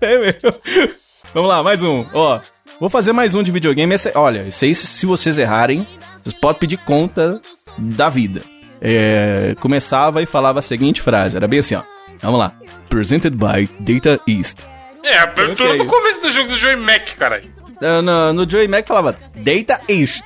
É 0.00 0.18
mesmo. 0.18 0.60
Vamos 1.34 1.48
lá, 1.48 1.62
mais 1.62 1.82
um. 1.82 2.06
Ó, 2.12 2.40
vou 2.78 2.88
fazer 2.88 3.12
mais 3.12 3.34
um 3.34 3.42
de 3.42 3.50
videogame. 3.50 3.94
Esse, 3.94 4.12
olha, 4.14 4.46
esse 4.46 4.66
aí, 4.66 4.74
se 4.74 5.04
vocês 5.04 5.36
errarem, 5.36 5.86
vocês 6.26 6.40
podem 6.40 6.58
pedir 6.60 6.78
conta 6.78 7.40
da 7.78 8.08
vida. 8.08 8.42
É, 8.80 9.54
começava 9.60 10.22
e 10.22 10.26
falava 10.26 10.58
a 10.58 10.62
seguinte 10.62 11.00
frase, 11.00 11.36
era 11.36 11.48
bem 11.48 11.60
assim, 11.60 11.74
ó. 11.74 11.82
Vamos 12.22 12.38
lá. 12.40 12.52
Presented 12.88 13.36
by 13.36 13.68
Data 13.80 14.20
East. 14.26 14.60
É, 15.02 15.18
a 15.18 15.22
abertura 15.24 15.70
Ok. 15.70 15.78
do 15.78 15.86
começo 15.86 16.20
do 16.20 16.30
jogo 16.30 16.48
do 16.48 16.56
Joey 16.58 16.76
Mac, 16.76 17.10
caralho. 17.16 17.48
Ah, 17.82 18.00
No, 18.02 18.32
no 18.32 18.50
Joey 18.50 18.68
Mac 18.68 18.86
falava 18.86 19.16
Data 19.36 19.80
East. 19.88 20.24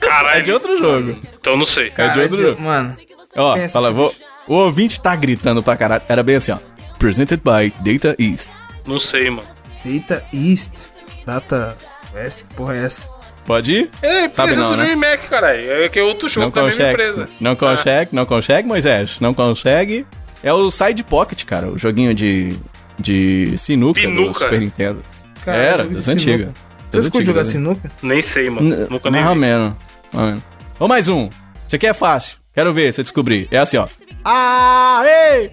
Caralho. 0.00 0.38
É 0.38 0.40
de 0.40 0.52
outro 0.52 0.76
jogo. 0.78 1.16
Então 1.40 1.56
não 1.56 1.64
sei. 1.66 1.86
É 1.86 1.90
de 1.90 1.94
Cara, 1.96 2.22
outro 2.22 2.36
de- 2.36 2.42
jogo. 2.42 2.62
Mano, 2.62 2.96
Ó, 3.36 3.56
fala, 3.68 3.88
esse 3.88 3.94
vou, 3.96 4.14
o 4.48 4.54
ouvinte 4.54 5.00
tá 5.00 5.14
gritando 5.16 5.62
pra 5.62 5.76
caralho. 5.76 6.02
Era 6.08 6.22
bem 6.22 6.36
assim, 6.36 6.52
ó. 6.52 6.58
Presented 6.98 7.40
by 7.42 7.72
Data 7.92 8.14
East. 8.18 8.48
Não 8.86 8.98
sei, 8.98 9.28
mano. 9.30 9.46
Data 9.84 10.24
East, 10.32 10.88
Data 11.26 11.76
West, 12.14 12.46
que 12.46 12.54
porra 12.54 12.76
é 12.76 12.84
essa? 12.84 13.08
Pode 13.46 13.72
ir? 13.72 13.90
É, 14.02 14.28
Sabe 14.32 14.52
empresa 14.52 14.60
não, 14.60 14.76
do 14.76 14.82
né? 14.82 14.94
Mac, 14.96 15.20
caralho. 15.28 15.70
É 15.84 15.88
que 15.88 15.98
é 15.98 16.02
outro 16.02 16.28
jogo 16.28 16.46
Não 16.46 16.52
da 16.52 16.62
mesma 16.64 16.88
empresa. 16.88 17.28
Não 17.40 17.54
consegue, 17.56 18.14
não 18.14 18.24
consegue, 18.26 18.66
Moisés. 18.66 19.16
Não 19.20 19.34
consegue. 19.34 20.06
É 20.42 20.52
o 20.52 20.70
Side 20.70 21.02
Pocket, 21.04 21.44
cara. 21.44 21.68
O 21.68 21.78
joguinho 21.78 22.14
de, 22.14 22.56
de 22.98 23.56
sinuca, 23.58 24.00
do 24.00 24.06
Pinuca. 24.08 24.38
Super 24.44 24.60
Nintendo. 24.60 25.02
Cara, 25.44 25.58
Era, 25.58 25.84
das 25.84 26.08
antigas. 26.08 26.48
Vocês 26.90 27.04
Das 27.04 27.08
curtem 27.08 27.24
jogar 27.26 27.44
né? 27.44 27.50
sinuca? 27.50 27.90
Nem 28.02 28.22
sei, 28.22 28.48
mano. 28.48 28.68
N- 28.74 28.86
Nunca 28.88 29.10
nem 29.10 29.20
Mais 29.22 29.26
ou 29.28 29.34
vi. 29.34 29.40
menos. 29.40 29.72
mais 30.12 30.14
ou 30.14 30.20
menos. 30.30 30.42
Ou 30.80 30.88
mais 30.88 31.08
um. 31.08 31.28
Esse 31.66 31.76
aqui 31.76 31.86
é 31.86 31.92
fácil. 31.94 32.38
Quero 32.54 32.72
ver, 32.72 32.92
você 32.92 33.02
descobrir. 33.02 33.48
É 33.50 33.58
assim, 33.58 33.76
ó. 33.76 33.86
Ah, 34.24 35.02
ei! 35.04 35.50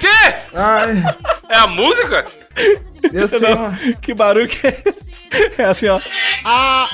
Quê? 0.00 0.34
Ai, 0.54 1.02
É 1.48 1.56
a 1.56 1.66
música? 1.66 2.24
eu 3.12 3.28
sei, 3.28 3.40
Não, 3.40 3.56
mano. 3.58 3.78
que 4.00 4.12
barulho 4.14 4.48
que 4.48 4.66
é 4.66 4.82
esse? 4.84 5.08
É 5.58 5.64
assim, 5.64 5.88
ó. 5.88 6.00
Ah! 6.44 6.86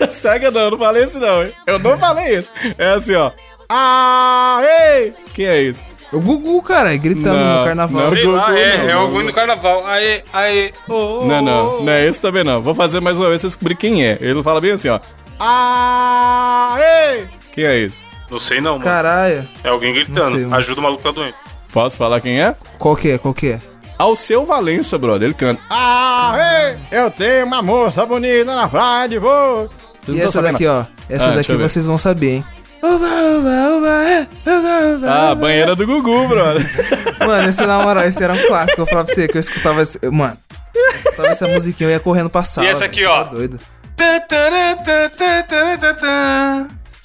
Não, 0.00 0.10
cega 0.12 0.50
não, 0.50 0.70
não 0.70 0.78
falei 0.78 1.04
isso 1.04 1.18
não. 1.18 1.42
hein? 1.42 1.52
Eu 1.66 1.78
não 1.78 1.98
falei 1.98 2.38
isso. 2.38 2.48
É 2.78 2.90
assim, 2.94 3.14
ó. 3.14 3.30
Ah, 3.68 4.60
ei! 4.62 5.14
Que 5.32 5.44
é 5.44 5.62
isso? 5.62 5.84
O 6.12 6.18
Gugu, 6.18 6.60
cara, 6.62 6.96
gritando 6.96 7.38
Não, 7.38 7.58
no 7.60 7.64
carnaval. 7.64 8.02
não. 8.02 8.08
Sei 8.10 8.24
Gugu, 8.24 8.36
lá, 8.36 8.58
é, 8.58 8.78
não, 8.78 8.88
é 8.88 8.92
alguém 8.94 9.18
não. 9.20 9.26
do 9.26 9.32
carnaval. 9.32 9.86
Aê, 9.86 10.22
aê, 10.32 10.72
oh, 10.88 11.24
Não, 11.24 11.40
não, 11.40 11.82
não 11.82 11.92
é 11.92 12.04
esse 12.06 12.20
também 12.20 12.42
não. 12.42 12.60
Vou 12.60 12.74
fazer 12.74 12.98
mais 13.00 13.16
uma 13.18 13.28
vez 13.28 13.40
pra 13.42 13.48
descobrir 13.48 13.76
quem 13.76 14.04
é. 14.04 14.18
Ele 14.20 14.42
fala 14.42 14.60
bem 14.60 14.72
assim, 14.72 14.88
ó. 14.88 14.98
Ah, 15.38 16.76
ei! 16.78 17.26
Quem 17.52 17.64
é 17.64 17.78
isso? 17.78 17.96
Não 18.28 18.38
sei 18.40 18.60
não, 18.60 18.72
mano. 18.72 18.84
Caralho. 18.84 19.48
É 19.62 19.68
alguém 19.68 19.92
gritando. 19.94 20.36
sei. 20.36 20.48
Ajuda 20.50 20.80
o 20.80 20.82
maluco 20.82 21.02
tá 21.02 21.10
doente. 21.12 21.34
Posso 21.72 21.96
falar 21.96 22.20
quem 22.20 22.42
é? 22.42 22.54
Qual 22.78 22.96
que 22.96 23.10
é? 23.12 23.18
Qual 23.18 23.32
que 23.32 23.52
é? 23.52 23.58
Alceu 24.00 24.46
Valença, 24.46 24.96
brother. 24.96 25.24
Ele 25.24 25.34
canta. 25.34 25.60
Ah, 25.68 26.34
ei! 26.38 26.78
Eu 26.90 27.10
tenho 27.10 27.44
uma 27.44 27.60
moça 27.60 28.06
bonita 28.06 28.46
na 28.46 28.66
praia 28.66 29.06
de. 29.06 29.18
Vocês 29.18 29.68
E 30.08 30.20
essa 30.22 30.40
daqui, 30.40 30.66
ó. 30.66 30.84
Essa 31.06 31.32
Ah, 31.32 31.34
daqui 31.34 31.54
vocês 31.54 31.84
vão 31.84 31.98
saber, 31.98 32.36
hein? 32.36 32.44
Uba, 32.82 32.94
uba, 32.94 33.76
uba, 33.76 34.04
é, 34.04 34.26
uba, 34.46 34.96
uba, 34.96 35.30
Ah, 35.30 35.34
banheira 35.34 35.76
do 35.76 35.86
Gugu, 35.86 36.28
brother. 36.28 36.64
Mano, 37.20 37.50
esse 37.50 37.66
na 37.66 37.82
moral, 37.82 38.04
esse 38.04 38.24
era 38.24 38.32
um 38.32 38.46
clássico. 38.46 38.80
Eu 38.80 38.86
falava 38.86 39.04
pra 39.04 39.14
você 39.14 39.28
que 39.28 39.36
eu 39.36 39.40
escutava 39.40 39.82
esse. 39.82 40.00
Mano, 40.10 40.38
eu 40.74 40.90
escutava 40.92 41.28
essa 41.28 41.46
musiquinha, 41.46 41.90
eu 41.90 41.92
ia 41.92 42.00
correndo 42.00 42.30
pra 42.30 42.42
sala. 42.42 42.66
essa 42.66 42.86
aqui, 42.86 43.00
você 43.00 43.06
ó? 43.06 43.24
Tá 43.24 43.30
doido. 43.30 43.58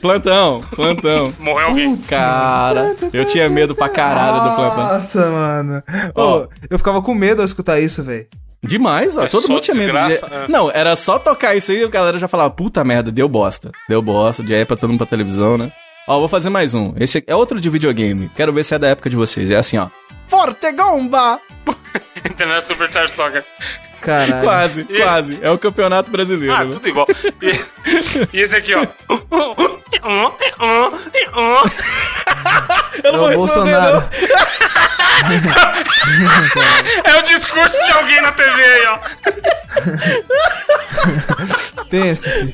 Plantão, 0.06 0.62
plantão. 0.76 1.34
Morreu 1.40 1.68
alguém. 1.68 1.98
Cara, 1.98 2.96
eu 3.12 3.26
tinha 3.26 3.50
medo 3.50 3.74
pra 3.76 3.90
caralho 3.90 4.50
do 4.50 4.56
plantão. 4.56 4.84
Nossa, 4.94 5.32
mano. 5.32 5.84
Ó. 6.14 6.42
Ô, 6.44 6.48
eu 6.70 6.78
ficava 6.78 7.02
com 7.02 7.14
medo 7.14 7.42
ao 7.42 7.46
escutar 7.46 7.80
isso, 7.80 8.04
velho. 8.04 8.28
Demais, 8.64 9.16
ó. 9.18 9.24
É 9.24 9.28
Todo 9.28 9.48
mundo 9.48 9.62
tinha 9.62 9.76
medo. 9.76 9.92
desgraça, 9.94 10.28
de- 10.28 10.34
é. 10.34 10.48
Não, 10.48 10.72
era 10.72 10.96
só 10.96 11.20
tocar 11.20 11.56
isso 11.56 11.72
aí 11.72 11.82
e 11.82 11.84
a 11.84 11.88
galera 11.88 12.18
já 12.18 12.28
falava, 12.28 12.50
puta 12.52 12.84
merda, 12.84 13.12
deu 13.12 13.28
bosta. 13.30 13.72
Deu 13.88 14.02
bosta, 14.02 14.44
já 14.46 14.56
é 14.58 14.66
pra 14.66 14.76
todo 14.76 14.90
mundo 14.90 14.98
pra 15.00 15.08
televisão, 15.08 15.58
né? 15.58 15.72
Ó, 16.08 16.20
vou 16.20 16.28
fazer 16.28 16.50
mais 16.50 16.74
um. 16.74 16.94
Esse 16.98 17.24
é 17.28 17.36
outro 17.36 17.60
de 17.60 17.70
videogame. 17.70 18.30
Quero 18.36 18.54
ver 18.54 18.64
se 18.64 18.74
é 18.76 18.80
da 18.80 18.88
época 18.88 19.10
de 19.10 19.16
vocês. 19.16 19.50
É 19.52 19.56
assim, 19.56 19.78
ó. 19.78 19.88
Forte 20.28 20.72
Gomba! 20.72 21.40
Internet 22.26 22.64
Supercharge 22.68 23.14
Soccer. 23.14 23.44
Caralho. 24.06 24.42
Quase, 24.44 24.84
quase. 24.84 25.40
É 25.42 25.50
o 25.50 25.58
campeonato 25.58 26.12
brasileiro. 26.12 26.54
Ah, 26.54 26.64
né? 26.64 26.70
tudo 26.72 26.88
igual. 26.88 27.08
E, 27.42 27.60
e 28.38 28.42
esse 28.42 28.56
aqui, 28.56 28.74
ó. 28.76 28.86
Eu 33.04 33.14
É 33.14 33.18
vou 33.18 33.28
responder, 33.28 33.36
Bolsonaro. 33.36 33.96
não. 33.98 34.10
É 37.04 37.20
o 37.20 37.22
discurso 37.24 37.78
de 37.86 37.92
alguém 37.92 38.22
na 38.22 38.32
TV 38.32 38.64
aí, 38.64 38.86
ó. 38.88 39.00
Pensa, 41.90 42.30
filho. 42.30 42.54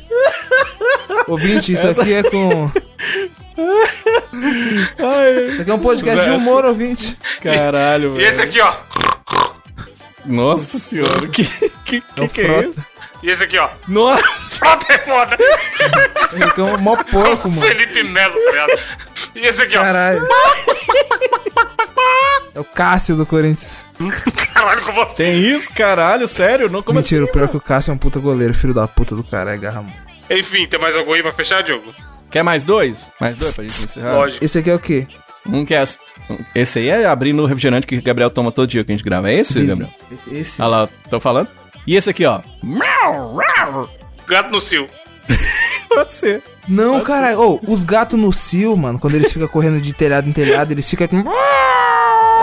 Ouvinte, 1.28 1.74
isso 1.74 1.88
aqui 1.88 2.14
é 2.14 2.24
com. 2.24 2.72
Ai, 5.00 5.50
Isso 5.52 5.62
aqui 5.62 5.72
é 5.72 5.74
um 5.74 5.80
podcast 5.80 6.24
de 6.26 6.32
humor, 6.32 6.66
ouvinte. 6.66 7.18
caralho, 7.42 8.20
E 8.20 8.24
esse 8.24 8.38
velho. 8.38 8.44
aqui, 8.50 8.62
ó. 8.62 8.74
Nossa 10.26 10.78
senhora, 10.80 11.28
que 11.28 11.44
que, 11.44 12.02
que, 12.02 12.04
É 12.16 12.22
o 12.22 12.30
que 12.30 12.42
é 12.42 12.62
isso? 12.68 12.86
E 13.24 13.30
esse 13.30 13.44
aqui, 13.44 13.58
ó. 13.58 13.70
Nossa, 13.88 14.24
Frota 14.50 14.94
é 14.94 14.98
foda. 15.00 15.38
Ele 16.34 16.72
um 16.72 16.78
mó 16.78 16.96
porco, 17.04 17.50
mano. 17.52 17.62
Felipe 17.62 18.04
Melo, 18.04 18.34
tá 18.34 18.52
ligado? 18.52 18.80
E 19.36 19.46
esse 19.46 19.62
aqui, 19.62 19.78
ó. 19.78 19.82
Caralho. 19.82 20.28
É 22.54 22.60
o 22.60 22.66
Cássio 22.66 23.16
do 23.16 23.26
Corinthians. 23.26 23.88
Caralho, 24.54 24.82
como 24.84 25.06
você. 25.06 25.16
tem 25.16 25.40
isso, 25.40 25.72
caralho, 25.74 26.28
sério? 26.28 26.70
Não 26.70 26.82
como 26.82 27.00
Mentira, 27.00 27.22
o 27.22 27.24
assim, 27.26 27.32
pior 27.34 27.44
é 27.44 27.46
mano? 27.48 27.52
que 27.52 27.58
o 27.58 27.62
Cássio 27.62 27.92
é 27.92 27.94
um 27.94 27.98
puta 27.98 28.20
goleiro, 28.20 28.54
filho 28.54 28.74
da 28.74 28.88
puta 28.88 29.16
do 29.16 29.24
cara, 29.24 29.54
é 29.54 29.58
garra. 29.58 29.82
mano. 29.84 29.96
Enfim, 30.30 30.68
tem 30.68 30.80
mais 30.80 30.96
algum 30.98 31.14
aí 31.14 31.22
pra 31.22 31.32
fechar, 31.32 31.62
Diogo? 31.64 31.94
Quer 32.30 32.44
mais 32.44 32.66
dois? 32.66 33.10
Mais 33.20 33.36
dois 33.38 33.54
pra 33.56 33.64
gente 33.64 33.74
encerrar? 33.74 34.14
Lógico. 34.16 34.44
Esse 34.44 34.60
aqui 34.60 34.70
é 34.70 34.76
o 34.76 34.80
quê? 34.80 35.08
Um 35.48 35.66
que 35.66 35.74
é. 35.74 35.84
Esse 36.54 36.80
aí 36.80 36.90
é 36.90 37.06
abrindo 37.06 37.42
o 37.42 37.46
refrigerante 37.46 37.88
que 37.88 37.98
o 37.98 38.04
Gabriel 38.04 38.30
toma 38.30 38.52
todo 38.52 38.68
dia 38.68 38.84
que 38.84 38.92
a 38.92 38.96
gente 38.96 39.04
grava. 39.04 39.30
É 39.30 39.36
esse, 39.36 39.64
Gabriel? 39.66 39.90
Esse. 40.32 40.62
Olha 40.62 40.70
lá, 40.70 40.90
tô 41.10 41.20
falando. 41.20 41.48
E 41.88 41.96
esse 41.96 42.10
aqui, 42.10 42.26
ó. 42.26 42.40
Gato 44.28 44.52
no 44.52 44.62
cio. 44.62 44.86
Pode 45.90 46.14
ser. 46.14 46.44
Não, 46.68 47.02
cara. 47.04 47.38
Ô, 47.40 47.60
os 47.68 47.84
gatos 47.84 48.20
no 48.20 48.32
cio, 48.32 48.76
mano, 48.78 49.00
quando 49.00 49.16
eles 49.16 49.32
ficam 49.32 49.48
correndo 49.48 49.82
de 49.82 49.94
telhado 49.94 50.30
em 50.30 50.32
telhado, 50.32 50.72
eles 50.72 50.90
ficam. 50.90 51.08
Não 51.12 51.34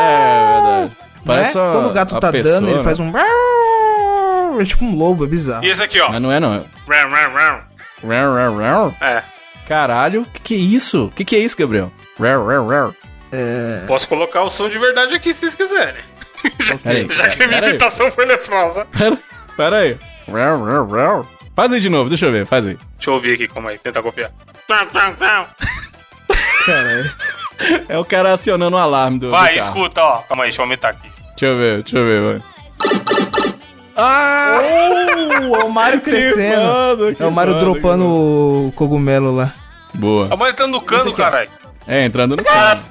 É, 0.01 0.53
verdade. 0.53 0.97
Parece 1.25 1.51
é? 1.51 1.53
só 1.53 1.73
Quando 1.73 1.91
o 1.91 1.93
gato 1.93 2.19
tá 2.19 2.33
pessoa, 2.33 2.55
dando, 2.55 2.69
ele 2.69 2.79
né? 2.79 2.83
faz 2.83 3.01
um. 3.01 3.13
É 4.61 4.65
tipo 4.65 4.85
um 4.85 4.97
lobo, 4.97 5.25
é 5.25 5.29
bizarro. 5.29 5.65
E 5.65 5.69
esse 5.69 5.83
aqui, 5.83 6.01
ó. 6.01 6.11
Mas 6.11 6.21
não 6.21 6.33
é, 6.33 6.41
não. 6.41 6.55
É. 9.01 9.23
Caralho, 9.67 10.27
que 10.33 10.41
que 10.41 10.55
é 10.55 10.59
isso? 10.59 11.13
Que 11.15 11.25
que 11.25 11.37
é 11.37 11.39
isso, 11.39 11.57
Gabriel? 11.57 11.93
Rau. 12.18 12.94
Posso 13.87 14.09
colocar 14.09 14.42
o 14.42 14.50
som 14.50 14.68
de 14.68 14.78
verdade 14.78 15.14
aqui 15.14 15.33
se 15.33 15.40
vocês 15.40 15.54
quiserem. 15.54 16.02
já, 16.61 16.78
Peraí, 16.78 17.09
já 17.11 17.28
que 17.28 17.42
a 17.42 17.48
minha 17.48 17.61
imitação 17.68 18.11
foi 18.11 18.24
leprosa. 18.24 18.85
Pera, 18.87 19.18
pera 19.57 19.76
aí. 19.78 19.98
Rau, 20.31 20.64
rau, 20.64 20.87
rau. 20.87 21.26
Faz 21.54 21.72
aí 21.72 21.81
de 21.81 21.88
novo, 21.88 22.09
deixa 22.09 22.26
eu 22.26 22.33
ver, 22.33 22.46
faz 22.46 22.66
aí. 22.66 22.78
Deixa 22.96 23.11
eu 23.11 23.14
ouvir 23.14 23.35
aqui, 23.35 23.48
calma 23.48 23.70
aí, 23.70 23.78
tentar 23.78 24.02
copiar. 24.02 24.31
Pam, 24.66 24.87
pam, 24.87 25.12
pam. 25.14 25.46
Caralho. 26.64 27.12
É 27.88 27.98
o 27.98 28.04
cara 28.04 28.35
acionando 28.35 28.76
o 28.76 28.78
alarme 28.78 29.18
do. 29.18 29.31
Vai, 29.31 29.54
do 29.54 29.59
escuta, 29.59 30.00
ó. 30.00 30.18
Calma 30.22 30.44
aí, 30.44 30.50
deixa 30.50 30.61
eu 30.61 30.64
aumentar 30.64 30.90
aqui. 30.90 31.11
Deixa 31.31 31.46
eu 31.46 31.57
ver, 31.59 31.83
deixa 31.83 31.98
eu 31.98 32.04
ver, 32.07 32.22
vai. 32.22 32.42
Ah! 33.96 34.61
Oh, 34.62 35.57
é 35.57 35.64
o 35.64 35.71
Mario 35.73 36.00
crescendo. 36.02 37.14
que 37.16 37.23
É 37.23 37.27
o 37.27 37.33
Mario 37.33 37.54
foda, 37.54 37.64
dropando 37.64 38.04
o 38.06 38.73
cogumelo 38.77 39.35
lá. 39.35 39.52
Boa. 39.92 40.33
A 40.33 40.37
mãe 40.37 40.52
tá 40.52 40.66
no 40.69 40.81
cano, 40.81 41.12
caralho. 41.12 41.50
É, 41.89 42.05
entrando 42.05 42.37
no 42.37 42.45
carro. 42.45 42.85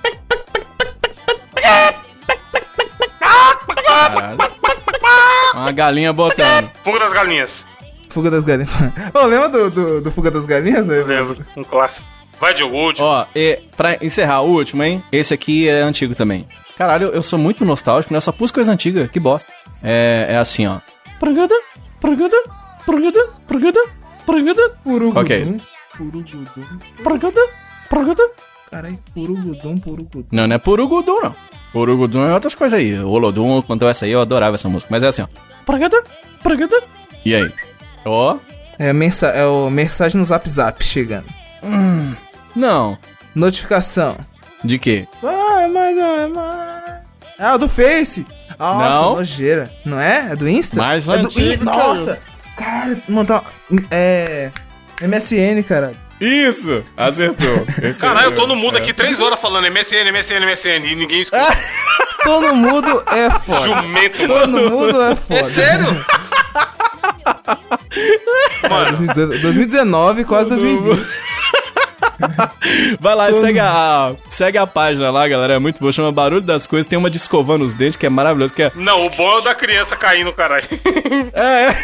Uma 5.54 5.72
galinha 5.72 6.12
botando. 6.12 6.72
Fuga 6.84 7.00
das 7.00 7.14
galinhas. 7.14 7.66
Fuga 8.10 8.32
das 8.32 8.44
galinhas. 8.44 8.72
Ô, 9.14 9.26
lembra 9.28 9.50
do, 9.50 9.70
do, 9.70 10.02
do 10.02 10.12
Fuga 10.12 10.32
das 10.32 10.48
Galinhas? 10.48 10.88
velho? 10.88 11.06
Lembro. 11.06 11.46
Um 11.56 11.64
clássico. 11.64 12.08
Vai, 12.40 12.54
o 12.64 12.68
último. 12.68 13.06
Ó, 13.06 13.26
e 13.36 13.60
pra 13.76 13.98
encerrar 14.04 14.42
o 14.42 14.50
último, 14.50 14.84
hein? 14.84 15.04
Esse 15.12 15.34
aqui 15.34 15.68
é 15.68 15.82
antigo 15.82 16.16
também. 16.16 16.48
Caralho, 16.78 17.08
eu 17.08 17.22
sou 17.24 17.38
muito 17.38 17.66
nostálgico, 17.66 18.14
né? 18.14 18.18
Eu 18.18 18.22
só 18.22 18.32
pus 18.32 18.52
coisa 18.52 18.72
antiga, 18.72 19.08
que 19.08 19.20
bosta. 19.20 19.52
É, 19.84 20.28
é 20.30 20.38
assim, 20.38 20.68
ó. 20.68 20.80
Prangada, 21.20 21.56
prangada, 22.00 22.38
prangada, 22.86 23.28
prangada, 23.48 23.80
prangada, 24.26 24.70
Purugudum. 24.84 25.20
Ok. 25.20 25.58
Prangada, 27.04 27.42
prangada. 27.90 28.24
Caralho, 28.70 29.00
purugudum, 29.14 29.78
purugudum. 29.78 30.28
Não, 30.32 30.48
não 30.48 30.56
é 30.56 30.60
purugudu, 30.60 31.22
não. 31.22 31.36
Urugudum 31.74 32.28
e 32.28 32.32
outras 32.32 32.56
coisas 32.56 32.78
aí. 32.80 32.98
O 33.00 33.10
Olodum 33.10 33.62
cantou 33.62 33.90
essa 33.90 34.06
aí, 34.06 34.12
eu 34.12 34.22
adorava 34.22 34.56
essa 34.56 34.68
música. 34.68 34.90
Mas 34.92 35.04
é 35.04 35.08
assim, 35.08 35.22
ó. 35.22 35.28
Pragada, 35.66 36.04
pragada. 36.44 36.82
E 37.26 37.34
aí? 37.36 37.52
Ó. 38.06 38.38
É, 38.80 38.94
mensa 38.94 39.28
é 39.28 39.46
o 39.46 39.70
mensagem 39.70 40.20
no 40.20 40.26
Zap 40.26 40.48
Zap 40.50 40.84
chegando. 40.84 41.26
Não. 42.56 42.98
Notificação. 43.34 44.18
De 44.64 44.80
quê? 44.80 45.08
Vai, 45.22 45.68
mas 45.68 45.96
não 45.96 46.20
é 46.20 46.28
mais. 46.28 47.02
Ah, 47.40 47.56
o 47.56 47.58
do 47.58 47.70
Face. 47.70 48.26
Nossa, 48.58 48.90
Não. 48.90 49.16
nojeira. 49.16 49.72
Não 49.86 50.00
é? 50.00 50.32
É 50.32 50.36
do 50.36 50.48
Insta? 50.48 50.78
Mais 50.78 51.08
é 51.08 51.18
do 51.20 51.64
Nossa. 51.64 52.20
Cara, 52.56 52.98
mano, 53.08 53.28
tá... 53.28 53.44
É... 53.92 54.52
MSN, 55.02 55.62
cara. 55.64 55.94
Isso! 56.20 56.84
Acertou. 56.96 57.66
Esse 57.82 58.00
Caralho, 58.02 58.28
eu 58.28 58.36
tô 58.36 58.44
é- 58.44 58.48
no 58.48 58.56
mudo 58.56 58.78
aqui 58.78 58.94
três 58.94 59.22
horas 59.22 59.40
falando 59.40 59.66
MSN, 59.72 60.12
MSN, 60.12 60.46
MSN 60.46 60.86
e 60.88 60.96
ninguém 60.96 61.22
escuta. 61.22 61.58
Todo 62.24 62.54
mundo 62.56 63.04
é 63.08 63.30
foda. 63.40 63.62
Jumento, 63.82 64.28
Todo 64.28 64.52
mano. 64.52 64.70
mundo 64.70 65.02
é 65.02 65.16
foda. 65.16 65.40
É 65.40 65.44
sério? 65.44 65.86
mano, 68.70 68.86
2018 68.98 69.42
2019, 69.42 70.26
quase 70.26 70.50
2020. 70.50 71.08
Vai 73.00 73.16
lá 73.16 73.30
e 73.30 73.32
Todo 73.32 73.42
segue 73.42 73.60
a, 73.60 74.16
segue 74.32 74.58
a 74.58 74.66
página 74.68 75.12
lá, 75.12 75.28
galera. 75.28 75.54
É 75.54 75.60
muito 75.60 75.80
boa. 75.80 75.92
Chama 75.94 76.12
Barulho 76.12 76.42
das 76.42 76.66
Coisas. 76.66 76.88
Tem 76.90 76.98
uma 76.98 77.10
de 77.12 77.18
escovando 77.18 77.64
os 77.64 77.76
dentes, 77.76 77.98
que 77.98 78.06
é 78.06 78.10
maravilhoso. 78.10 78.54
Que 78.54 78.64
é, 78.64 78.72
não, 78.76 79.06
o 79.06 79.10
bom 79.12 79.30
é 79.30 79.36
o 79.36 79.42
da 79.42 79.54
criança 79.56 79.96
caindo, 79.96 80.34
caralho. 80.34 80.66
é, 81.34 81.66
é. 81.70 81.78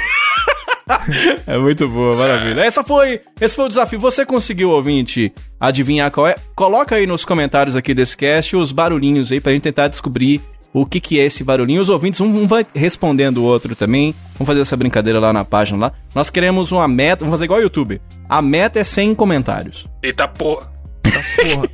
É 1.48 1.58
muito 1.58 1.88
boa, 1.88 2.16
maravilha. 2.16 2.62
Essa 2.62 2.84
foi, 2.84 3.22
esse 3.40 3.56
foi 3.56 3.66
o 3.66 3.70
desafio. 3.70 4.00
Você 4.00 4.26
conseguiu, 4.26 4.70
ouvinte, 4.72 5.34
adivinhar 5.60 6.12
qual 6.12 6.28
é? 6.28 6.36
Coloca 6.56 6.96
aí 6.96 7.06
nos 7.08 7.24
comentários 7.26 7.76
aqui 7.76 7.94
desse 7.94 8.16
cast 8.18 8.56
os 8.56 8.72
barulhinhos 8.72 9.32
aí 9.32 9.40
pra 9.40 9.54
gente 9.54 9.62
tentar 9.64 9.88
descobrir 9.88 10.42
o 10.74 10.86
que 10.86 11.00
que 11.00 11.20
é 11.20 11.26
esse 11.26 11.44
barulhinho. 11.44 11.82
Os 11.82 11.90
ouvintes, 11.90 12.20
um, 12.20 12.48
vai 12.48 12.66
respondendo 12.74 13.38
o 13.38 13.44
outro 13.44 13.76
também. 13.76 14.14
Vamos 14.34 14.48
fazer 14.48 14.62
essa 14.62 14.76
brincadeira 14.76 15.20
lá 15.20 15.32
na 15.32 15.46
página 15.46 15.78
lá. 15.88 15.92
Nós 16.16 16.30
queremos 16.30 16.72
uma 16.72 16.88
meta, 16.88 17.20
vamos 17.20 17.34
fazer 17.34 17.46
igual 17.46 17.60
o 17.60 17.64
YouTube. 17.64 18.02
A 18.28 18.42
meta 18.42 18.80
é 18.80 18.84
100 18.84 19.16
comentários. 19.16 19.88
Eita 20.02 20.28
porra. 20.28 20.72
Porra. 21.04 21.70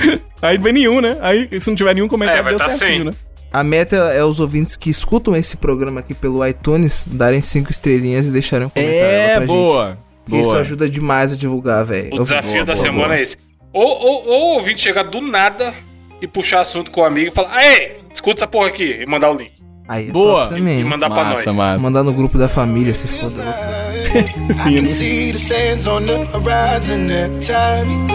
Aí 0.42 0.56
não 0.56 0.64
vem 0.64 0.72
nenhum, 0.72 1.00
né? 1.00 1.18
Aí 1.20 1.48
se 1.60 1.68
não 1.68 1.76
tiver 1.76 1.94
nenhum 1.94 2.08
comentário, 2.08 2.40
É, 2.40 2.42
vai 2.42 2.52
deu 2.52 2.58
tá 2.58 2.68
certinho, 2.70 3.04
100. 3.04 3.04
né? 3.04 3.12
A 3.52 3.64
meta 3.64 3.96
é 3.96 4.24
os 4.24 4.38
ouvintes 4.38 4.76
que 4.76 4.88
escutam 4.90 5.34
esse 5.34 5.56
programa 5.56 6.00
aqui 6.00 6.14
pelo 6.14 6.46
iTunes 6.46 7.06
darem 7.10 7.42
cinco 7.42 7.70
estrelinhas 7.70 8.26
e 8.26 8.30
deixarem 8.30 8.66
um 8.66 8.70
comentário 8.70 9.00
lá 9.02 9.08
É, 9.12 9.30
pra 9.36 9.40
gente. 9.40 9.48
boa. 9.48 9.98
Isso 10.28 10.42
boa. 10.44 10.58
ajuda 10.60 10.88
demais 10.88 11.32
a 11.32 11.36
divulgar, 11.36 11.84
velho. 11.84 12.10
O 12.12 12.16
Eu- 12.18 12.22
desafio 12.22 12.50
boa, 12.52 12.64
da 12.64 12.72
boa, 12.74 12.76
semana 12.76 13.04
boa. 13.08 13.16
é 13.18 13.22
esse. 13.22 13.36
Ou, 13.72 13.84
ou, 13.86 14.26
ou 14.28 14.50
o 14.50 14.54
ouvinte 14.54 14.80
chegar 14.80 15.02
do 15.04 15.20
nada 15.20 15.74
e 16.22 16.26
puxar 16.28 16.60
assunto 16.60 16.90
com 16.92 17.00
o 17.00 17.04
amigo 17.04 17.28
e 17.28 17.30
falar: 17.32 17.60
Ei, 17.64 17.96
escuta 18.12 18.40
essa 18.40 18.46
porra 18.46 18.68
aqui 18.68 19.00
e 19.02 19.06
mandar 19.06 19.30
o 19.30 19.34
link. 19.34 19.50
Aí 19.88 20.08
é 20.08 20.12
Boa. 20.12 20.46
também. 20.46 20.80
E 20.80 20.84
mandar 20.84 21.10
pra 21.10 21.24
Massa, 21.24 21.46
nós. 21.46 21.56
massa. 21.56 21.82
Mandar 21.82 22.04
no 22.04 22.12
grupo 22.12 22.38
da 22.38 22.48
família, 22.48 22.94
se 22.94 23.08
foda. 23.08 23.42
I 24.14 24.76
can 24.76 24.86
see 24.86 25.32
the 25.32 25.38
sands 25.38 25.86
on 25.88 26.02
the 26.02 26.26
horizon 26.32 27.10
every 27.10 27.40
time 27.40 28.06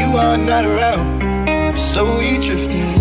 you 0.00 0.16
are 0.18 0.38
not 0.38 0.64
around. 0.66 1.76
Slowly 1.78 2.38
drifting 2.38 2.94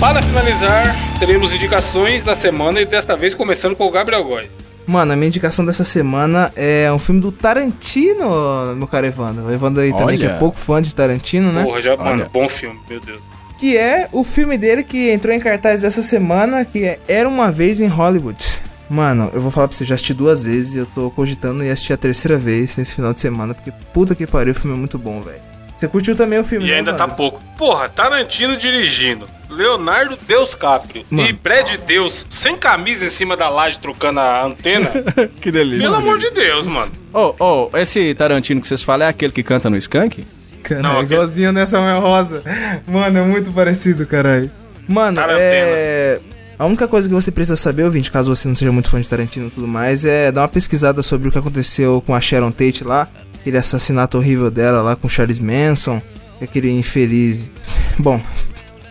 Para 0.00 0.22
finalizar, 0.22 0.96
teremos 1.18 1.52
indicações 1.52 2.24
da 2.24 2.34
semana 2.34 2.80
e 2.80 2.86
desta 2.86 3.14
vez 3.18 3.34
começando 3.34 3.76
com 3.76 3.86
o 3.86 3.90
Gabriel 3.90 4.24
Góes. 4.24 4.50
Mano, 4.86 5.12
a 5.12 5.16
minha 5.16 5.28
indicação 5.28 5.62
dessa 5.62 5.84
semana 5.84 6.50
é 6.56 6.90
um 6.90 6.98
filme 6.98 7.20
do 7.20 7.30
Tarantino, 7.30 8.74
meu 8.76 8.86
cara 8.86 9.06
Evandro. 9.06 9.44
O 9.44 9.52
Evandro 9.52 9.82
aí 9.82 9.94
também, 9.94 10.18
que 10.18 10.24
Olha. 10.24 10.32
é 10.32 10.38
pouco 10.38 10.58
fã 10.58 10.80
de 10.80 10.94
Tarantino, 10.94 11.52
né? 11.52 11.62
Porra, 11.62 11.82
já, 11.82 11.92
Olha. 11.92 12.02
mano, 12.02 12.30
bom 12.32 12.48
filme, 12.48 12.80
meu 12.88 12.98
Deus. 12.98 13.20
Que 13.58 13.76
é 13.76 14.08
o 14.10 14.24
filme 14.24 14.56
dele 14.56 14.82
que 14.82 15.10
entrou 15.10 15.34
em 15.34 15.38
cartaz 15.38 15.84
essa 15.84 16.02
semana, 16.02 16.64
que 16.64 16.82
é 16.82 16.98
Era 17.06 17.28
Uma 17.28 17.52
Vez 17.52 17.78
em 17.78 17.86
Hollywood. 17.86 18.42
Mano, 18.88 19.30
eu 19.34 19.40
vou 19.42 19.50
falar 19.50 19.68
pra 19.68 19.76
você, 19.76 19.84
já 19.84 19.96
assisti 19.96 20.14
duas 20.14 20.46
vezes 20.46 20.76
e 20.76 20.78
eu 20.78 20.86
tô 20.86 21.10
cogitando 21.10 21.62
e 21.62 21.70
assistir 21.70 21.92
a 21.92 21.98
terceira 21.98 22.38
vez 22.38 22.74
nesse 22.78 22.94
final 22.94 23.12
de 23.12 23.20
semana, 23.20 23.52
porque 23.52 23.70
puta 23.92 24.14
que 24.14 24.26
pariu, 24.26 24.52
o 24.52 24.56
filme 24.56 24.74
é 24.74 24.80
muito 24.80 24.98
bom, 24.98 25.20
velho. 25.20 25.38
Você 25.76 25.86
curtiu 25.86 26.16
também 26.16 26.38
o 26.38 26.44
filme, 26.44 26.66
E 26.66 26.70
né, 26.70 26.76
ainda 26.78 26.94
tá 26.94 27.06
pouco. 27.06 27.40
Porra, 27.58 27.88
Tarantino 27.88 28.56
dirigindo. 28.56 29.28
Leonardo 29.50 30.16
Deus 30.26 30.54
Caprio 30.54 31.04
e 31.10 31.14
Mano. 31.14 31.38
Brad 31.42 31.76
Deus 31.86 32.26
sem 32.30 32.56
camisa 32.56 33.04
em 33.06 33.10
cima 33.10 33.36
da 33.36 33.48
laje 33.48 33.78
trocando 33.78 34.20
a 34.20 34.44
antena. 34.44 34.90
Que 35.40 35.50
delícia. 35.50 35.82
Pelo 35.84 35.96
amor 35.96 36.18
de 36.18 36.30
Deus, 36.30 36.66
mano. 36.66 36.90
Ô, 37.12 37.34
ô, 37.38 37.70
esse 37.76 38.14
Tarantino 38.14 38.60
que 38.60 38.68
vocês 38.68 38.82
falam 38.82 39.06
é 39.06 39.10
aquele 39.10 39.32
que 39.32 39.42
canta 39.42 39.68
no 39.68 39.76
Skank? 39.76 40.24
Cara, 40.62 40.82
Não, 40.82 40.90
é 40.90 40.92
aquele- 41.00 41.14
igualzinho 41.14 41.52
nessa 41.52 41.72
Samuel 41.78 42.00
Rosa. 42.00 42.42
Mano, 42.88 43.18
é 43.18 43.22
muito 43.22 43.50
parecido, 43.52 44.06
caralho. 44.06 44.50
Mano, 44.88 45.16
Tarantino. 45.16 45.40
é. 45.42 46.20
A 46.58 46.66
única 46.66 46.86
coisa 46.86 47.08
que 47.08 47.14
você 47.14 47.30
precisa 47.30 47.56
saber, 47.56 47.84
ouvinte, 47.84 48.10
caso 48.10 48.34
você 48.34 48.46
não 48.46 48.54
seja 48.54 48.70
muito 48.70 48.90
fã 48.90 49.00
de 49.00 49.08
Tarantino 49.08 49.46
e 49.46 49.50
tudo 49.50 49.66
mais, 49.66 50.04
é 50.04 50.30
dar 50.30 50.42
uma 50.42 50.48
pesquisada 50.48 51.02
sobre 51.02 51.28
o 51.28 51.32
que 51.32 51.38
aconteceu 51.38 52.02
com 52.06 52.14
a 52.14 52.20
Sharon 52.20 52.50
Tate 52.50 52.84
lá. 52.84 53.08
Aquele 53.40 53.56
assassinato 53.56 54.18
horrível 54.18 54.50
dela 54.50 54.82
lá 54.82 54.94
com 54.94 55.06
o 55.06 55.10
Charles 55.10 55.38
Manson. 55.38 56.02
Aquele 56.42 56.70
infeliz. 56.70 57.50
Bom, 57.98 58.20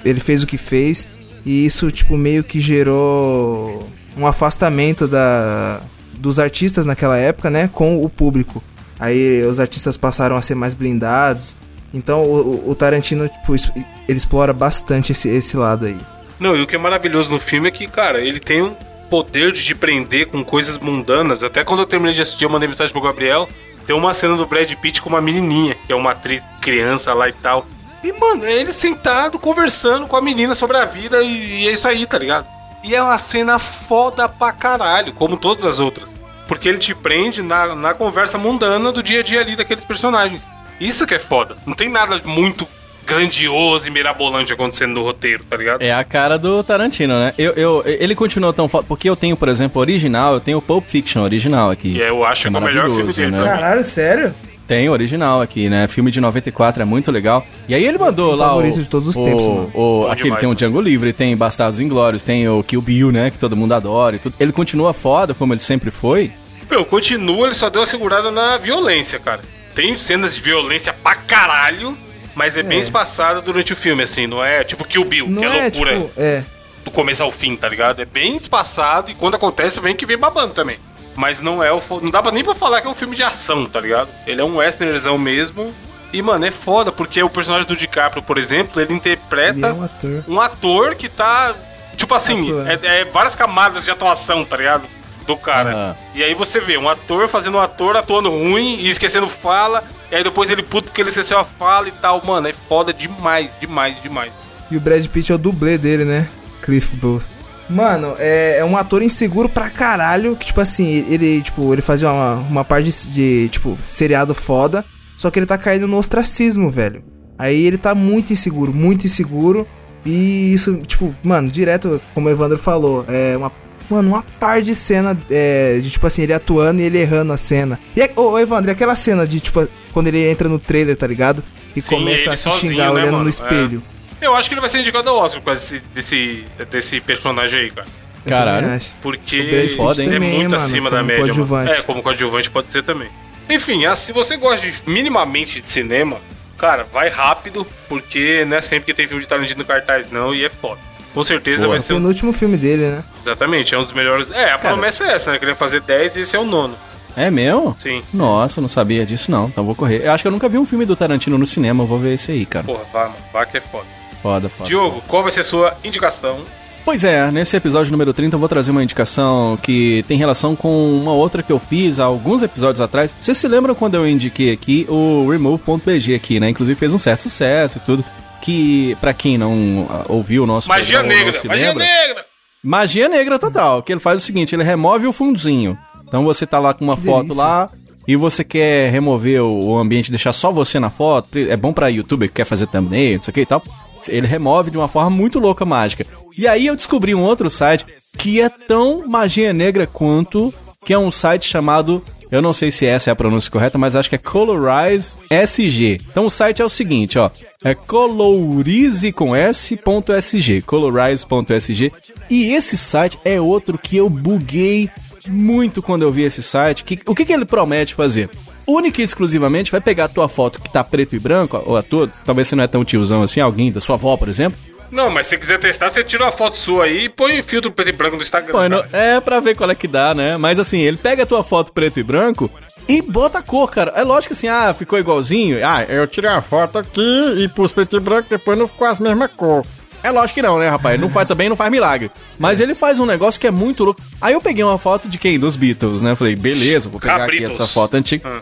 ele 0.06 0.20
fez 0.20 0.44
o 0.44 0.48
que 0.48 0.58
fez. 0.58 1.08
E 1.46 1.66
isso, 1.66 1.90
tipo, 1.92 2.18
meio 2.18 2.44
que 2.44 2.60
gerou 2.60 3.88
um 4.18 4.28
afastamento 4.28 5.08
da, 5.08 5.80
dos 6.18 6.40
artistas 6.40 6.86
naquela 6.86 7.18
época, 7.18 7.50
né? 7.50 7.70
Com 7.72 8.04
o 8.04 8.10
público. 8.10 8.62
Aí 9.00 9.42
os 9.44 9.60
artistas 9.60 9.96
passaram 9.98 10.36
a 10.36 10.42
ser 10.42 10.56
mais 10.56 10.74
blindados. 10.74 11.56
Então 11.94 12.24
o, 12.24 12.70
o- 12.70 12.76
Tarantino, 12.76 13.28
tipo, 13.28 13.56
ele 13.56 14.18
explora 14.18 14.54
bastante 14.54 15.12
esse, 15.12 15.30
esse 15.30 15.56
lado 15.58 15.86
aí. 15.86 15.98
Não, 16.40 16.56
e 16.56 16.62
o 16.62 16.68
que 16.68 16.76
é 16.76 16.80
maravilhoso 16.80 17.32
no 17.32 17.40
filme 17.40 17.68
é 17.68 17.72
que, 17.72 17.88
cara, 17.88 18.20
ele 18.22 18.40
tem 18.40 18.62
um 18.62 18.76
poder 19.10 19.52
de 19.52 19.64
te 19.64 19.74
prender 19.74 20.28
com 20.28 20.44
coisas 20.44 20.78
mundanas. 20.78 21.44
Até 21.44 21.64
quando 21.64 21.80
eu 21.80 21.86
terminei 21.86 22.14
de 22.14 22.22
assistir, 22.22 22.44
eu 22.44 22.50
mandei 22.50 22.68
mensagem 22.68 22.94
pro 22.94 23.02
Gabriel. 23.02 23.48
Tem 23.88 23.96
uma 23.96 24.14
cena 24.14 24.36
do 24.38 24.46
Brad 24.46 24.72
Pitt 24.76 25.02
com 25.02 25.10
uma 25.10 25.20
menininha, 25.22 25.76
que 25.88 25.92
é 25.92 25.96
uma 25.96 26.12
atriz 26.12 26.44
criança 26.62 27.12
lá 27.14 27.28
e 27.28 27.34
tal. 27.34 27.66
E, 28.04 28.12
mano, 28.14 28.46
é 28.46 28.54
ele 28.54 28.72
sentado 28.72 29.38
conversando 29.38 30.08
com 30.08 30.16
a 30.16 30.22
menina 30.22 30.56
sobre 30.56 30.78
a 30.78 30.86
vida 30.86 31.22
e, 31.22 31.64
e 31.64 31.68
é 31.68 31.72
isso 31.74 31.88
aí, 31.88 32.06
tá 32.06 32.18
ligado? 32.18 32.48
E 32.84 32.96
é 32.96 33.02
uma 33.04 33.18
cena 33.18 33.60
foda 33.60 34.30
pra 34.30 34.52
caralho, 34.54 35.12
como 35.14 35.36
todas 35.36 35.66
as 35.66 35.80
outras. 35.80 36.10
Porque 36.48 36.68
ele 36.70 36.78
te 36.78 36.96
prende 36.96 37.42
na, 37.42 37.76
na 37.76 37.94
conversa 37.94 38.38
mundana 38.38 38.92
do 38.92 39.04
dia 39.04 39.20
a 39.20 39.24
dia 39.24 39.42
ali 39.42 39.56
daqueles 39.56 39.84
personagens. 39.84 40.42
Isso 40.80 41.06
que 41.06 41.14
é 41.14 41.20
foda. 41.20 41.56
Não 41.68 41.76
tem 41.76 41.90
nada 41.90 42.20
muito 42.24 42.66
grandioso 43.06 43.88
e 43.88 43.92
mirabolante 43.92 44.54
acontecendo 44.54 44.94
no 44.94 45.04
roteiro, 45.04 45.44
tá 45.44 45.58
ligado? 45.58 45.82
É 45.82 45.92
a 45.92 46.04
cara 46.04 46.38
do 46.38 46.64
Tarantino, 46.64 47.20
né? 47.20 47.34
Eu, 47.38 47.52
eu, 47.54 47.84
ele 47.86 48.16
continuou 48.16 48.54
tão 48.54 48.70
foda. 48.70 48.86
Porque 48.88 49.10
eu 49.10 49.16
tenho, 49.16 49.36
por 49.36 49.50
exemplo, 49.50 49.82
original, 49.82 50.36
eu 50.36 50.40
tenho 50.40 50.60
o 50.60 50.62
Pulp 50.62 50.86
Fiction 50.88 51.22
original 51.24 51.70
aqui. 51.70 51.90
E 51.98 52.00
eu 52.02 52.24
acho 52.24 52.44
que 52.50 52.56
é 52.56 52.60
o 52.60 52.64
melhor 52.64 52.90
filme 52.90 53.12
dele. 53.12 53.32
né? 53.32 53.44
Caralho, 53.44 53.84
sério? 53.84 54.34
Tem 54.70 54.88
o 54.88 54.92
original 54.92 55.42
aqui, 55.42 55.68
né? 55.68 55.88
Filme 55.88 56.12
de 56.12 56.22
94, 56.22 56.84
é 56.84 56.86
muito 56.86 57.10
legal. 57.12 57.44
E 57.68 57.74
aí 57.74 57.84
ele 57.84 57.98
mandou 57.98 58.36
lá 58.36 58.50
favorito 58.50 58.78
o, 58.78 58.84
de 58.84 58.88
todos 58.88 59.08
os 59.08 59.16
o, 59.18 59.24
tempos, 59.26 59.48
mano. 59.48 59.72
o- 59.74 60.02
demais, 60.04 60.22
tem 60.22 60.30
o 60.30 60.34
mano. 60.50 60.56
Django 60.56 60.80
Livre, 60.80 61.12
tem 61.12 61.36
Bastardos 61.36 61.80
Inglórios, 61.80 62.22
tem 62.22 62.48
o 62.48 62.64
Kill 62.64 62.82
Bill, 62.82 63.12
né? 63.12 63.32
Que 63.32 63.40
todo 63.40 63.58
mundo 63.58 63.74
adora 63.74 64.16
e 64.16 64.20
tudo. 64.20 64.36
Ele 64.40 64.52
continua 64.52 64.94
foda, 64.94 65.34
como 65.34 65.54
ele 65.54 65.60
sempre 65.60 65.90
foi. 65.90 66.32
Meu, 66.70 66.86
continua, 66.86 67.48
ele 67.48 67.56
só 67.56 67.68
deu 67.68 67.82
uma 67.82 67.88
segurada 67.88 68.30
na 68.30 68.58
violência, 68.58 69.18
cara. 69.18 69.42
Tem 69.74 69.98
cenas 69.98 70.36
de 70.36 70.42
violência 70.42 70.94
pra 70.94 71.16
caralho, 71.16 71.98
mas 72.36 72.56
é, 72.56 72.62
bem 72.62 72.78
É. 72.78 72.82
espaçado 72.82 73.42
durante 73.42 73.74
o 73.74 73.76
filme, 73.76 74.04
assim, 74.04 74.28
não 74.28 74.46
é 74.46 74.64
tipo 74.64 74.86
Kill 74.86 75.04
Bill, 75.04 75.28
Não 75.28 75.42
que 75.42 75.48
é, 75.48 75.58
é, 75.58 75.62
loucura 75.64 75.98
tipo, 75.98 76.12
é. 76.16 76.44
do 76.86 76.92
começo 76.92 77.24
ao 77.24 77.32
fim, 77.32 77.56
tá 77.56 77.68
ligado? 77.68 78.02
É 78.02 78.06
bem 78.06 78.36
espaçado 78.36 79.10
e 79.10 79.16
quando 79.16 79.34
acontece 79.34 79.80
vem 79.80 79.96
que 79.96 80.06
vem 80.06 80.18
babando 80.18 80.54
também. 80.54 80.78
Mas 81.20 81.42
não 81.42 81.62
é 81.62 81.70
o. 81.70 81.82
Não 82.02 82.10
dá 82.10 82.24
pra 82.24 82.32
nem 82.32 82.46
pra 82.46 82.56
falar 82.56 82.80
que 82.80 82.88
é 82.88 82.90
um 82.90 82.96
filme 82.96 83.14
de 83.14 83.22
ação, 83.22 83.66
tá 83.66 83.82
ligado? 83.82 84.08
Ele 84.26 84.40
é 84.40 84.44
um 84.44 84.56
westernerzão 84.56 85.18
mesmo. 85.18 85.74
E, 86.14 86.22
mano, 86.22 86.46
é 86.46 86.50
foda, 86.50 86.94
porque 86.94 87.22
o 87.22 87.30
personagem 87.30 87.68
do 87.68 87.76
DiCaprio, 87.76 88.24
por 88.24 88.38
exemplo, 88.38 88.82
ele 88.82 88.94
interpreta 88.94 89.58
Ele 89.60 89.66
é 89.66 89.74
um 89.74 89.84
ator. 89.84 90.24
um 90.30 90.40
ator 90.40 90.96
que 90.96 91.10
tá. 91.10 91.54
Tipo 91.98 92.16
assim, 92.16 92.48
é, 92.66 93.02
é 93.02 93.06
várias 93.06 93.36
camadas 93.36 93.84
de 93.84 93.92
atuação, 93.92 94.46
tá 94.46 94.56
ligado? 94.56 94.88
Do 95.28 95.36
cara. 95.36 95.72
Aham. 95.72 95.96
E 96.16 96.24
aí 96.24 96.34
você 96.34 96.58
vê 96.62 96.78
um 96.78 96.88
ator 96.88 97.28
fazendo 97.28 97.58
um 97.58 97.62
ator 97.62 97.98
atuando 97.98 98.30
ruim 98.30 98.78
e 98.80 98.88
esquecendo 98.88 99.28
fala. 99.28 99.84
E 100.10 100.16
aí 100.16 100.24
depois 100.24 100.50
ele 100.50 100.64
puto 100.64 100.88
porque 100.88 101.02
ele 101.02 101.10
esqueceu 101.10 101.38
a 101.38 101.44
fala 101.44 101.90
e 101.90 101.92
tal. 101.92 102.26
Mano, 102.26 102.48
é 102.48 102.54
foda 102.54 102.94
demais, 102.94 103.52
demais, 103.60 104.02
demais. 104.02 104.32
E 104.72 104.78
o 104.78 104.80
Brad 104.80 105.06
Pitt 105.08 105.34
é 105.34 105.36
o 105.36 105.38
dublê 105.38 105.78
dele, 105.78 106.06
né? 106.06 106.30
Cliff 106.62 106.96
Booth. 106.96 107.28
Mano, 107.70 108.16
é, 108.18 108.58
é 108.60 108.66
um 108.66 108.76
ator 108.76 109.02
inseguro 109.02 109.48
pra 109.48 109.70
caralho, 109.70 110.36
que 110.36 110.46
tipo 110.48 110.60
assim, 110.60 111.06
ele, 111.10 111.42
tipo, 111.42 111.72
ele 111.74 111.82
fazia 111.82 112.12
uma, 112.12 112.36
uma 112.36 112.66
parte 112.66 112.90
de, 112.90 113.12
de, 113.14 113.50
tipo, 113.50 113.78
seriado 113.86 114.34
foda, 114.34 114.84
só 115.18 115.30
que 115.30 115.38
ele 115.38 115.46
tá 115.46 115.58
caindo 115.58 115.88
no 115.88 115.98
ostracismo, 115.98 116.70
velho. 116.70 117.04
Aí 117.38 117.66
ele 117.66 117.78
tá 117.78 117.94
muito 117.94 118.34
inseguro, 118.34 118.74
muito 118.74 119.06
inseguro, 119.06 119.68
e 120.06 120.52
isso, 120.54 120.78
tipo, 120.88 121.14
mano, 121.24 121.50
direto, 121.50 122.02
como 122.14 122.28
o 122.28 122.32
Evandro 122.32 122.58
falou, 122.58 123.06
é 123.08 123.38
uma 123.38 123.52
Mano, 123.90 124.10
uma 124.10 124.24
par 124.40 124.62
de 124.62 124.76
cena 124.76 125.18
é, 125.32 125.80
de 125.82 125.90
tipo 125.90 126.06
assim, 126.06 126.22
ele 126.22 126.32
atuando 126.34 126.80
e 126.80 126.84
ele 126.86 127.00
errando 127.00 127.34
a 127.34 127.38
cena. 127.38 127.80
E, 127.96 128.02
é- 128.02 128.12
ô, 128.16 128.38
Evandro, 128.38 128.70
e 128.70 128.72
aquela 128.72 128.96
cena 128.96 129.28
de 129.28 129.40
tipo, 129.40 129.68
quando 129.92 130.08
ele 130.08 130.30
entra 130.30 130.48
no 130.48 130.60
trailer, 130.60 130.96
tá 130.96 131.08
ligado? 131.08 131.44
E 131.76 131.82
Sim, 131.82 131.96
começa 131.96 132.32
a 132.32 132.38
se 132.38 132.44
sozinho, 132.44 132.74
xingar 132.74 132.86
né, 132.86 132.92
olhando 132.92 133.14
mano? 133.14 133.24
no 133.24 133.30
espelho. 133.30 133.82
Eu 134.22 134.36
acho 134.36 134.50
que 134.50 134.54
ele 134.54 134.62
vai 134.62 134.70
ser 134.70 134.80
indicado 134.80 135.10
ao 135.10 135.18
Oscar 135.18 135.40
por 135.42 135.46
causa 135.48 135.60
desse, 135.62 135.80
desse, 135.94 136.46
desse 136.70 137.02
personagem 137.02 137.62
aí, 137.62 137.72
cara. 137.72 137.88
Caralho. 138.26 138.82
Porque 139.02 139.74
foda, 139.76 140.04
hein? 140.04 140.10
é 140.10 140.14
também, 140.14 140.34
muito 140.36 140.52
mano, 140.52 140.56
acima 140.64 140.90
da 140.90 141.02
média. 141.02 141.22
Mano. 141.22 141.34
coadjuvante. 141.34 141.72
É, 141.72 141.82
como 141.82 142.04
coadjuvante 142.04 142.52
pode 142.52 142.72
ser 142.72 142.84
também. 142.84 143.10
Enfim, 143.50 143.86
ah, 143.86 143.96
se 143.96 144.12
você 144.12 144.38
gosta 144.38 144.66
de, 144.70 144.74
minimamente 144.86 145.62
de 145.62 145.70
cinema, 145.70 146.18
cara, 146.58 146.86
vai 146.92 147.10
rápido, 147.10 147.66
porque 147.88 148.46
não 148.46 148.58
é 148.58 148.62
sempre 148.62 148.86
que 148.86 148.94
tem 148.94 149.08
filme 149.08 149.22
de 149.22 149.28
Tarantino 149.28 149.60
no 149.60 149.66
cartaz, 149.66 150.12
não, 150.12 150.36
e 150.36 150.46
é 150.46 150.50
foda. 150.50 150.80
Com 151.14 151.24
certeza 151.24 151.64
Boa. 151.64 151.70
vai 151.70 151.78
É 151.78 151.82
ser 151.82 151.94
o 151.94 151.96
penúltimo 151.96 152.32
filme 152.32 152.58
dele, 152.58 152.84
né? 152.84 153.04
Exatamente, 153.26 153.74
é 153.74 153.78
um 153.80 153.82
dos 153.82 153.94
melhores. 153.94 154.30
É, 154.30 154.44
a 154.44 154.58
Cara. 154.60 154.74
promessa 154.76 155.06
é 155.06 155.14
essa, 155.14 155.32
né? 155.32 155.40
Que 155.40 155.46
ele 155.46 155.54
vai 155.54 155.58
fazer 155.58 155.82
10 155.82 156.18
e 156.18 156.20
esse 156.22 156.36
é 156.36 156.40
o 156.40 156.46
nono. 156.46 156.76
É 157.16 157.32
mesmo? 157.32 157.76
Sim. 157.82 158.04
Nossa, 158.14 158.62
não 158.62 158.70
sabia 158.70 159.04
disso 159.06 159.32
não. 159.32 159.48
Então 159.48 159.66
vou 159.66 159.74
correr. 159.74 160.06
Eu 160.06 160.12
acho 160.12 160.24
que 160.24 160.28
eu 160.28 160.32
nunca 160.32 160.48
vi 160.48 160.60
um 160.60 160.66
filme 160.66 160.86
do 160.86 160.96
Tarantino 160.96 161.38
no 161.38 161.46
cinema. 161.46 161.84
Eu 161.84 161.88
vou 161.88 161.98
ver 161.98 162.14
esse 162.14 162.32
aí, 162.32 162.46
cara. 162.46 162.66
Porra, 162.66 162.84
vai, 162.94 163.04
mano. 163.06 163.16
Vai 163.34 163.46
que 163.48 163.58
é 163.58 163.62
foda. 163.62 163.88
Foda, 164.22 164.50
foda. 164.50 164.68
Diogo, 164.70 165.02
qual 165.08 165.24
vai 165.24 165.32
ser 165.32 165.42
a 165.42 165.44
sua 165.44 165.78
indicação? 165.84 166.40
Pois 166.86 167.04
é, 167.04 167.30
nesse 167.30 167.56
episódio 167.56 167.92
número 167.92 168.14
30 168.14 168.36
eu 168.36 168.40
vou 168.40 168.50
trazer 168.50 168.72
uma 168.72 168.84
indicação 168.84 169.58
que 169.62 170.04
tem 170.08 170.18
relação 170.18 170.56
com 170.56 170.92
uma 171.00 171.12
outra 171.14 171.44
que 171.44 171.52
eu 171.52 171.60
fiz 171.60 172.00
há 172.00 172.06
alguns 172.06 172.42
episódios 172.42 172.82
atrás. 172.82 173.16
Vocês 173.20 173.38
se 173.38 173.48
lembram 173.48 173.76
quando 173.76 173.96
eu 173.96 174.08
indiquei 174.08 174.52
aqui 174.52 174.86
o 174.90 175.30
Remove.pg 175.30 176.16
aqui, 176.16 176.40
né? 176.40 176.50
Inclusive 176.50 176.80
fez 176.80 176.94
um 176.94 176.98
certo 176.98 177.24
sucesso 177.24 177.78
e 177.78 177.82
tudo. 177.82 178.04
Que, 178.42 178.98
pra 179.02 179.14
quem 179.14 179.38
não 179.38 179.86
ah, 179.90 180.06
ouviu 180.08 180.44
o 180.44 180.48
nosso 180.48 180.70
Magia 180.70 181.00
programa 181.00 181.24
Negra! 181.24 181.40
se 181.40 181.48
Magia 181.48 181.68
lembra, 181.68 181.84
Negra! 181.84 182.26
Magia 182.64 183.10
negra 183.10 183.40
total. 183.40 183.84
Que 183.84 183.92
ele 183.94 184.00
faz 184.00 184.22
o 184.22 184.26
seguinte, 184.26 184.56
ele 184.56 184.64
remove 184.64 185.06
o 185.06 185.14
fundinho. 185.14 185.78
Então 186.08 186.24
você 186.24 186.48
tá 186.48 186.58
lá 186.58 186.74
com 186.74 186.86
uma 186.86 186.96
Que 186.96 187.06
foto 187.06 187.24
delícia. 187.24 187.44
lá 187.44 187.70
e 188.08 188.16
você 188.16 188.44
quer 188.44 188.90
remover 188.92 189.44
o, 189.44 189.78
ambiente, 189.78 190.10
deixar 190.10 190.34
só 190.34 190.52
você 190.52 190.80
na 190.80 190.90
foto. 190.90 191.38
É 191.38 191.56
bom 191.56 191.72
pra 191.72 191.90
youtuber 191.90 192.28
que 192.30 192.36
quer 192.36 192.46
fazer 192.46 192.66
thumbnail, 192.66 193.18
não 193.18 193.24
sei 193.24 193.32
o 193.32 193.36
que 193.36 193.42
e 193.42 193.46
tal. 193.46 193.62
Ele 194.08 194.28
remove 194.28 194.72
de 194.72 194.78
uma 194.78 194.88
forma 194.88 195.10
muito 195.10 195.40
louca 195.40 195.66
mágica. 195.66 196.06
E 196.38 196.48
aí 196.48 196.68
eu 196.68 196.76
descobri 196.76 197.14
um 197.14 197.24
outro 197.24 197.50
site 197.50 197.86
que 198.18 198.40
é 198.40 198.50
tão 198.50 199.08
magia 199.08 199.52
negra 199.52 199.86
quanto, 199.86 200.54
que 200.86 200.94
é 200.94 200.98
um 200.98 201.12
site 201.12 201.48
chamado 201.48 202.02
eu 202.32 202.44
não 202.44 202.54
sei 202.54 202.72
se 202.72 202.86
essa 202.86 203.10
é 203.10 203.12
a 203.12 203.16
pronúncia 203.16 203.50
correta, 203.50 203.78
mas 203.78 203.96
acho 203.96 204.08
que 204.08 204.16
é 204.16 204.20
Colorize 204.20 205.18
SG. 205.32 206.00
Então 206.12 206.28
o 206.28 206.30
site 206.30 206.62
é 206.62 206.66
o 206.66 206.70
seguinte, 206.70 207.18
ó. 207.18 207.30
É 207.64 207.74
colorize 207.74 209.12
com 209.12 209.36
s.sg, 209.36 210.62
colorize.sg. 210.62 211.92
E 212.30 212.54
esse 212.54 212.78
site 212.78 213.20
é 213.26 213.42
outro 213.42 213.78
que 213.78 213.98
eu 213.98 214.08
buguei 214.10 214.90
muito 215.28 215.82
quando 215.82 216.04
eu 216.04 216.12
vi 216.12 216.22
esse 216.22 216.44
site. 216.44 216.84
Que, 216.84 217.00
o 217.06 217.16
que, 217.16 217.26
que 217.26 217.34
ele 217.34 217.46
promete 217.46 217.96
fazer? 217.96 218.30
Única 218.70 219.02
e 219.02 219.04
exclusivamente 219.04 219.72
vai 219.72 219.82
pegar 219.82 220.06
a 220.06 220.08
tua 220.10 220.30
foto 220.30 220.62
que 220.62 220.72
tá 220.72 220.84
preto 220.84 221.16
e 221.16 221.20
branco, 221.20 221.62
ou 221.66 221.76
a 221.76 221.82
tua, 221.84 222.10
talvez 222.26 222.48
você 222.48 222.56
não 222.56 222.64
é 222.64 222.68
tão 222.68 222.86
tiozão 222.86 223.24
assim, 223.24 223.40
alguém 223.40 223.72
da 223.72 223.82
sua 223.82 223.96
avó, 223.96 224.16
por 224.16 224.30
exemplo. 224.30 224.58
Não, 224.92 225.10
mas 225.10 225.28
se 225.28 225.38
quiser 225.38 225.60
testar, 225.60 225.90
você 225.90 226.04
tira 226.04 226.24
uma 226.26 226.32
foto 226.32 226.58
sua 226.58 226.86
aí 226.86 227.06
e 227.06 227.10
põe 227.10 227.42
filtro 227.44 227.72
preto 227.72 227.90
e 227.90 227.92
branco 227.92 228.16
no 228.16 228.24
Instagram. 228.24 228.52
Põe 228.52 228.70
no- 228.70 228.84
é 228.92 229.20
pra 229.20 229.40
ver 229.40 229.56
qual 229.56 229.70
é 229.70 229.76
que 229.76 229.88
dá, 229.88 230.14
né? 230.16 230.36
Mas 230.38 230.58
assim, 230.60 230.80
ele 230.80 230.98
pega 230.98 231.24
a 231.24 231.26
tua 231.28 231.44
foto 231.44 231.72
preto 231.72 232.00
e 232.00 232.04
branco 232.04 232.50
e 232.88 233.00
bota 233.02 233.38
a 233.38 233.42
cor, 233.44 233.70
cara. 233.70 233.92
É 233.96 234.02
lógico 234.04 234.34
assim, 234.34 234.48
ah, 234.48 234.74
ficou 234.74 234.98
igualzinho. 234.98 235.60
Ah, 235.64 235.84
eu 235.84 236.08
tirei 236.08 236.30
a 236.32 236.42
foto 236.42 236.80
aqui 236.80 237.02
e 237.38 237.48
pus 237.50 237.72
preto 237.72 237.98
e 237.98 238.00
branco, 238.00 238.30
depois 238.30 238.58
não 238.58 238.68
ficou 238.68 238.88
as 238.88 239.00
mesmas 239.00 239.32
cor. 239.32 239.64
É 240.02 240.10
lógico 240.10 240.36
que 240.36 240.42
não, 240.42 240.58
né, 240.58 240.70
rapaz? 240.70 241.00
Não 241.00 241.10
faz 241.10 241.28
também, 241.28 241.50
não 241.50 241.58
faz 241.58 241.70
milagre. 241.70 242.10
Mas 242.40 242.60
ele 242.62 242.74
faz 242.74 242.98
um 243.00 243.06
negócio 243.06 243.40
que 243.40 243.46
é 243.46 243.52
muito 243.52 243.84
louco. 243.84 244.02
Aí 244.22 244.34
eu 244.34 244.40
peguei 244.42 244.64
uma 244.64 244.78
foto 244.78 245.08
de 245.10 245.18
quem? 245.18 245.38
Dos 245.38 245.56
Beatles, 245.58 246.02
né? 246.02 246.16
Falei, 246.16 246.36
beleza, 246.38 246.88
vou 246.90 247.00
pegar 247.02 247.20
Cabritos. 247.20 247.52
aqui 247.52 247.54
essa 247.62 247.68
foto 247.68 247.96
antiga. 247.96 248.24
Ah. 248.28 248.42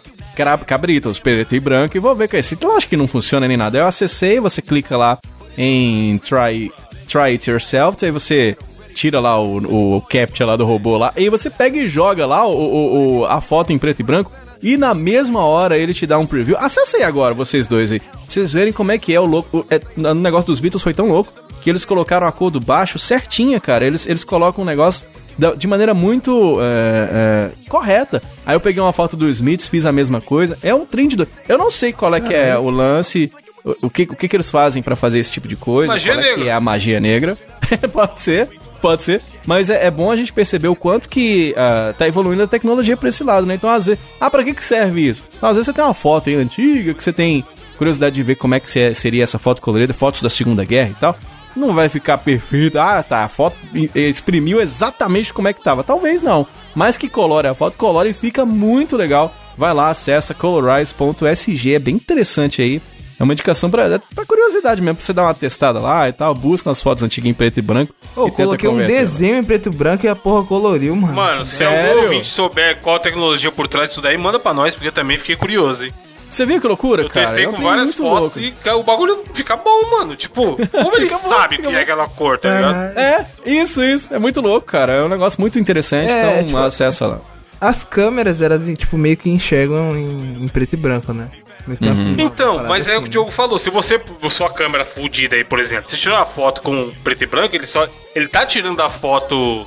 Cabritos, 0.66 1.20
preto 1.20 1.56
e 1.56 1.60
branco, 1.60 1.98
e 1.98 2.00
vou 2.00 2.16
ver 2.16 2.28
com 2.28 2.38
esse. 2.38 2.58
Lógico 2.62 2.92
que 2.92 2.98
não 2.98 3.08
funciona 3.08 3.48
nem 3.48 3.58
nada. 3.58 3.78
Eu 3.78 3.88
acessei, 3.88 4.40
você 4.40 4.62
clica 4.62 4.96
lá 4.98 5.18
em 5.58 6.18
try, 6.20 6.72
try 7.08 7.32
it 7.32 7.50
yourself, 7.50 8.04
aí 8.06 8.12
você 8.12 8.56
tira 8.96 9.20
lá 9.20 9.40
o, 9.40 9.96
o 9.98 10.02
captcha 10.02 10.46
lá 10.46 10.56
do 10.56 10.66
robô 10.66 10.98
lá, 10.98 11.12
e 11.16 11.30
você 11.30 11.50
pega 11.50 11.78
e 11.78 11.88
joga 11.88 12.26
lá 12.26 12.46
o, 12.48 12.52
o- 12.52 13.18
o- 13.20 13.26
a 13.26 13.40
foto 13.42 13.72
em 13.72 13.78
preto 13.78 14.00
e 14.00 14.04
branco, 14.04 14.32
e 14.62 14.76
na 14.76 14.94
mesma 14.96 15.44
hora 15.46 15.78
ele 15.78 15.94
te 15.94 16.08
dá 16.08 16.18
um 16.18 16.26
preview. 16.26 16.58
Acessa 16.58 16.98
aí 16.98 17.04
agora, 17.04 17.34
vocês 17.34 17.68
dois 17.68 17.92
aí. 17.92 18.02
Vocês 18.28 18.52
verem 18.52 18.74
como 18.74 18.92
é 18.92 18.98
que 18.98 19.14
é 19.14 19.20
o 19.20 19.26
louco. 19.26 19.60
o- 19.60 19.66
é, 19.70 19.80
no 19.96 20.16
negócio 20.16 20.48
dos 20.48 20.60
Beatles 20.60 20.82
foi 20.82 20.94
tão 20.96 21.08
louco 21.10 21.32
que 21.62 21.70
eles 21.70 21.86
colocaram 21.86 22.26
a 22.26 22.32
cor 22.32 22.50
do 22.50 22.60
baixo 22.60 22.98
certinha, 22.98 23.60
cara. 23.60 23.86
Eles, 23.86 24.08
eles 24.08 24.24
colocam 24.24 24.64
um 24.64 24.68
negócio 24.68 25.06
de 25.58 25.68
maneira 25.68 25.94
muito 25.94 26.58
é, 26.62 27.10
é, 27.12 27.70
correta. 27.70 28.22
Aí 28.46 28.56
eu 28.56 28.60
peguei 28.60 28.82
uma 28.82 28.92
foto 28.94 29.16
do 29.16 29.28
Smiths, 29.30 29.68
fiz 29.68 29.86
a 29.86 29.92
mesma 29.92 30.20
coisa. 30.22 30.58
É 30.64 30.74
um 30.74 30.86
trem 30.86 31.08
de 31.08 31.16
doido. 31.16 31.32
Eu 31.48 31.58
não 31.58 31.70
sei 31.70 31.94
qual 31.94 32.14
é 32.16 32.20
que 32.22 32.34
é 32.34 32.58
o 32.58 32.70
lance, 32.70 33.32
o, 33.64 33.88
o 33.88 33.90
que, 33.90 34.04
o 34.04 34.16
que 34.16 34.28
que 34.28 34.36
eles 34.36 34.50
fazem 34.50 34.82
pra 34.82 34.96
fazer 34.96 35.20
esse 35.20 35.32
tipo 35.32 35.48
de 35.48 35.56
coisa. 35.56 35.94
Magia 35.94 36.14
qual 36.14 36.20
é 36.20 36.24
que 36.30 36.36
negra. 36.38 36.50
é 36.50 36.52
a 36.54 36.60
magia 36.60 37.00
negra. 37.00 37.38
pode 37.94 38.20
ser, 38.20 38.50
pode 38.82 39.04
ser. 39.04 39.22
Mas 39.46 39.70
é, 39.70 39.86
é 39.86 39.92
bom 39.92 40.12
a 40.12 40.16
gente 40.16 40.34
perceber 40.34 40.68
o 40.70 40.76
quanto 40.76 41.08
que 41.10 41.54
ah, 41.58 41.94
tá 41.98 42.08
evoluindo 42.08 42.44
a 42.44 42.48
tecnologia 42.48 42.98
pra 42.98 43.10
esse 43.10 43.24
lado, 43.24 43.46
né? 43.46 43.56
Então, 43.56 43.70
às 43.70 43.86
vezes... 43.86 44.02
Ah, 44.20 44.30
pra 44.30 44.44
que 44.44 44.54
que 44.54 44.64
serve 44.64 45.08
isso? 45.08 45.22
Às 45.42 45.52
vezes 45.52 45.66
você 45.66 45.74
tem 45.74 45.84
uma 45.84 45.94
foto 45.94 46.30
aí 46.30 46.36
antiga, 46.36 46.94
que 46.94 47.04
você 47.04 47.14
tem 47.14 47.44
curiosidade 47.78 48.16
de 48.16 48.24
ver 48.24 48.36
como 48.36 48.56
é 48.56 48.60
que 48.60 48.70
se- 48.70 48.94
seria 48.96 49.24
essa 49.24 49.38
foto 49.38 49.62
colorida, 49.62 49.94
fotos 49.94 50.22
da 50.22 50.30
Segunda 50.32 50.66
Guerra 50.66 50.90
e 50.90 50.96
tal 50.96 51.16
não 51.58 51.74
vai 51.74 51.90
ficar 51.90 52.18
perfeito. 52.20 52.80
Ah, 52.80 53.04
tá, 53.04 53.24
a 53.24 53.28
foto 53.28 53.56
exprimiu 53.96 54.62
exatamente 54.62 55.34
como 55.34 55.48
é 55.48 55.54
que 55.54 55.64
tava. 55.64 55.84
Talvez 55.84 56.22
não. 56.22 56.46
Mas 56.76 56.98
que 56.98 57.10
colore 57.10 57.48
a 57.48 57.54
foto, 57.56 57.76
colore 57.78 58.10
e 58.10 58.14
fica 58.14 58.46
muito 58.46 58.96
legal. 58.96 59.34
Vai 59.58 59.74
lá, 59.74 59.90
acessa 59.90 60.34
colorize.sg, 60.34 61.74
é 61.74 61.80
bem 61.80 61.96
interessante 61.96 62.62
aí. 62.62 62.82
É 63.20 63.24
uma 63.24 63.34
indicação 63.34 63.72
pra, 63.72 63.86
é 63.88 64.00
pra 64.14 64.26
curiosidade 64.28 64.80
mesmo, 64.80 64.98
pra 64.98 65.04
você 65.06 65.12
dar 65.12 65.24
uma 65.24 65.34
testada 65.34 65.80
lá 65.80 66.08
e 66.08 66.14
tal. 66.14 66.36
Busca 66.36 66.70
as 66.70 66.80
fotos 66.80 67.02
antigas 67.02 67.28
em 67.28 67.34
preto 67.34 67.58
e 67.58 67.64
branco. 67.64 67.92
E 68.12 68.16
tenta 68.26 68.32
coloquei 68.32 68.70
um 68.70 68.80
lá. 68.80 68.86
desenho 68.86 69.38
em 69.38 69.44
preto 69.44 69.70
e 69.70 69.72
branco 69.72 70.06
e 70.06 70.10
a 70.10 70.16
porra 70.16 70.46
coloriu, 70.46 70.96
mano. 70.96 71.16
Mano, 71.16 71.44
se 71.44 71.56
Sério? 71.58 71.90
algum 71.94 72.04
ouvinte 72.04 72.28
souber 72.28 72.78
qual 72.80 72.98
a 72.98 73.00
tecnologia 73.00 73.52
por 73.52 73.68
trás 73.68 73.90
disso 73.90 74.02
daí, 74.02 74.16
manda 74.16 74.38
pra 74.40 74.54
nós, 74.54 74.76
porque 74.76 74.90
eu 74.90 74.92
também 74.92 75.18
fiquei 75.18 75.36
curioso, 75.36 75.86
hein? 75.86 75.94
Você 76.30 76.46
viu 76.46 76.60
que 76.62 76.68
loucura, 76.68 77.04
Eu 77.04 77.10
cara? 77.10 77.26
testei 77.28 77.46
É 77.46 77.50
um 77.50 77.54
com 77.54 77.62
várias 77.64 77.94
fotos 77.94 78.36
louco. 78.38 78.40
e 78.66 78.70
o 78.72 78.84
bagulho 78.84 79.24
fica 79.34 79.56
bom, 79.56 79.90
mano. 79.92 80.16
Tipo, 80.16 80.58
como 80.70 80.96
ele 80.98 81.10
bom, 81.10 81.18
sabe 81.18 81.56
que 81.58 81.64
bom. 81.64 81.72
é 81.72 81.82
aquela 81.82 82.08
cor, 82.08 82.38
tá 82.40 82.54
ligado? 82.54 82.74
Caralho. 82.74 83.00
É, 83.00 83.26
isso, 83.46 83.84
isso. 83.84 84.14
É 84.14 84.20
muito 84.20 84.42
louco, 84.42 84.68
cara. 84.68 84.94
É 84.94 85.04
um 85.04 85.10
negócio 85.10 85.40
muito 85.40 85.58
interessante. 85.58 86.12
É, 86.12 86.34
então 86.40 86.44
tipo- 86.46 86.58
acessa 86.58 87.08
lá. 87.08 87.20
As 87.60 87.84
câmeras, 87.84 88.42
elas, 88.42 88.66
tipo, 88.78 88.98
meio 88.98 89.18
que 89.18 89.30
enxergam 89.32 89.96
em, 89.98 90.44
em 90.44 90.48
preto 90.48 90.74
e 90.74 90.78
branco, 90.78 91.12
né? 91.12 91.28
Uma 91.66 92.22
Então, 92.22 92.64
mas 92.68 92.88
é 92.88 92.92
o 92.92 92.94
que 92.94 93.00
o 93.00 93.02
assim, 93.04 93.10
Diogo 93.12 93.32
falou. 93.32 93.58
Se 93.58 93.70
você, 93.70 94.00
sua 94.30 94.50
câmera 94.50 94.86
fudida 94.86 95.36
aí, 95.36 95.44
por 95.44 95.60
exemplo, 95.60 95.90
você 95.90 95.98
tirar 95.98 96.18
uma 96.18 96.26
foto 96.26 96.62
com 96.62 96.92
preto 97.04 97.24
e 97.24 97.28
branco, 97.28 97.56
ele 97.56 97.66
só. 97.66 97.88
Ele 98.16 98.28
tá 98.28 98.46
tirando 98.46 98.80
a 98.82 98.90
foto 98.90 99.66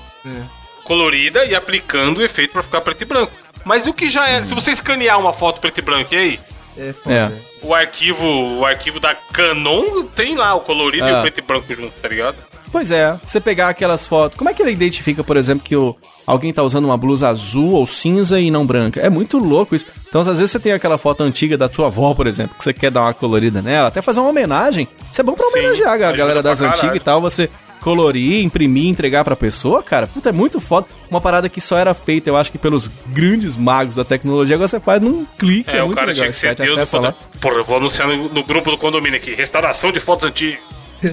colorida 0.84 1.44
e 1.44 1.54
aplicando 1.54 2.18
o 2.18 2.22
efeito 2.22 2.52
pra 2.52 2.62
ficar 2.62 2.80
preto 2.80 3.02
e 3.02 3.04
branco. 3.04 3.32
Mas 3.64 3.86
o 3.86 3.92
que 3.92 4.08
já 4.08 4.28
é. 4.28 4.42
Se 4.44 4.54
você 4.54 4.70
escanear 4.70 5.18
uma 5.18 5.32
foto 5.32 5.60
preto 5.60 5.78
e 5.78 5.82
branco, 5.82 6.14
e 6.14 6.16
aí? 6.16 6.40
É, 6.78 6.92
foda. 6.92 7.14
É. 7.14 7.30
O 7.62 7.74
arquivo, 7.74 8.24
o 8.58 8.64
arquivo 8.64 8.98
da 9.00 9.14
Canon 9.14 10.04
tem 10.14 10.34
lá 10.36 10.54
o 10.54 10.60
colorido 10.60 11.06
e 11.06 11.10
Ah. 11.10 11.18
o 11.18 11.20
preto 11.22 11.38
e 11.38 11.42
branco 11.42 11.74
junto, 11.74 11.92
tá 12.00 12.08
ligado? 12.08 12.36
Pois 12.72 12.90
é, 12.92 13.18
você 13.26 13.40
pegar 13.40 13.68
aquelas 13.68 14.06
fotos. 14.06 14.38
Como 14.38 14.48
é 14.48 14.54
que 14.54 14.62
ele 14.62 14.70
identifica, 14.70 15.24
por 15.24 15.36
exemplo, 15.36 15.64
que 15.64 15.74
o, 15.74 15.96
alguém 16.24 16.52
tá 16.52 16.62
usando 16.62 16.84
uma 16.84 16.96
blusa 16.96 17.28
azul 17.28 17.72
ou 17.72 17.84
cinza 17.84 18.38
e 18.40 18.48
não 18.48 18.64
branca? 18.64 19.00
É 19.00 19.10
muito 19.10 19.38
louco 19.38 19.74
isso. 19.74 19.86
Então, 20.08 20.20
às 20.20 20.28
vezes, 20.28 20.52
você 20.52 20.60
tem 20.60 20.72
aquela 20.72 20.96
foto 20.96 21.24
antiga 21.24 21.58
da 21.58 21.68
tua 21.68 21.88
avó, 21.88 22.14
por 22.14 22.28
exemplo, 22.28 22.54
que 22.56 22.62
você 22.62 22.72
quer 22.72 22.92
dar 22.92 23.02
uma 23.02 23.12
colorida 23.14 23.60
nela, 23.60 23.88
até 23.88 24.00
fazer 24.00 24.20
uma 24.20 24.28
homenagem. 24.30 24.86
Isso 25.10 25.20
é 25.20 25.24
bom 25.24 25.34
pra 25.34 25.44
Sim, 25.46 25.58
homenagear 25.58 25.92
a 25.92 25.96
galera 26.12 26.42
das 26.44 26.60
antigas 26.60 26.94
e 26.94 27.00
tal. 27.00 27.20
Você 27.20 27.50
colorir, 27.80 28.44
imprimir, 28.44 28.88
entregar 28.88 29.24
pra 29.24 29.34
pessoa, 29.36 29.82
cara. 29.82 30.06
Puta, 30.06 30.28
é 30.28 30.32
muito 30.32 30.60
foda. 30.60 30.86
Uma 31.10 31.20
parada 31.20 31.48
que 31.48 31.60
só 31.60 31.76
era 31.76 31.92
feita, 31.94 32.30
eu 32.30 32.36
acho 32.36 32.52
que 32.52 32.58
pelos 32.58 32.88
grandes 33.06 33.56
magos 33.56 33.96
da 33.96 34.04
tecnologia, 34.04 34.54
agora 34.54 34.68
você 34.68 34.78
faz 34.80 35.02
num 35.02 35.24
clique. 35.38 35.70
É, 35.70 35.78
É, 35.78 35.82
o 35.82 35.86
muito 35.86 35.96
cara 35.96 36.08
legal. 36.08 36.22
tinha 36.22 36.30
que 36.32 36.36
ser 36.36 36.54
Deus 36.54 36.90
do. 36.90 37.14
Porra, 37.40 37.54
eu 37.56 37.64
vou 37.64 37.76
anunciar 37.78 38.06
no, 38.08 38.28
no 38.28 38.44
grupo 38.44 38.70
do 38.70 38.78
condomínio 38.78 39.16
aqui. 39.16 39.34
Restauração 39.34 39.90
de 39.90 39.98
fotos 40.00 40.26
antigas. 40.26 40.58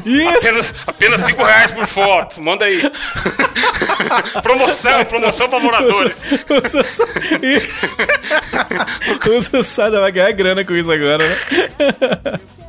Isso! 0.05 0.28
Apenas, 0.38 0.74
apenas 0.86 1.22
5 1.22 1.43
reais 1.43 1.72
por 1.72 1.88
foto. 1.88 2.41
Manda 2.41 2.65
aí. 2.65 2.82
promoção, 4.43 5.05
promoção 5.05 5.47
pra 5.49 5.59
moradores. 5.61 6.22
O 9.30 9.41
Sussada 9.63 9.99
vai 10.01 10.11
ganhar 10.11 10.32
grana 10.34 10.65
com 10.65 10.74
isso 10.76 10.91
agora, 10.91 11.20
né? 11.20 11.38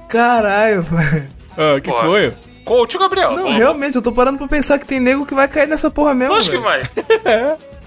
Caralho, 0.09 0.83
velho. 0.83 1.29
Ah, 1.57 1.81
que 1.81 1.91
Porra. 1.91 2.07
foi? 2.07 2.33
Coach 2.69 2.99
Gabriel. 2.99 3.31
Não, 3.33 3.43
vamos- 3.45 3.57
realmente, 3.59 3.97
eu 3.97 4.03
tô 4.03 4.13
parando 4.13 4.39
pra 4.39 4.47
pensar 4.49 4.79
que 4.79 4.85
tem 4.87 5.01
nego 5.01 5.25
que 5.27 5.35
vai 5.35 5.49
cair 5.49 5.67
nessa 5.67 5.91
porra 5.91 6.15
mesmo, 6.15 6.35
Lógico 6.35 6.57
que 6.57 6.63
vai. 6.63 6.83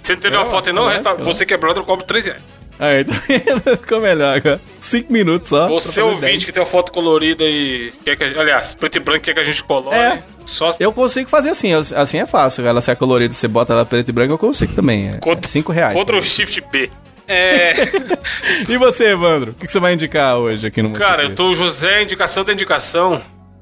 Você 0.01 0.13
não 0.13 0.21
tem 0.21 0.31
uma 0.31 0.45
foto 0.45 0.69
e 0.69 0.73
não, 0.73 0.83
vai, 0.85 0.93
resta... 0.93 1.13
você 1.15 1.45
que 1.45 1.53
é 1.53 1.57
brother, 1.57 1.81
eu 1.81 1.85
cobro 1.85 2.05
3 2.05 2.25
reais. 2.25 2.41
Aí, 2.79 3.05
tá? 3.05 3.13
Ficou 3.79 4.01
melhor 4.01 4.35
agora. 4.37 4.59
Cinco 4.79 5.13
minutos 5.13 5.49
só. 5.49 5.67
Você 5.67 6.01
ouvinte 6.01 6.21
dez. 6.21 6.45
que 6.45 6.51
tem 6.51 6.63
uma 6.63 6.67
foto 6.67 6.91
colorida 6.91 7.43
e. 7.43 7.93
Quer 8.03 8.15
que, 8.15 8.23
a- 8.23 8.41
aliás, 8.41 8.73
preto 8.73 8.95
e 8.95 8.99
branco 8.99 9.21
quer 9.23 9.35
que 9.35 9.39
a 9.39 9.43
gente 9.43 9.63
colore. 9.63 9.95
É. 9.95 10.23
Só 10.47 10.75
Eu 10.79 10.91
consigo 10.91 11.29
fazer 11.29 11.51
assim, 11.51 11.71
assim 11.73 12.17
é 12.17 12.25
fácil. 12.25 12.65
Ela 12.65 12.81
se 12.81 12.89
é 12.89 12.95
colorida, 12.95 13.31
você 13.35 13.47
bota 13.47 13.73
ela 13.73 13.85
preto 13.85 14.09
e 14.09 14.11
branco, 14.11 14.33
eu 14.33 14.37
consigo 14.39 14.73
também. 14.73 15.09
É, 15.09 15.17
Contra- 15.19 15.45
é 15.45 15.47
cinco 15.47 15.71
reais. 15.71 15.93
Ctrl 15.93 16.21
Shift 16.21 16.61
B. 16.71 16.89
É. 17.27 17.73
E 18.67 18.77
você, 18.77 19.11
Evandro? 19.11 19.51
O 19.51 19.53
que 19.53 19.71
você 19.71 19.79
vai 19.79 19.93
indicar 19.93 20.37
hoje 20.37 20.65
aqui 20.65 20.81
no 20.81 20.91
Cara, 20.93 21.23
eu 21.23 21.35
tô 21.35 21.49
o 21.49 21.55
José, 21.55 22.01
indicação 22.01 22.43
da 22.43 22.51
indicação. 22.51 23.21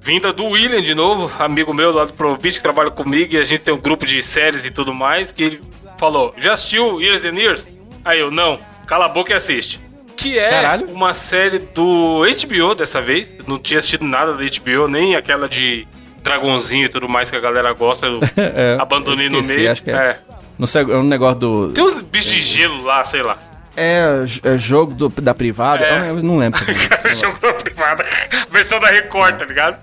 Vinda 0.09 0.33
do 0.33 0.43
William 0.45 0.81
de 0.81 0.95
novo, 0.95 1.31
amigo 1.37 1.71
meu 1.71 1.91
lá 1.91 2.03
do 2.03 2.13
Probit, 2.13 2.55
que 2.55 2.63
trabalha 2.63 2.89
comigo, 2.89 3.35
e 3.35 3.37
a 3.37 3.43
gente 3.43 3.59
tem 3.61 3.71
um 3.71 3.77
grupo 3.77 4.07
de 4.07 4.23
séries 4.23 4.65
e 4.65 4.71
tudo 4.71 4.91
mais, 4.91 5.31
que 5.31 5.43
ele 5.43 5.61
falou, 5.99 6.33
já 6.35 6.53
assistiu 6.55 6.99
Years 6.99 7.23
and 7.25 7.35
Years? 7.35 7.67
Aí 8.03 8.19
eu, 8.19 8.31
não, 8.31 8.59
cala 8.87 9.05
a 9.05 9.07
boca 9.07 9.31
e 9.31 9.35
assiste. 9.35 9.79
Que 10.17 10.39
é 10.39 10.49
Caralho. 10.49 10.87
uma 10.89 11.13
série 11.13 11.59
do 11.59 12.23
HBO 12.25 12.73
dessa 12.73 12.99
vez, 12.99 13.31
não 13.47 13.59
tinha 13.59 13.77
assistido 13.77 14.03
nada 14.03 14.33
da 14.33 14.43
HBO, 14.43 14.87
nem 14.87 15.15
aquela 15.15 15.47
de 15.47 15.87
Dragonzinho 16.23 16.85
e 16.85 16.89
tudo 16.89 17.07
mais 17.07 17.29
que 17.29 17.35
a 17.37 17.39
galera 17.39 17.71
gosta, 17.73 18.07
eu 18.07 18.19
É, 18.35 18.77
abandonei 18.81 19.27
eu 19.27 19.31
no 19.31 19.41
esqueci, 19.41 19.59
meio. 19.59 19.71
acho 19.71 19.83
que 19.83 19.91
é. 19.91 19.93
é. 19.93 20.19
Não 20.57 20.65
sei, 20.65 20.81
é 20.81 20.97
um 20.97 21.03
negócio 21.03 21.39
do. 21.39 21.67
Tem 21.71 21.83
uns 21.83 21.93
bichos 22.01 22.31
de 22.31 22.41
gelo 22.41 22.81
lá, 22.81 23.03
sei 23.03 23.21
lá. 23.21 23.37
É, 23.77 24.25
é 24.43 24.57
jogo 24.57 24.91
do- 24.95 25.21
da 25.21 25.33
privada. 25.35 25.85
É. 25.85 26.09
Eu 26.09 26.15
não 26.23 26.35
lembro. 26.37 26.59
também. 26.65 27.15
Jogo 27.15 27.39
da 27.39 27.53
privada. 27.53 28.03
Versão 28.49 28.79
da 28.79 28.87
Record, 28.87 29.37
tá 29.37 29.45
ligado? 29.45 29.77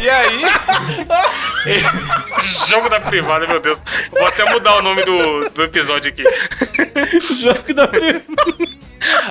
E 0.00 0.10
aí. 0.10 0.42
Jogo 2.68 2.88
da 2.88 3.00
privada, 3.00 3.46
meu 3.46 3.60
Deus. 3.60 3.78
Vou 4.10 4.26
até 4.26 4.48
mudar 4.50 4.76
o 4.76 4.82
nome 4.82 5.02
do, 5.04 5.48
do 5.50 5.62
episódio 5.64 6.10
aqui. 6.10 6.22
jogo 7.40 7.74
da 7.74 7.88
privada. 7.88 8.24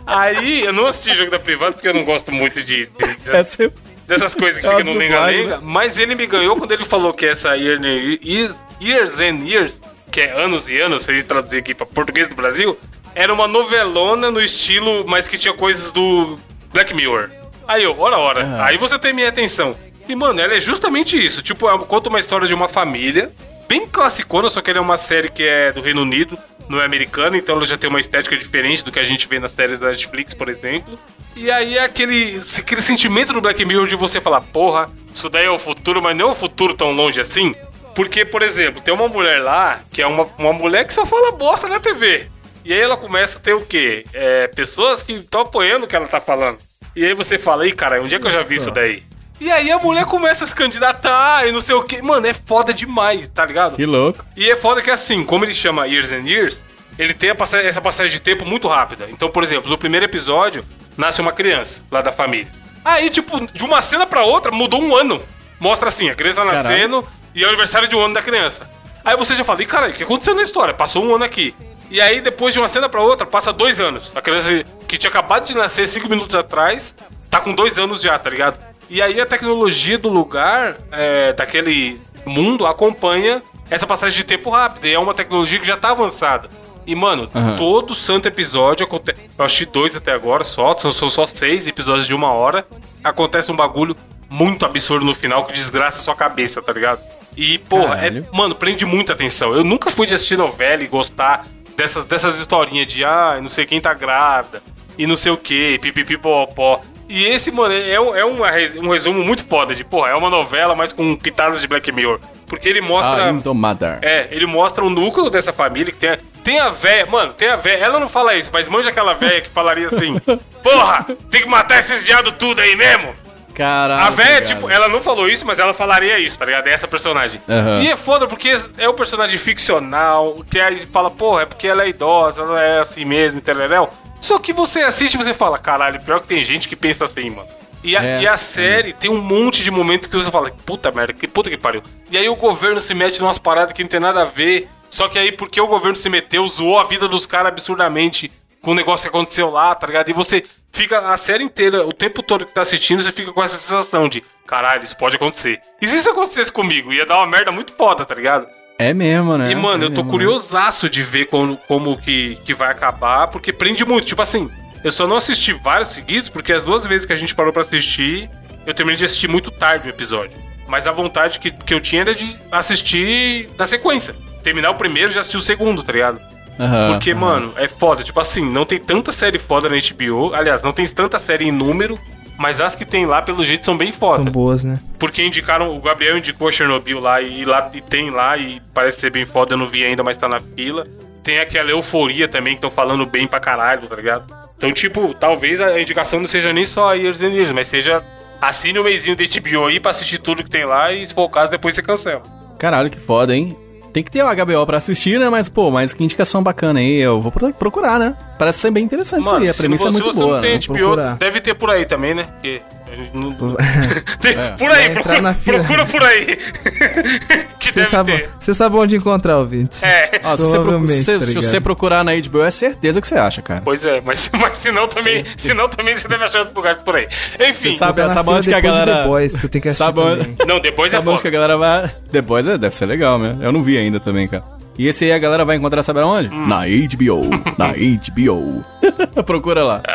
Aí, 0.05 0.64
eu 0.64 0.74
não 0.74 0.88
assisti 0.88 1.14
Jogo 1.16 1.30
da 1.30 1.39
Privada 1.39 1.74
porque 1.74 1.88
eu 1.88 1.93
não 1.93 2.05
gosto 2.05 2.32
muito 2.32 2.64
de, 2.64 2.86
de- 2.86 3.16
de- 3.18 3.30
Essa 3.32 3.72
dessas 4.08 4.34
coisas 4.34 4.62
que 4.62 4.68
ficam 4.68 4.93
no 4.93 4.97
lenga-lenga. 4.97 5.60
Mas 5.62 5.97
ele 5.97 6.16
me 6.16 6.26
ganhou 6.26 6.55
quando 6.55 6.72
ele 6.72 6.86
falou 6.86 7.14
que 7.14 7.26
essa 7.26 7.55
year, 7.58 7.78
years, 7.84 8.62
years 8.82 9.20
and 9.20 9.43
Years, 9.45 9.82
que 10.10 10.22
é 10.22 10.32
anos 10.32 10.70
e 10.70 10.80
anos, 10.80 11.03
se 11.03 11.12
a 11.12 11.14
gente 11.14 11.26
traduzir 11.26 11.58
aqui 11.58 11.74
pra 11.74 11.86
português 11.86 12.30
do 12.30 12.36
Brasil, 12.36 12.80
era 13.14 13.34
uma 13.34 13.47
novelona 13.47 14.32
no 14.32 14.41
estilo, 14.41 15.03
mas 15.05 15.28
que 15.28 15.38
tinha 15.38 15.53
coisas 15.53 15.91
do 15.91 16.39
Black 16.72 16.93
Mirror. 16.93 17.30
Aí 17.68 17.84
eu, 17.84 17.99
ora, 17.99 18.18
ora. 18.18 18.43
Aham. 18.43 18.64
Aí 18.64 18.78
você 18.78 18.97
tem 18.97 19.12
minha 19.12 19.28
atenção. 19.28 19.76
E, 20.08 20.16
mano, 20.16 20.39
ela 20.39 20.55
é 20.55 20.60
justamente 20.60 21.24
isso. 21.24 21.41
Tipo, 21.41 21.68
ela 21.68 21.80
conta 21.80 22.10
uma 22.10 22.20
história 22.20 22.47
de 22.47 22.53
uma 22.53 22.68
família, 22.68 23.32
bem 23.68 23.88
classicona, 23.88 24.49
só 24.49 24.62
que 24.62 24.70
ela 24.70 24.80
é 24.80 24.82
uma 24.82 24.97
série 24.97 25.30
que 25.30 25.43
é 25.43 25.72
do 25.72 25.82
Reino 25.82 26.01
Unido, 26.01 26.38
não 26.70 26.82
é 26.82 26.86
americana, 26.86 27.38
então 27.38 27.55
ela 27.55 27.66
já 27.66 27.78
tem 27.78 27.89
uma 27.89 27.99
estética 27.99 28.36
diferente 28.36 28.84
do 28.84 28.91
que 28.91 28.99
a 28.99 29.03
gente 29.03 29.28
vê 29.28 29.39
nas 29.39 29.51
séries 29.51 29.80
da 29.80 29.88
Netflix, 29.88 30.34
por 30.34 30.49
exemplo. 30.49 30.97
E 31.36 31.51
aí 31.51 31.78
é 31.78 31.84
aquele, 31.84 32.39
aquele 32.58 32.82
sentimento 32.82 33.34
do 33.34 33.41
Black 33.41 33.64
Mirror 33.64 33.88
de 33.88 33.95
você 33.95 34.20
falar, 34.20 34.41
porra, 34.41 34.89
isso 35.14 35.30
daí 35.30 35.45
é 35.45 35.51
o 35.51 35.60
futuro, 35.60 36.01
mas 36.01 36.16
não 36.16 36.30
é 36.30 36.32
um 36.32 36.36
futuro 36.36 36.74
tão 36.74 36.91
longe 36.91 37.20
assim. 37.20 37.53
Porque, 37.93 38.24
por 38.24 38.41
exemplo, 38.41 38.82
tem 38.82 38.93
uma 38.93 39.08
mulher 39.08 39.39
lá, 39.39 39.82
que 39.91 40.01
é 40.01 40.08
uma, 40.08 40.28
uma 40.38 40.53
mulher 40.53 40.86
que 40.86 40.93
só 40.93 41.05
fala 41.05 41.32
bosta 41.32 41.68
na 41.68 41.80
TV. 41.80 42.30
E 42.64 42.74
aí 42.74 42.80
ela 42.80 42.97
começa 42.97 43.38
a 43.38 43.41
ter 43.41 43.53
o 43.53 43.62
quê? 43.62 44.05
É, 44.14 44.47
pessoas 44.47 45.01
que 45.01 45.14
estão 45.14 45.41
apoiando 45.41 45.86
o 45.86 45.88
que 45.88 45.95
ela 45.95 46.08
tá 46.08 46.22
falando. 46.22 46.58
E 46.95 47.05
aí 47.05 47.14
você 47.14 47.38
fala, 47.38 47.68
ih, 47.68 47.72
cara, 47.72 48.01
onde 48.01 48.14
é 48.14 48.20
que 48.20 48.28
eu 48.28 48.32
já 48.32 48.43
vi 48.43 48.55
isso 48.55 48.72
daí? 48.72 49.03
E 49.39 49.51
aí 49.51 49.71
a 49.71 49.77
mulher 49.77 50.05
começa 50.05 50.45
a 50.45 50.47
se 50.47 50.55
candidatar 50.55 51.47
e 51.47 51.51
não 51.51 51.61
sei 51.61 51.75
o 51.75 51.83
quê. 51.83 52.01
Mano, 52.01 52.25
é 52.25 52.33
foda 52.33 52.73
demais, 52.73 53.27
tá 53.27 53.45
ligado? 53.45 53.75
Que 53.75 53.85
louco. 53.85 54.25
E 54.35 54.49
é 54.49 54.55
foda 54.55 54.81
que 54.81 54.89
assim, 54.89 55.23
como 55.23 55.45
ele 55.45 55.53
chama 55.53 55.88
Years 55.88 56.11
and 56.11 56.23
Years, 56.27 56.63
ele 56.97 57.13
tem 57.13 57.29
a 57.29 57.35
passa- 57.35 57.61
essa 57.61 57.79
passagem 57.79 58.11
de 58.13 58.19
tempo 58.19 58.43
muito 58.45 58.67
rápida. 58.67 59.07
Então, 59.09 59.29
por 59.29 59.43
exemplo, 59.43 59.69
no 59.69 59.77
primeiro 59.77 60.05
episódio, 60.05 60.65
nasce 60.97 61.21
uma 61.21 61.31
criança 61.31 61.81
lá 61.91 62.01
da 62.01 62.11
família. 62.11 62.47
Aí, 62.83 63.09
tipo, 63.09 63.45
de 63.45 63.63
uma 63.63 63.81
cena 63.81 64.07
pra 64.07 64.23
outra, 64.23 64.51
mudou 64.51 64.81
um 64.81 64.95
ano. 64.95 65.21
Mostra 65.59 65.89
assim, 65.89 66.09
a 66.09 66.15
criança 66.15 66.43
nascendo 66.43 67.07
e 67.35 67.43
é 67.43 67.45
o 67.45 67.49
aniversário 67.49 67.88
de 67.88 67.95
um 67.95 68.01
ano 68.03 68.13
da 68.15 68.21
criança. 68.21 68.67
Aí 69.05 69.15
você 69.15 69.35
já 69.35 69.43
fala, 69.43 69.61
e 69.61 69.65
cara, 69.65 69.89
o 69.89 69.93
que 69.93 70.03
aconteceu 70.03 70.33
na 70.35 70.41
história? 70.41 70.73
Passou 70.73 71.05
um 71.05 71.13
ano 71.15 71.23
aqui. 71.23 71.53
E 71.89 72.01
aí, 72.01 72.19
depois 72.21 72.53
de 72.53 72.59
uma 72.59 72.67
cena 72.67 72.89
pra 72.89 73.01
outra, 73.01 73.25
passa 73.25 73.53
dois 73.53 73.79
anos. 73.79 74.11
A 74.15 74.21
criança 74.21 74.65
que 74.88 74.97
tinha 74.97 75.09
acabado 75.09 75.45
de 75.45 75.53
nascer 75.55 75.88
cinco 75.88 76.09
minutos 76.09 76.35
atrás, 76.35 76.93
tá 77.29 77.39
com 77.39 77.53
dois 77.53 77.77
anos 77.77 78.01
já, 78.01 78.17
tá 78.19 78.29
ligado? 78.29 78.59
E 78.89 79.01
aí 79.01 79.19
a 79.19 79.25
tecnologia 79.25 79.97
do 79.97 80.09
lugar, 80.09 80.77
é, 80.91 81.33
daquele 81.33 81.99
mundo, 82.25 82.65
acompanha 82.65 83.41
essa 83.69 83.85
passagem 83.85 84.17
de 84.17 84.23
tempo 84.23 84.49
rápida. 84.49 84.88
E 84.88 84.93
é 84.93 84.99
uma 84.99 85.13
tecnologia 85.13 85.59
que 85.59 85.67
já 85.67 85.77
tá 85.77 85.91
avançada. 85.91 86.49
E, 86.85 86.95
mano, 86.95 87.29
Aham. 87.35 87.57
todo 87.57 87.93
santo 87.93 88.27
episódio 88.27 88.85
acontece. 88.85 89.19
Eu 89.38 89.43
assisti 89.43 89.65
dois 89.65 89.95
até 89.95 90.13
agora 90.13 90.45
só, 90.45 90.75
são, 90.77 90.89
são 90.89 91.09
só 91.09 91.27
seis 91.27 91.67
episódios 91.67 92.07
de 92.07 92.15
uma 92.15 92.31
hora. 92.31 92.65
Acontece 93.03 93.51
um 93.51 93.55
bagulho 93.55 93.95
muito 94.29 94.65
absurdo 94.65 95.05
no 95.05 95.13
final 95.13 95.45
que 95.45 95.53
desgraça 95.53 95.97
a 95.97 96.01
sua 96.01 96.15
cabeça, 96.15 96.61
tá 96.61 96.71
ligado? 96.71 97.01
E, 97.35 97.57
porra, 97.57 97.97
é, 97.97 98.23
mano, 98.33 98.55
prende 98.55 98.85
muita 98.85 99.13
atenção. 99.13 99.53
Eu 99.53 99.65
nunca 99.65 99.91
fui 99.91 100.07
de 100.07 100.13
assistir 100.13 100.38
novela 100.38 100.81
e 100.81 100.88
gostar 100.88 101.45
dessas, 101.75 102.05
dessas 102.05 102.39
historinhas 102.39 102.88
de, 102.88 103.03
ah, 103.03 103.38
não 103.41 103.49
sei 103.49 103.65
quem 103.65 103.79
tá 103.79 103.93
grávida, 103.93 104.61
e 104.97 105.05
não 105.05 105.15
sei 105.15 105.31
o 105.31 105.38
que, 105.38 105.77
pipipi 105.79 106.17
popó. 106.17 106.81
E 107.10 107.26
esse, 107.26 107.51
mano, 107.51 107.74
é, 107.74 107.99
um- 107.99 108.16
é 108.16 108.26
uma 108.26 108.47
res- 108.47 108.76
um 108.76 108.89
resumo 108.89 109.24
muito 109.24 109.45
foda 109.45 109.74
de, 109.74 109.84
porra, 109.84 110.10
é 110.10 110.16
uma 110.16 110.30
novela, 110.30 110.76
mas 110.76 110.91
com 110.91 111.16
pitadas 111.16 111.62
de 111.62 111.68
Black 111.68 111.91
Mirror. 111.91 112.20
Porque 112.47 112.68
ele 112.68 112.82
mostra. 112.82 113.26
Ah, 113.26 113.32
Indomada. 113.32 113.99
É, 114.01 114.28
ele 114.32 114.45
mostra 114.45 114.84
o 114.84 114.89
núcleo 114.89 115.30
dessa 115.30 115.51
família 115.53 115.91
que 115.93 115.99
tem 115.99 116.10
a, 116.12 116.20
tem 116.43 116.60
a 116.60 116.70
véia, 116.70 117.05
mano, 117.05 117.34
tem 117.34 117.49
a 117.49 117.55
véia, 117.55 117.78
ela 117.78 117.99
não 117.99 118.08
fala 118.10 118.36
isso, 118.36 118.49
mas 118.53 118.68
manja 118.70 118.89
aquela 118.89 119.14
véia 119.14 119.41
que 119.41 119.49
falaria 119.49 119.88
assim: 119.88 120.20
Porra, 120.64 121.05
tem 121.30 121.41
que 121.41 121.47
matar 121.49 121.80
esses 121.80 122.01
viados 122.03 122.34
tudo 122.39 122.60
aí 122.62 122.76
mesmo. 122.76 123.14
Caralho. 123.53 124.05
A 124.05 124.10
véia, 124.12 124.34
cara. 124.34 124.45
tipo, 124.45 124.70
ela 124.70 124.88
não 124.88 125.01
falou 125.01 125.28
isso, 125.28 125.43
mas 125.45 125.58
ela 125.58 125.74
falaria 125.74 126.20
isso, 126.20 126.38
tá 126.38 126.45
ligado? 126.45 126.68
É 126.68 126.74
essa 126.74 126.88
personagem. 126.88 127.41
Aham. 127.49 127.82
E 127.82 127.89
é 127.89 127.95
foda 127.95 128.28
porque 128.28 128.53
é 128.78 128.88
um 128.88 128.93
personagem 128.93 129.39
ficcional, 129.39 130.38
que 130.49 130.60
aí 130.60 130.78
fala, 130.86 131.10
porra, 131.10 131.41
é 131.41 131.45
porque 131.45 131.68
ela 131.68 131.84
é 131.84 131.89
idosa, 131.89 132.41
ela 132.43 132.62
é 132.62 132.80
assim 132.82 133.03
mesmo, 133.03 133.41
tereréu. 133.41 133.89
Só 134.22 134.39
que 134.39 134.53
você 134.53 134.82
assiste 134.82 135.13
e 135.13 135.18
você 135.18 135.34
fala, 135.34 135.57
caralho, 135.57 136.01
pior 136.01 136.20
que 136.20 136.28
tem 136.28 136.43
gente 136.43 136.68
que 136.68 136.76
pensa 136.76 137.05
assim, 137.05 137.30
mano. 137.30 137.47
E 137.84 137.95
a, 137.95 138.03
É, 138.03 138.22
e 138.22 138.28
a 138.28 138.38
série 138.38 138.93
tem 138.93 139.09
um 139.09 139.22
monte 139.22 139.63
de 139.63 139.72
momentos 139.72 140.07
que 140.07 140.18
você 140.18 140.32
fala, 140.32 140.51
puta 140.65 140.91
merda, 140.91 141.13
que 141.13 141.28
puta 141.28 141.49
que 141.49 141.57
pariu. 141.57 141.84
E 142.09 142.18
aí 142.18 142.28
o 142.28 142.36
governo 142.36 142.80
se 142.80 142.93
mete 142.93 143.20
numas 143.20 143.38
paradas 143.38 143.74
que 143.74 143.84
não 143.84 143.89
tem 143.89 143.99
nada 143.99 144.24
a 144.24 144.26
ver. 144.26 144.68
Só 144.89 145.07
que 145.07 145.20
aí, 145.20 145.32
porque 145.32 145.59
o 145.59 145.68
governo 145.68 145.95
se 145.95 146.09
meteu, 146.09 146.47
zoou 146.47 146.80
a 146.80 146.84
vida 146.84 147.07
dos 147.07 147.26
caras 147.26 147.49
absurdamente 147.49 148.32
com 148.61 148.72
o 148.72 148.76
negócio 148.76 149.09
que 149.09 149.15
aconteceu 149.15 149.49
lá, 149.49 149.76
tá 149.76 149.88
ligado? 149.88 150.09
E 150.09 150.13
você 150.13 150.43
fica 150.72 150.99
a 150.99 151.18
série 151.18 151.43
inteira, 151.43 151.86
o 151.86 151.93
tempo 151.93 152.24
todo 152.24 152.45
que 152.45 152.53
tá 152.53 152.61
assistindo, 152.61 153.01
você 153.01 153.11
fica 153.11 153.32
com 153.32 153.43
essa 153.43 153.57
sensação 153.57 154.09
de, 154.09 154.24
caralho, 154.45 154.84
isso 154.84 154.97
pode 154.97 155.15
acontecer. 155.15 155.61
E 155.82 155.88
se 155.88 155.97
isso 155.97 156.09
acontecesse 156.09 156.51
comigo? 156.51 156.91
Ia 156.91 157.05
dar 157.05 157.18
uma 157.18 157.28
merda 157.28 157.51
muito 157.51 157.74
foda, 157.74 158.05
tá 158.05 158.15
ligado? 158.15 158.47
É 158.80 158.93
mesmo, 158.93 159.38
né? 159.38 159.51
E, 159.51 159.55
mano, 159.55 159.84
É 159.84 159.86
eu 159.88 159.89
tô 159.89 160.01
mesmo, 160.03 160.11
curiosaço 160.11 160.89
de 160.89 161.01
ver 161.03 161.25
como, 161.25 161.57
como 161.67 161.97
que, 161.97 162.38
que 162.45 162.53
vai 162.53 162.71
acabar, 162.71 163.28
porque 163.28 163.51
prende 163.51 163.84
muito. 163.84 164.05
Tipo 164.05 164.21
assim, 164.21 164.49
eu 164.84 164.91
só 164.91 165.07
não 165.07 165.15
assisti 165.17 165.51
vários 165.53 165.89
seguidos, 165.89 166.30
porque 166.30 166.53
as 166.53 166.63
duas 166.63 166.86
vezes 166.86 167.05
que 167.05 167.13
a 167.13 167.15
gente 167.15 167.34
parou 167.34 167.51
pra 167.51 167.63
assistir, 167.63 168.30
eu 168.65 168.73
terminei 168.73 168.97
de 168.97 169.05
assistir 169.05 169.28
muito 169.28 169.49
tarde 169.49 169.88
o 169.88 169.91
episódio. 169.91 170.38
Mas 170.67 170.86
a 170.86 170.91
vontade 170.91 171.39
que, 171.39 171.49
que 171.49 171.73
eu 171.73 171.80
tinha 171.80 172.01
era 172.01 172.13
de 172.13 172.38
assistir 172.51 173.49
na 173.57 173.65
sequência. 173.65 174.15
Terminar 174.43 174.69
o 174.71 174.75
primeiro 174.75 175.09
e 175.09 175.13
já 175.13 175.21
assistir 175.21 175.38
o 175.38 175.41
segundo, 175.41 175.82
tá 175.82 175.91
ligado? 175.93 176.19
né? 176.19 176.28
Aham, 176.59 176.91
Porque, 176.93 177.11
aham. 177.11 177.19
mano, 177.19 177.53
é 177.57 177.67
foda. 177.67 178.03
Tipo 178.03 178.19
assim, 178.19 178.43
não 178.43 178.65
tem 178.65 178.80
tanta 178.80 179.11
série 179.11 179.39
foda 179.39 179.69
na 179.69 179.75
HBO. 179.78 180.34
Aliás, 180.34 180.61
não 180.61 180.73
tem 180.73 180.86
tanta 180.88 181.17
série 181.19 181.45
em 181.47 181.51
número, 181.51 181.97
mas 182.38 182.61
as 182.61 182.75
que 182.75 182.85
tem 182.85 183.05
lá, 183.05 183.21
pelo 183.21 183.43
jeito, 183.43 183.65
são 183.65 183.75
bem 183.77 183.91
foda. 183.91 184.23
São 184.23 184.31
boas, 184.31 184.63
né? 184.63 184.79
Porque 184.99 185.23
indicaram, 185.23 185.75
o 185.75 185.81
Gabriel 185.81 186.17
indicou 186.17 186.47
a 186.47 186.51
Chernobyl 186.51 186.99
lá 186.99 187.21
e, 187.21 187.43
lá 187.43 187.69
e 187.73 187.81
tem 187.81 188.09
lá 188.09 188.38
e 188.38 188.61
parece 188.73 188.99
ser 188.99 189.11
bem 189.11 189.25
foda, 189.25 189.53
eu 189.53 189.57
não 189.57 189.65
vi 189.65 189.83
ainda, 189.83 190.03
mas 190.03 190.17
tá 190.17 190.27
na 190.29 190.39
fila. 190.39 190.85
Tem 191.23 191.39
aquela 191.39 191.69
euforia 191.71 192.27
também 192.27 192.53
que 192.53 192.59
estão 192.59 192.69
falando 192.69 193.05
bem 193.05 193.27
pra 193.27 193.39
caralho, 193.39 193.88
tá 193.88 193.95
ligado? 193.95 194.33
Então, 194.57 194.71
tipo, 194.71 195.13
talvez 195.13 195.59
a 195.59 195.79
indicação 195.79 196.19
não 196.19 196.27
seja 196.27 196.53
nem 196.53 196.65
só 196.65 196.93
Years 196.93 197.21
and 197.21 197.29
Years, 197.33 197.51
mas 197.51 197.67
seja 197.67 198.01
assine 198.41 198.79
o 198.79 198.83
mêsinho 198.83 199.15
da 199.15 199.23
HBO 199.23 199.65
aí 199.65 199.79
pra 199.79 199.91
assistir 199.91 200.19
tudo 200.19 200.43
que 200.43 200.49
tem 200.49 200.63
lá 200.65 200.91
e 200.91 201.05
se 201.05 201.13
for 201.13 201.23
o 201.23 201.29
caso, 201.29 201.51
depois 201.51 201.75
você 201.75 201.81
cancela. 201.81 202.21
Caralho, 202.57 202.89
que 202.89 202.99
foda, 202.99 203.35
hein? 203.35 203.55
Tem 203.93 204.03
que 204.03 204.11
ter 204.11 204.21
o 204.23 204.27
HBO 204.45 204.65
pra 204.65 204.77
assistir, 204.77 205.19
né? 205.19 205.27
Mas, 205.29 205.49
pô, 205.49 205.71
mas 205.71 205.91
que 205.93 206.03
indicação 206.03 206.43
bacana 206.43 206.79
aí. 206.79 206.97
Eu 206.99 207.19
vou 207.19 207.31
pro- 207.31 207.53
procurar, 207.53 207.97
né? 207.99 208.15
Parece 208.38 208.59
ser 208.59 208.71
bem 208.71 208.83
interessante 208.83 209.23
isso 209.23 209.35
aí. 209.35 209.49
A 209.49 209.53
se 209.53 209.57
premissa 209.59 209.85
não- 209.85 209.89
é 209.91 209.93
se 209.95 210.01
muito 210.03 210.13
você 210.15 210.23
boa. 210.23 210.33
não 210.35 210.41
tem 210.41 210.53
né? 210.53 210.59
HBO, 210.67 211.17
deve 211.17 211.41
ter 211.41 211.53
por 211.55 211.69
aí 211.71 211.85
também, 211.85 212.13
né? 212.13 212.23
Porque 212.23 212.61
É. 214.27 214.51
Por 214.57 214.71
aí, 214.71 214.89
procura, 214.89 215.21
na 215.21 215.33
fila. 215.33 215.57
procura 215.59 215.85
por 215.85 216.03
aí. 216.03 216.38
Você 217.59 217.83
sabe, 217.83 218.29
você 218.39 218.53
sabe 218.53 218.77
onde 218.77 218.95
encontrar, 218.95 219.39
ouvinte. 219.39 219.83
É. 219.83 220.21
Ó, 220.23 220.38
se, 220.38 220.41
você, 220.43 220.51
procu- 220.51 220.63
Provavelmente, 220.63 221.03
se- 221.03 221.19
tá 221.19 221.25
se 221.25 221.33
você 221.35 221.59
procurar 221.59 222.01
na 222.03 222.13
HBO, 222.15 222.41
é 222.41 222.49
certeza 222.49 223.01
que 223.01 223.07
você 223.07 223.15
acha, 223.15 223.41
cara. 223.41 223.61
Pois 223.63 223.83
é, 223.83 223.99
mas, 223.99 224.29
mas 224.39 224.55
se 224.55 224.71
não 224.71 224.88
também, 224.88 225.25
se 225.35 225.53
não 225.53 225.67
também 225.67 225.97
você 225.97 226.07
deve 226.07 226.23
achar 226.23 226.39
outros 226.39 226.55
lugares 226.55 226.81
por 226.81 226.95
aí. 226.95 227.09
Enfim, 227.49 227.71
Você 227.73 227.77
sabe, 227.77 228.01
sabe 228.13 228.29
onde 228.29 228.47
que 228.47 228.53
a 228.55 228.59
galera. 228.61 228.95
The 229.01 229.03
Boys, 229.03 229.38
que 229.38 229.45
eu 229.45 229.49
tenho 229.49 229.61
que 229.61 229.67
assistir 229.67 229.83
sabe 229.83 229.99
não, 230.47 230.59
depois 230.61 230.93
é 230.93 230.97
Sabe 230.97 231.09
onde 231.09 231.21
que 231.21 231.27
a 231.27 231.31
foda. 231.31 231.41
galera 231.47 231.57
vai. 231.57 231.91
Depois 232.09 232.47
é, 232.47 232.57
deve 232.57 232.73
ser 232.73 232.85
legal, 232.85 233.19
né? 233.19 233.38
Eu 233.41 233.51
não 233.51 233.61
vi 233.61 233.77
ainda 233.77 233.99
também, 233.99 234.27
cara. 234.29 234.43
E 234.78 234.88
esse 234.88 235.05
aí 235.05 235.11
a 235.11 235.17
galera 235.19 235.43
vai 235.43 235.55
encontrar, 235.57 235.82
sabe 235.84 235.99
aonde? 236.01 236.30
Na 236.30 236.61
HBO. 236.65 237.21
na 237.57 237.73
HBO. 237.73 238.63
Procura 239.25 239.63
lá. 239.63 239.82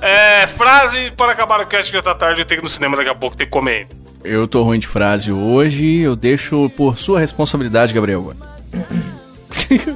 É, 0.00 0.46
frase 0.46 1.10
para 1.16 1.32
acabar 1.32 1.60
o 1.60 1.66
cast 1.66 1.90
que 1.90 1.96
já 1.96 2.02
tá 2.02 2.14
tarde, 2.14 2.40
eu 2.40 2.44
tenho 2.44 2.60
que 2.60 2.66
ir 2.66 2.68
no 2.68 2.72
cinema 2.72 2.96
daqui 2.96 3.08
a 3.08 3.14
pouco, 3.14 3.36
tem 3.36 3.46
que 3.46 3.50
comer. 3.50 3.86
Eu 4.22 4.46
tô 4.46 4.62
ruim 4.62 4.78
de 4.78 4.86
frase 4.86 5.32
hoje, 5.32 6.00
eu 6.00 6.14
deixo 6.14 6.70
por 6.76 6.96
sua 6.98 7.18
responsabilidade, 7.18 7.92
Gabriel. 7.94 8.34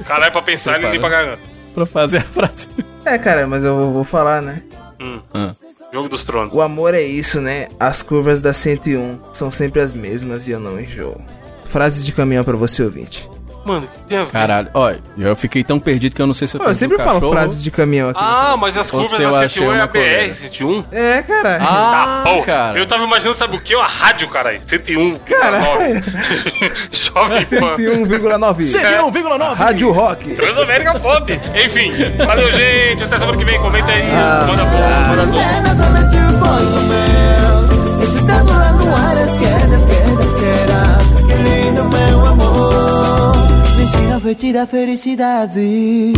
Caralho, 0.05 0.31
pra 0.31 0.41
pensar 0.41 0.79
e 0.79 0.83
ninguém 0.83 0.99
pra 0.99 1.09
garganta. 1.09 1.39
pra 1.75 1.85
fazer 1.85 2.17
a 2.17 2.21
frase. 2.21 2.67
É, 3.05 3.17
cara, 3.17 3.45
mas 3.47 3.63
eu 3.63 3.91
vou- 3.93 4.03
falar, 4.03 4.41
né? 4.41 4.61
Ah. 5.33 5.51
Jogo 5.93 6.09
dos 6.09 6.23
Tronos. 6.23 6.53
O 6.53 6.61
amor 6.61 6.93
é 6.93 7.01
isso, 7.01 7.39
né? 7.39 7.67
As 7.79 8.01
curvas 8.03 8.41
da 8.41 8.53
101 8.53 9.19
são 9.31 9.49
sempre 9.51 9.79
as 9.81 9.93
mesmas 9.93 10.47
e 10.47 10.51
eu 10.51 10.59
não 10.59 10.79
enjoo. 10.79 11.21
Frase 11.65 12.03
de 12.03 12.11
caminhão 12.11 12.43
pra 12.43 12.57
você, 12.57 12.83
ouvinte. 12.83 13.29
Mano, 13.67 13.87
tem 14.07 14.17
a 14.17 14.23
ver? 14.23 14.31
Caralho, 14.31 14.69
olha, 14.73 14.99
eu 15.17 15.35
fiquei 15.35 15.61
tão 15.61 15.77
perdido 15.77 16.15
que 16.15 16.21
eu 16.21 16.25
não 16.27 16.33
sei 16.33 16.47
se 16.47 16.55
eu 16.55 16.61
Pô, 16.61 16.67
eu 16.69 16.73
sempre 16.73 16.97
falo 16.97 17.15
cachorro. 17.15 17.31
frases 17.33 17.61
de 17.61 17.69
caminhão 17.69 18.09
aqui. 18.11 18.19
Ah, 18.23 18.55
mas 18.57 18.77
as 18.77 18.89
curvas 18.89 19.19
da 19.19 19.27
achei 19.39 19.49
101 19.61 19.73
é 19.73 19.81
a 19.81 19.87
BR, 19.87 19.91
coisa. 19.91 20.33
101? 20.33 20.83
É, 20.91 21.21
cara. 21.21 21.57
Ah, 21.61 22.21
Tá, 22.23 22.31
pô, 22.31 22.43
cara. 22.43 22.79
eu 22.79 22.85
tava 22.85 23.03
imaginando, 23.03 23.37
sabe 23.37 23.57
o 23.57 23.59
que? 23.59 23.75
Uma 23.75 23.85
rádio, 23.85 24.29
caralho. 24.29 24.61
101. 24.65 25.17
Caralho. 25.19 26.03
Jovem 26.91 27.45
Pan. 27.45 27.75
101,9. 27.75 28.63
101,9. 28.63 29.53
Rádio 29.55 29.91
Rock. 29.91 30.35
Transamérica 30.35 30.97
Pop. 30.99 31.31
Enfim, 31.65 31.91
valeu, 32.25 32.49
gente. 32.53 33.03
Até 33.03 33.17
semana 33.17 33.37
que 33.37 33.43
vem. 33.43 33.59
Comenta 33.59 33.91
aí. 33.91 34.01
Ah, 34.13 34.45
manda 34.47 34.63
boa, 34.63 34.89
manda 35.09 35.25
boa. 35.25 35.43
Esse 38.01 38.21
lá 38.25 38.71
no 38.73 38.95
ar, 38.95 39.17
esquerda, 39.23 39.75
esquerda, 39.75 40.23
esquerda 40.23 40.97
Que 41.27 41.33
lindo, 41.33 41.83
meu 41.85 42.16
Mentira, 43.87 44.19
foi 44.19 44.51
da 44.51 44.67
felicidade 44.67 46.13